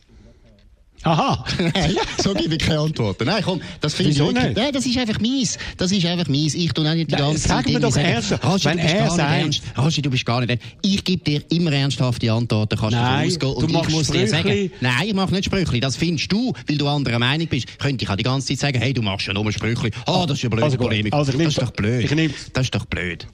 Aha. 1.03 1.43
so 2.23 2.33
gebe 2.33 2.55
ich 2.55 2.59
keine 2.59 2.79
Antworten. 2.79 3.25
Nein, 3.25 3.41
komm, 3.43 3.61
das 3.79 3.93
finde 3.93 4.11
ich 4.11 4.19
wirklich, 4.19 4.55
nein, 4.55 4.71
das 4.71 4.85
ist 4.85 4.97
einfach 4.97 5.19
mies. 5.19 5.57
Das 5.77 5.91
ist 5.91 6.05
einfach 6.05 6.27
mies. 6.27 6.53
Ich 6.53 6.71
tue 6.73 6.87
auch 6.87 6.93
nicht 6.93 7.11
die 7.11 7.15
ganze 7.15 7.41
Zeit. 7.41 7.65
Sag 7.65 7.69
mir 7.69 7.79
doch 7.79 7.95
ernst, 7.95 8.31
wenn 8.65 8.77
er 8.77 9.09
sagt. 9.09 9.61
Raschi, 9.75 10.01
du 10.01 10.09
bist 10.09 10.25
gar 10.25 10.41
nicht 10.41 10.49
ernst. 10.51 10.65
Ich 10.81 11.03
gebe 11.03 11.23
dir 11.23 11.41
immer 11.49 11.71
ernsthafte 11.71 12.31
Antworten. 12.31 12.77
Kannst 12.77 12.95
nein, 12.95 13.29
du 13.39 13.47
ausgehen. 13.47 13.53
Und 13.53 13.69
ich 13.69 13.89
muss 13.89 14.07
Sprüchli. 14.07 14.19
dir 14.19 14.27
sagen, 14.27 14.71
nein, 14.81 15.07
ich 15.07 15.13
mache 15.13 15.33
nicht 15.33 15.45
Sprüchli. 15.45 15.79
Das 15.79 15.95
findest 15.95 16.31
du, 16.31 16.53
weil 16.67 16.77
du 16.77 16.87
anderer 16.87 17.19
Meinung 17.19 17.47
bist. 17.47 17.79
Könnte 17.79 18.03
ich 18.03 18.09
auch 18.09 18.15
die 18.15 18.23
ganze 18.23 18.49
Zeit 18.49 18.59
sagen, 18.59 18.79
hey, 18.79 18.93
du 18.93 19.01
machst 19.01 19.25
ja 19.25 19.33
nur 19.33 19.51
Sprüchli. 19.51 19.91
Ah, 20.05 20.25
das 20.27 20.37
ist 20.37 20.43
ja 20.43 20.49
blöde 20.49 20.65
also 20.65 20.77
Polemik. 20.77 21.13
Also 21.13 21.31
das 21.31 21.41
ist 21.41 21.61
doch 21.61 21.71
blöd. 21.71 22.03
Ich 22.03 22.11
nehm, 22.11 22.33
das 22.53 22.65
ist 22.65 22.75
doch 22.75 22.85
blöd. 22.85 23.27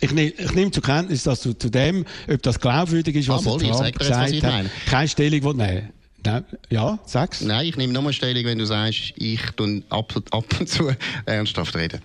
Ich 0.00 0.12
nehme, 0.12 0.32
ich 0.36 0.52
nehme 0.52 0.70
zur 0.70 0.82
Kenntnis, 0.82 1.22
dass 1.22 1.40
du 1.40 1.54
zu 1.54 1.70
dem, 1.70 2.04
ob 2.30 2.42
das 2.42 2.60
glaubwürdig 2.60 3.16
ist, 3.16 3.28
was 3.28 3.46
ah, 3.46 3.56
Trump 3.56 3.98
gesagt 3.98 4.42
hat, 4.42 4.66
keine 4.86 5.08
Stellung 5.08 5.56
nehmen 5.56 5.88
Nein, 6.24 6.44
ja, 6.70 6.98
sag's. 7.04 7.42
Nein, 7.42 7.66
ich 7.66 7.76
nehme 7.76 7.92
nochmal 7.92 8.12
Stellung, 8.12 8.44
wenn 8.44 8.58
du 8.58 8.64
sagst, 8.64 9.12
ich 9.16 9.40
tue 9.56 9.82
ab, 9.90 10.14
ab 10.30 10.44
und 10.58 10.68
zu 10.68 10.90
ernsthaft 11.26 11.76
reden. 11.76 12.00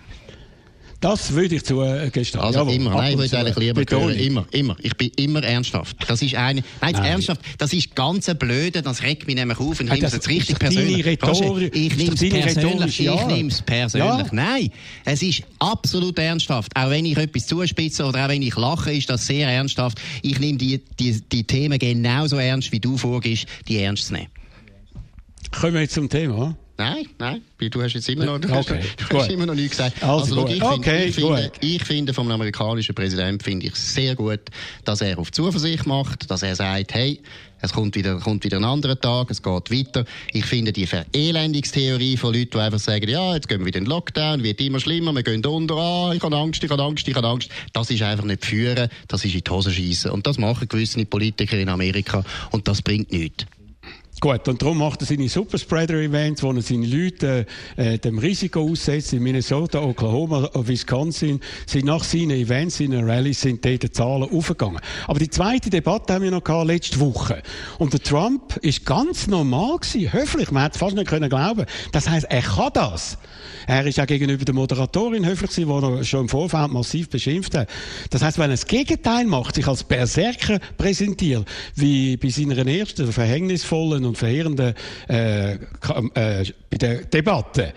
Das 1.00 1.32
würde 1.32 1.54
ich 1.54 1.64
zugestehen. 1.64 2.40
Also 2.40 2.58
Jawohl, 2.58 2.74
immer. 2.74 2.90
Nein, 2.90 3.12
ich 3.12 3.18
würde 3.18 3.38
eigentlich 3.38 3.56
lieber 3.56 3.82
hören. 3.88 4.18
Immer, 4.18 4.46
immer. 4.50 4.76
Ich 4.82 4.94
bin 4.96 5.10
immer 5.16 5.42
ernsthaft. 5.42 5.96
Das 6.06 6.20
ist 6.20 6.34
eine, 6.34 6.62
nein, 6.82 6.92
nein. 6.92 7.04
ernsthaft, 7.04 7.40
das 7.56 7.72
ist 7.72 7.94
ganz 7.96 8.30
blöde, 8.38 8.82
das 8.82 9.02
regt 9.02 9.26
mich 9.26 9.34
nämlich 9.34 9.58
auf 9.58 9.80
und 9.80 9.88
nehme 9.88 10.06
es 10.06 10.12
jetzt 10.12 10.28
richtig 10.28 10.58
persönlich. 10.58 11.06
Rhetorik, 11.06 11.74
ich 11.74 11.96
nehme 11.96 12.12
es 12.12 12.20
persönlich. 12.20 13.00
Ich 13.00 13.26
nehme 13.26 13.48
es 13.48 13.62
persönlich. 13.62 14.26
Ja. 14.26 14.28
Nein, 14.30 14.70
es 15.06 15.22
ist 15.22 15.42
absolut 15.58 16.18
ernsthaft. 16.18 16.76
Auch 16.76 16.90
wenn 16.90 17.06
ich 17.06 17.16
etwas 17.16 17.46
zuspitze 17.46 18.04
oder 18.04 18.26
auch 18.26 18.28
wenn 18.28 18.42
ich 18.42 18.54
lache, 18.56 18.92
ist 18.92 19.08
das 19.08 19.26
sehr 19.26 19.48
ernsthaft. 19.48 19.98
Ich 20.20 20.38
nehme 20.38 20.58
die, 20.58 20.82
die, 20.98 21.18
die 21.32 21.44
Themen 21.44 21.78
genauso 21.78 22.36
ernst, 22.36 22.72
wie 22.72 22.80
du 22.80 22.98
vorgibst, 22.98 23.46
die 23.68 23.78
ernst 23.78 24.08
zu 24.08 24.12
nehmen. 24.12 24.28
Kommen 25.50 25.74
wir 25.74 25.80
jetzt 25.80 25.94
zum 25.94 26.10
Thema. 26.10 26.56
Nein, 26.80 27.06
nein, 27.18 27.42
du 27.58 27.82
hast 27.82 27.92
jetzt 27.92 28.08
immer 28.08 28.24
noch, 28.24 28.38
du 28.38 28.48
okay, 28.48 28.80
hast, 28.80 29.10
du 29.12 29.18
hast 29.18 29.30
immer 29.30 29.44
noch 29.44 29.54
nichts 29.54 29.72
gesagt. 29.76 30.02
Also, 30.02 30.34
also 30.34 30.48
ich, 30.48 30.62
okay, 30.62 31.12
find, 31.12 31.18
ich, 31.18 31.24
finde, 31.26 31.52
ich 31.60 31.84
finde 31.84 32.14
vom 32.14 32.30
amerikanischen 32.30 32.94
Präsidenten 32.94 33.44
finde 33.44 33.66
ich 33.66 33.74
sehr 33.74 34.14
gut, 34.14 34.40
dass 34.86 35.02
er 35.02 35.18
auf 35.18 35.30
Zuversicht 35.30 35.86
macht, 35.86 36.30
dass 36.30 36.42
er 36.42 36.56
sagt, 36.56 36.94
hey, 36.94 37.20
es 37.60 37.74
kommt 37.74 37.96
wieder, 37.96 38.18
kommt 38.18 38.44
wieder 38.44 38.56
ein 38.56 38.64
anderer 38.64 38.98
Tag, 38.98 39.30
es 39.30 39.42
geht 39.42 39.70
weiter. 39.70 40.06
Ich 40.32 40.46
finde 40.46 40.72
die 40.72 40.86
Verelendungstheorie 40.86 42.16
von 42.16 42.32
Leuten, 42.32 42.52
die 42.52 42.58
einfach 42.58 42.78
sagen, 42.78 43.10
ja, 43.10 43.34
jetzt 43.34 43.46
gehen 43.46 43.60
wir 43.60 43.66
wieder 43.66 43.78
in 43.78 43.84
den 43.84 43.90
Lockdown, 43.90 44.42
wird 44.42 44.58
immer 44.62 44.80
schlimmer, 44.80 45.12
wir 45.12 45.22
gehen 45.22 45.44
unter, 45.44 45.76
ah, 45.76 46.14
ich 46.14 46.22
habe 46.22 46.34
Angst, 46.34 46.64
ich 46.64 46.70
habe 46.70 46.82
Angst, 46.82 47.06
ich 47.06 47.14
habe 47.14 47.26
Angst. 47.26 47.50
Das 47.74 47.90
ist 47.90 48.00
einfach 48.00 48.24
nicht 48.24 48.46
führen, 48.46 48.88
das 49.06 49.22
ist 49.26 49.34
in 49.34 49.44
die 49.44 49.50
Hose 49.50 49.70
schießen. 49.70 50.10
Und 50.10 50.26
das 50.26 50.38
machen 50.38 50.66
gewisse 50.66 51.04
Politiker 51.04 51.58
in 51.58 51.68
Amerika 51.68 52.24
und 52.52 52.66
das 52.66 52.80
bringt 52.80 53.12
nichts. 53.12 53.44
Gut, 54.20 54.46
und 54.48 54.60
darum 54.60 54.76
macht 54.76 55.00
er 55.00 55.06
seine 55.06 55.30
Superspreader-Events, 55.30 56.42
wo 56.42 56.52
er 56.52 56.60
seine 56.60 56.84
Leute 56.84 57.46
äh, 57.76 57.98
dem 57.98 58.18
Risiko 58.18 58.60
aussetzt. 58.60 59.14
In 59.14 59.22
Minnesota, 59.22 59.80
Oklahoma, 59.80 60.50
Wisconsin 60.52 61.40
sind 61.64 61.86
nach 61.86 62.04
seinen 62.04 62.32
Events, 62.32 62.76
seinen 62.76 63.08
Rallyes, 63.08 63.40
sind 63.40 63.64
die 63.64 63.78
Zahlen 63.78 64.28
aufgegangen. 64.30 64.78
Aber 65.06 65.18
die 65.18 65.30
zweite 65.30 65.70
Debatte 65.70 66.12
haben 66.12 66.24
wir 66.24 66.30
noch 66.30 66.44
gehabt, 66.44 66.66
letzte 66.66 67.00
Woche. 67.00 67.42
Und 67.78 67.94
der 67.94 68.02
Trump 68.02 68.58
ist 68.60 68.84
ganz 68.84 69.26
normal 69.26 69.78
gewesen, 69.78 70.12
höflich. 70.12 70.50
Man 70.50 70.70
es 70.70 70.76
fast 70.76 70.96
nicht 70.96 71.08
können 71.08 71.30
glauben. 71.30 71.64
Das 71.92 72.06
heißt, 72.06 72.26
er 72.28 72.42
kann 72.42 72.72
das. 72.74 73.16
Er 73.66 73.86
ist 73.86 73.98
auch 74.00 74.06
gegenüber 74.06 74.44
der 74.44 74.54
Moderatorin 74.54 75.24
höflich 75.24 75.50
gewesen, 75.50 75.80
die 75.80 75.98
er 75.98 76.04
schon 76.04 76.20
im 76.22 76.28
Vorfeld 76.28 76.72
massiv 76.72 77.08
beschimpft 77.08 77.54
hat. 77.54 77.70
Das 78.10 78.20
heißt, 78.20 78.36
wenn 78.36 78.50
er 78.50 78.54
das 78.54 78.66
Gegenteil 78.66 79.24
macht, 79.24 79.54
sich 79.54 79.66
als 79.66 79.82
Berserker 79.82 80.58
präsentiert, 80.76 81.46
wie 81.74 82.18
bei 82.18 82.28
seiner 82.28 82.66
ersten 82.66 83.10
verhängnisvollen 83.10 84.09
und 84.10 84.18
verheerenden 84.18 84.74
äh, 85.08 85.54
äh, 85.54 85.58
bei 86.70 86.76
der 86.78 87.04
Debatte, 87.04 87.72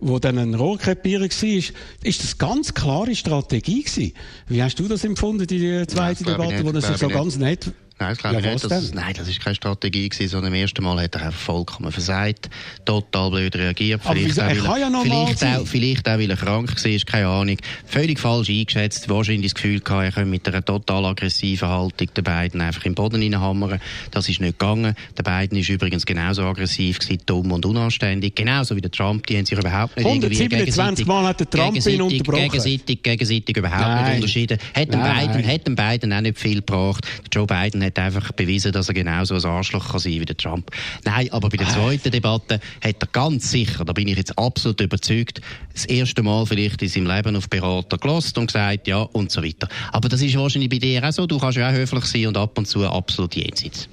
wo 0.00 0.18
dann 0.18 0.38
ein 0.38 0.54
Rohrkrepierer 0.54 1.24
war, 1.24 1.48
ist, 1.48 1.72
ist 2.02 2.22
das 2.22 2.38
ganz 2.38 2.74
klare 2.74 3.14
Strategie 3.14 3.82
gewesen. 3.82 4.12
Wie 4.48 4.62
hast 4.62 4.78
du 4.78 4.88
das 4.88 5.04
empfunden, 5.04 5.46
die 5.46 5.86
zweite 5.86 6.24
ja, 6.24 6.32
Debatte, 6.32 6.64
wo 6.64 6.72
sich 6.80 6.96
so 6.96 7.08
ganz 7.08 7.36
nett 7.36 7.72
Nein, 8.02 8.10
das 8.10 8.18
glaube 8.18 8.34
ja, 8.34 8.40
ich 8.40 8.62
nicht. 8.62 8.70
Das, 8.70 8.94
nein, 8.94 9.14
das 9.16 9.28
ist 9.28 9.40
keine 9.40 9.54
Strategie 9.54 10.08
gewesen, 10.08 10.28
sondern 10.28 10.52
im 10.52 10.60
ersten 10.60 10.82
Mal 10.82 11.02
hat 11.02 11.14
er 11.14 11.26
einfach 11.26 11.40
vollkommen 11.40 11.92
versagt, 11.92 12.50
total 12.84 13.30
blöd 13.30 13.54
reagiert. 13.54 14.02
Vielleicht, 14.02 14.40
auch, 14.40 14.46
weil, 14.46 14.80
ja 14.80 15.00
vielleicht, 15.02 15.44
auch, 15.44 15.66
vielleicht 15.66 16.08
auch, 16.08 16.18
weil 16.18 16.30
er 16.30 16.36
krank 16.36 16.84
war, 16.84 16.98
keine 17.06 17.28
Ahnung. 17.28 17.56
Völlig 17.86 18.18
falsch 18.18 18.50
eingeschätzt, 18.50 19.08
wahrscheinlich 19.08 19.52
das 19.52 19.54
Gefühl 19.54 19.80
gehabt, 19.80 20.04
er 20.04 20.12
könnte 20.12 20.30
mit 20.30 20.48
einer 20.48 20.64
total 20.64 21.06
aggressiven 21.06 21.68
Haltung 21.68 22.08
den 22.14 22.24
beiden 22.24 22.60
einfach 22.60 22.84
im 22.84 22.94
Boden 22.94 23.22
reinhammern. 23.22 23.80
Das 24.10 24.28
ist 24.28 24.40
nicht 24.40 24.58
gegangen. 24.58 24.94
Der 25.16 25.22
beiden 25.22 25.56
ist 25.58 25.68
übrigens 25.68 26.04
genauso 26.04 26.42
aggressiv 26.42 26.98
gewesen, 26.98 27.22
dumm 27.26 27.52
und 27.52 27.64
unanständig. 27.64 28.34
Genauso 28.34 28.74
wie 28.74 28.80
der 28.80 28.90
Trump, 28.90 29.26
die 29.26 29.38
haben 29.38 29.46
sich 29.46 29.58
überhaupt 29.58 29.96
nicht 29.96 30.06
127 30.06 31.06
Mal 31.06 31.24
hat 31.24 31.40
der 31.40 31.50
Trump 31.50 31.86
ihn 31.86 32.02
unterbrochen. 32.02 32.42
Gegenseitig, 32.42 33.02
gegenseitig 33.02 33.56
überhaupt 33.56 33.80
Nein. 33.80 34.04
nicht 34.04 34.14
unterschieden. 34.16 34.58
Hat 34.74 34.92
den, 34.92 35.00
beiden, 35.00 35.46
hat 35.46 35.66
den 35.66 35.76
beiden 35.76 36.12
auch 36.12 36.20
nicht 36.20 36.38
viel 36.38 36.56
gebracht. 36.56 37.06
Joe 37.32 37.46
Biden 37.46 37.84
hat 37.84 37.91
einfach 37.98 38.32
bewiesen, 38.32 38.72
dass 38.72 38.88
er 38.88 38.94
genauso 38.94 39.34
ein 39.34 39.44
Arschloch 39.44 39.90
kann 39.90 40.00
sein 40.00 40.12
wie 40.12 40.24
der 40.24 40.36
Trump. 40.36 40.70
Nein, 41.04 41.28
aber 41.32 41.48
bei 41.48 41.56
der 41.56 41.68
zweiten 41.68 42.10
Debatte 42.10 42.60
hat 42.82 42.96
er 43.00 43.08
ganz 43.12 43.50
sicher, 43.50 43.84
da 43.84 43.92
bin 43.92 44.08
ich 44.08 44.16
jetzt 44.16 44.38
absolut 44.38 44.80
überzeugt, 44.80 45.40
das 45.72 45.84
erste 45.86 46.22
Mal 46.22 46.46
vielleicht 46.46 46.82
in 46.82 46.88
seinem 46.88 47.06
Leben 47.06 47.36
auf 47.36 47.48
Berater 47.48 47.98
gelost 47.98 48.36
und 48.38 48.46
gesagt, 48.46 48.88
ja, 48.88 48.98
und 48.98 49.30
so 49.30 49.42
weiter. 49.42 49.68
Aber 49.92 50.08
das 50.08 50.22
ist 50.22 50.36
wahrscheinlich 50.36 50.70
bei 50.70 50.78
dir 50.78 51.02
auch 51.06 51.12
so. 51.12 51.26
Du 51.26 51.38
kannst 51.38 51.58
ja 51.58 51.68
auch 51.68 51.72
höflich 51.72 52.04
sein 52.04 52.26
und 52.26 52.36
ab 52.36 52.56
und 52.58 52.66
zu 52.66 52.86
absolut 52.88 53.34
jenseits. 53.34 53.88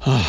Ah. 0.00 0.20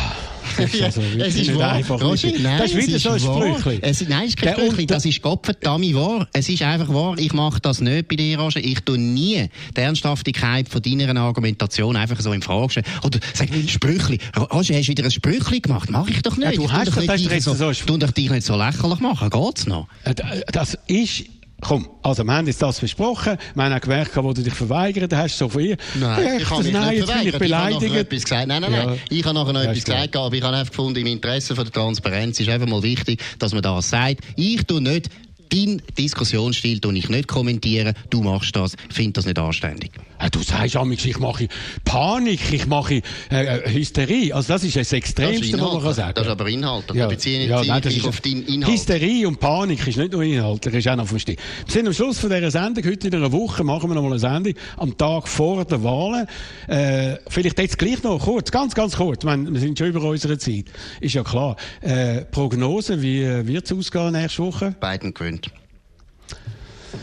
Also 0.86 1.00
es 1.00 1.34
ist 1.34 1.54
wahr. 1.56 1.80
Roger, 1.88 2.30
nein, 2.38 2.58
das 2.58 2.72
ist 2.72 2.86
wieder 2.86 2.98
so 2.98 3.10
ein 3.10 3.20
Sprüchli. 3.20 3.78
Es, 3.82 4.06
nein, 4.08 4.22
es 4.24 4.28
ist 4.30 4.36
kein 4.36 4.54
Sprüchli. 4.54 4.86
Das 4.86 5.04
ist 5.04 5.22
Gottverdammt 5.22 5.94
wahr. 5.94 6.28
Es 6.32 6.48
ist 6.48 6.62
einfach 6.62 6.88
wahr. 6.92 7.14
Ich 7.18 7.32
mache 7.32 7.60
das 7.60 7.80
nicht 7.80 8.08
bei 8.08 8.16
dir, 8.16 8.38
Roger. 8.38 8.60
Ich 8.60 8.80
tue 8.80 8.98
nie 8.98 9.48
die 9.76 9.80
Ernsthaftigkeit 9.80 10.68
von 10.68 10.82
deiner 10.82 11.20
Argumentation 11.20 11.96
einfach 11.96 12.20
so 12.20 12.32
in 12.32 12.42
Frage 12.42 12.70
stellen. 12.70 12.86
Oder 13.02 13.20
sag, 13.34 13.48
Sprüchli. 13.66 14.18
Roger, 14.36 14.76
hast 14.76 14.86
du 14.86 14.90
wieder 14.90 15.04
ein 15.04 15.10
Sprüchli 15.10 15.60
gemacht? 15.60 15.90
Mach 15.90 16.08
ich 16.08 16.22
doch 16.22 16.36
nicht. 16.36 16.52
Ja, 16.52 16.56
du 16.56 16.70
hast 16.70 16.96
doch 16.96 17.16
nicht 17.16 17.42
so, 17.42 17.54
so, 17.54 17.72
du 17.72 17.98
dich 17.98 18.30
nicht 18.30 18.46
so 18.46 18.56
lächerlich 18.56 19.00
machen. 19.00 19.30
Geht's 19.30 19.66
noch? 19.66 19.88
Äh, 20.04 20.14
das 20.52 20.78
ist 20.86 21.24
Komm, 21.60 21.88
also 22.02 22.22
wir 22.22 22.32
haben 22.34 22.46
jetzt 22.46 22.60
das 22.60 22.78
versprochen, 22.78 23.38
wir 23.54 23.64
haben 23.64 23.72
auch 23.72 23.80
gemerkt, 23.80 24.14
wo 24.16 24.32
du 24.32 24.42
dich 24.42 24.52
verweigert 24.52 25.12
hast, 25.14 25.38
so 25.38 25.48
viel. 25.48 25.76
Nein, 25.94 26.38
ich 26.40 26.50
habe 26.50 26.62
mich 26.62 26.72
nein, 26.72 26.94
nicht 26.94 27.06
verweigert. 27.06 27.42
Ich 27.42 27.52
habe 27.52 27.72
nachher 27.72 28.00
etwas 28.00 28.22
gesagt. 28.24 28.46
Nein, 28.46 28.60
nein, 28.60 28.72
nein. 28.72 28.88
Ja. 28.88 28.96
Ich 29.08 29.24
habe 29.24 29.34
nachher 29.34 29.52
noch 29.54 29.62
ja, 29.62 29.70
etwas 29.70 29.84
gesagt, 29.84 30.16
aber 30.16 30.34
ich 30.34 30.42
habe 30.42 30.56
einfach 30.56 30.70
gefunden, 30.70 31.00
im 31.00 31.06
Interesse 31.06 31.54
der 31.54 31.64
Transparenz 31.64 32.38
ist 32.40 32.48
einfach 32.50 32.68
mal 32.68 32.82
wichtig, 32.82 33.22
dass 33.38 33.54
man 33.54 33.62
das 33.62 33.88
sagt. 33.88 34.20
Ich 34.36 34.64
tue 34.66 34.82
nicht 34.82 35.08
deinen 35.52 35.82
Diskussionsstil 35.98 36.80
tue 36.80 36.96
ich 36.96 37.08
nicht 37.08 37.28
kommentieren. 37.28 37.94
Du 38.10 38.22
machst 38.22 38.54
das. 38.56 38.74
Ich 38.88 38.94
finde 38.94 39.12
das 39.12 39.26
nicht 39.26 39.38
anständig. 39.38 39.92
Ja, 40.20 40.30
du 40.30 40.42
sagst 40.42 40.76
amigs, 40.76 41.04
ich 41.04 41.18
mache 41.18 41.48
Panik, 41.84 42.52
ich 42.52 42.66
mache 42.66 43.02
äh, 43.30 43.58
äh, 43.58 43.70
Hysterie. 43.70 44.32
Also 44.32 44.54
das 44.54 44.64
ist 44.64 44.76
das 44.76 44.92
Extremste, 44.92 45.60
was 45.60 45.72
man 45.74 45.82
kann 45.82 45.94
sagen. 45.94 46.12
Das 46.14 46.24
ist 46.24 46.30
aber 46.30 46.48
Inhalt. 46.48 46.84
Ja. 46.94 47.06
Beziehe 47.06 47.46
ja, 47.46 47.62
nein, 47.62 47.82
das 47.82 47.94
ist 47.94 48.06
auf 48.06 48.20
deinen 48.20 48.46
Inhalt. 48.46 48.72
Hysterie 48.72 49.26
und 49.26 49.38
Panik 49.38 49.86
ist 49.86 49.98
nicht 49.98 50.12
nur 50.12 50.22
Inhalt, 50.22 50.64
das 50.64 50.72
ist 50.72 50.88
auch 50.88 50.96
noch 50.96 51.06
verstehen. 51.06 51.36
Wir 51.66 51.72
sind 51.72 51.86
am 51.86 51.92
Schluss 51.92 52.18
von 52.18 52.30
dieser 52.30 52.50
Sendung, 52.50 52.84
heute 52.84 53.08
in 53.08 53.14
einer 53.14 53.30
Woche 53.30 53.62
machen 53.62 53.90
wir 53.90 53.94
noch 53.94 54.02
mal 54.02 54.12
eine 54.12 54.18
Sendung, 54.18 54.54
am 54.78 54.96
Tag 54.96 55.28
vor 55.28 55.64
der 55.64 55.82
Wahlen. 55.84 56.26
Äh, 56.66 57.18
vielleicht 57.28 57.58
jetzt 57.58 57.78
gleich 57.78 58.02
noch 58.02 58.18
kurz, 58.18 58.50
ganz, 58.50 58.74
ganz 58.74 58.96
kurz, 58.96 59.22
meine, 59.24 59.52
wir 59.52 59.60
sind 59.60 59.78
schon 59.78 59.88
über 59.88 60.02
unsere 60.02 60.38
Zeit. 60.38 60.66
Ist 61.00 61.14
ja 61.14 61.22
klar. 61.22 61.56
Äh, 61.82 62.22
Prognose, 62.22 63.02
wie 63.02 63.22
äh, 63.22 63.46
wird 63.46 63.66
es 63.66 63.72
ausgehen 63.72 64.12
nächste 64.12 64.42
Woche? 64.42 64.74
Beiden 64.80 65.12
gewinnt. 65.12 65.45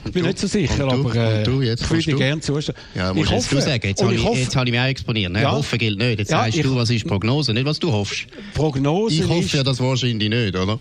Ich 0.06 0.12
bin 0.12 0.26
nicht 0.26 0.40
so 0.40 0.48
sicher, 0.48 0.88
aber 0.92 1.16
äh, 1.16 1.44
du, 1.44 1.62
jetzt 1.62 1.84
ich 1.84 2.08
würde 2.08 2.16
gerne 2.16 2.42
zuschauen. 2.42 2.76
Ja, 2.96 3.12
ich 3.16 3.30
hoffe, 3.30 3.34
jetzt 3.34 3.52
du 3.52 3.62
sagen. 3.62 3.88
Jetzt 3.88 4.02
habe 4.02 4.14
ich, 4.14 4.22
ich, 4.24 4.56
hab 4.56 4.66
ich 4.66 4.72
mich 4.72 4.80
auch 4.80 4.86
exponiert. 4.86 5.32
Nein, 5.32 5.44
ja. 5.44 5.52
hoffen 5.52 5.80
gilt 5.80 5.98
nicht. 5.98 6.20
Jetzt 6.20 6.32
ja, 6.32 6.40
sagst 6.44 6.58
ich, 6.58 6.64
du, 6.64 6.76
was 6.76 6.90
ist 6.90 7.08
Prognose, 7.08 7.54
nicht 7.54 7.66
was 7.66 7.80
du 7.80 7.92
hoffst. 7.92 8.26
Prognose 8.54 9.16
Ich 9.16 9.28
hoffe 9.28 9.58
ja 9.58 9.64
das 9.64 9.80
wahrscheinlich 9.80 10.30
nicht, 10.30 10.56
oder? 10.56 10.80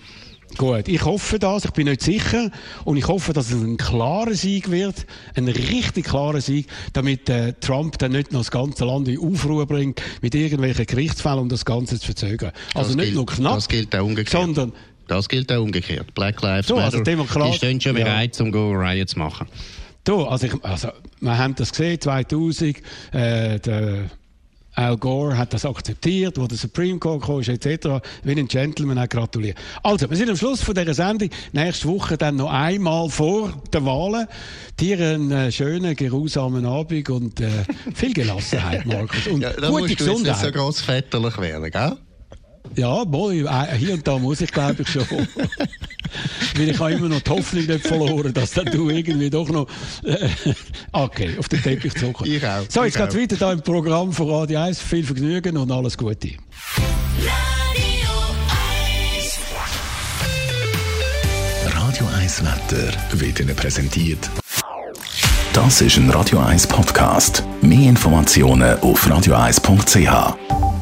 Gut, 0.59 0.87
ich 0.89 1.05
hoffe 1.05 1.39
das, 1.39 1.65
ich 1.65 1.71
bin 1.71 1.87
nicht 1.89 2.03
sicher 2.03 2.51
und 2.85 2.97
ich 2.97 3.09
hoffe, 3.09 3.33
dass 3.33 3.51
es 3.51 3.63
ein 3.63 3.79
klarer 3.79 4.35
Sieg 4.35 4.71
wird, 4.71 5.07
ein 5.35 5.49
richtig 5.49 6.07
klarer 6.07 6.41
Sieg, 6.41 6.67
damit 6.93 7.29
äh, 7.31 7.55
Trump 7.55 7.99
dann 7.99 8.13
nicht 8.13 8.33
noch 8.33 8.41
das 8.41 8.51
ganze 8.51 8.85
Land 8.85 9.09
in 9.09 9.19
Aufruhr 9.19 9.67
bringt 9.67 10.03
mit 10.21 10.35
irgendwelchen 10.35 10.85
Gerichtsfällen, 10.87 11.39
um 11.39 11.49
das 11.49 11.65
Ganze 11.65 11.99
zu 11.99 12.07
verzögern. 12.07 12.53
Also 12.75 12.89
das 12.89 12.97
nicht 12.97 13.05
gilt, 13.07 13.17
nur 13.17 13.27
knapp, 13.27 13.55
das 13.55 13.69
gilt 13.69 13.97
auch 13.97 14.05
umgekehrt. 14.05 14.45
sondern 14.45 14.73
das 15.09 15.29
gilt 15.29 15.53
auch 15.53 15.63
umgekehrt. 15.63 16.15
Black 16.15 16.41
Lives 16.43 16.69
so, 16.69 16.77
also 16.77 16.99
Matter, 16.99 17.11
also 17.11 17.51
die 17.51 17.57
stehen 17.57 17.81
schon 17.81 17.95
bereit, 17.95 18.39
ja. 18.39 18.45
um 18.45 18.53
Go 18.53 18.71
Riot 18.73 19.11
zu 19.11 19.19
machen. 19.19 19.47
Du, 20.05 20.25
also, 20.25 20.47
ich, 20.47 20.65
also 20.65 20.89
wir 21.21 21.39
haben 21.39 21.55
das 21.55 21.71
gesehen, 21.71 22.01
2000, 22.01 22.77
äh, 23.13 23.61
der 23.61 24.11
Al 24.75 24.97
Gore 24.97 25.37
hat 25.37 25.53
das 25.53 25.67
akzeptiert, 25.67 26.39
wo 26.39 26.47
der 26.47 26.57
Supreme 26.57 26.99
Court 26.99 27.23
kam, 27.23 27.41
etc. 27.41 28.03
Wie 28.23 28.33
ein 28.33 28.49
Gentleman 28.49 28.99
auch 28.99 29.09
gratuliert. 29.09 29.59
Also, 29.83 30.09
wir 30.09 30.17
sind 30.17 30.31
am 30.31 30.37
Schluss 30.37 30.63
von 30.63 30.75
dieser 30.75 30.95
Sendung. 30.95 31.29
Nächste 31.53 31.89
Woche 31.89 32.17
dann 32.17 32.37
noch 32.37 32.51
einmal 32.51 33.11
vor 33.11 33.53
der 33.73 33.85
Wahlen. 33.85 34.27
Dir 34.81 34.99
einen 34.99 35.31
äh, 35.31 35.53
schönen, 35.53 35.95
geruhsamen 35.95 36.65
Abend 36.65 37.11
und 37.11 37.41
äh, 37.41 37.49
viel 37.95 38.15
Gelassenheit, 38.15 38.87
Markus. 38.87 39.27
Und 39.27 39.43
ja, 39.43 39.53
gute 39.53 39.95
Gesundheit. 39.95 39.99
Du 39.99 40.29
jetzt 40.31 40.43
nicht 40.43 40.55
so 40.55 40.59
grossväterlich 40.59 41.39
werden, 41.39 41.71
gell? 41.71 41.97
Ja, 42.77 43.05
wohl, 43.13 43.47
äh, 43.47 43.77
hier 43.77 43.95
und 43.95 44.07
da 44.07 44.19
muss 44.19 44.41
ich 44.41 44.51
glaube 44.51 44.83
ich 44.83 44.89
schon. 44.89 45.07
Weil 46.57 46.69
ich 46.69 46.79
habe 46.79 46.93
immer 46.93 47.09
noch 47.09 47.21
die 47.21 47.31
Hoffnung 47.31 47.67
nicht 47.67 47.87
verloren, 47.87 48.33
dass 48.33 48.53
dann 48.53 48.67
du 48.67 48.91
irgendwie 48.91 49.31
doch 49.31 49.49
noch 49.49 49.67
äh, 50.05 50.29
okay, 50.93 51.37
auf 51.39 51.49
den 51.49 51.63
Teppich 51.63 51.95
zurückkommst. 51.95 52.33
Ich 52.33 52.47
auch. 52.47 52.65
So, 52.69 52.85
jetzt 52.85 52.97
geht 52.97 53.15
weiter 53.15 53.37
hier 53.37 53.53
im 53.53 53.63
Programm 53.63 54.13
von 54.13 54.31
Radio 54.31 54.61
1. 54.61 54.81
Viel 54.81 55.05
Vergnügen 55.05 55.57
und 55.57 55.71
alles 55.71 55.97
Gute. 55.97 56.31
Radio 61.67 62.07
1 62.19 62.43
Wetter 62.43 62.93
wird 63.13 63.41
Ihnen 63.41 63.57
präsentiert. 63.57 64.31
Das 65.53 65.83
ist 65.83 65.97
ein 65.99 66.09
Radio 66.11 66.39
1 66.39 66.67
Podcast. 66.67 67.45
Mehr 67.61 67.91
Informationen 67.91 68.79
auf 68.81 69.07
radio1.ch. 69.07 70.82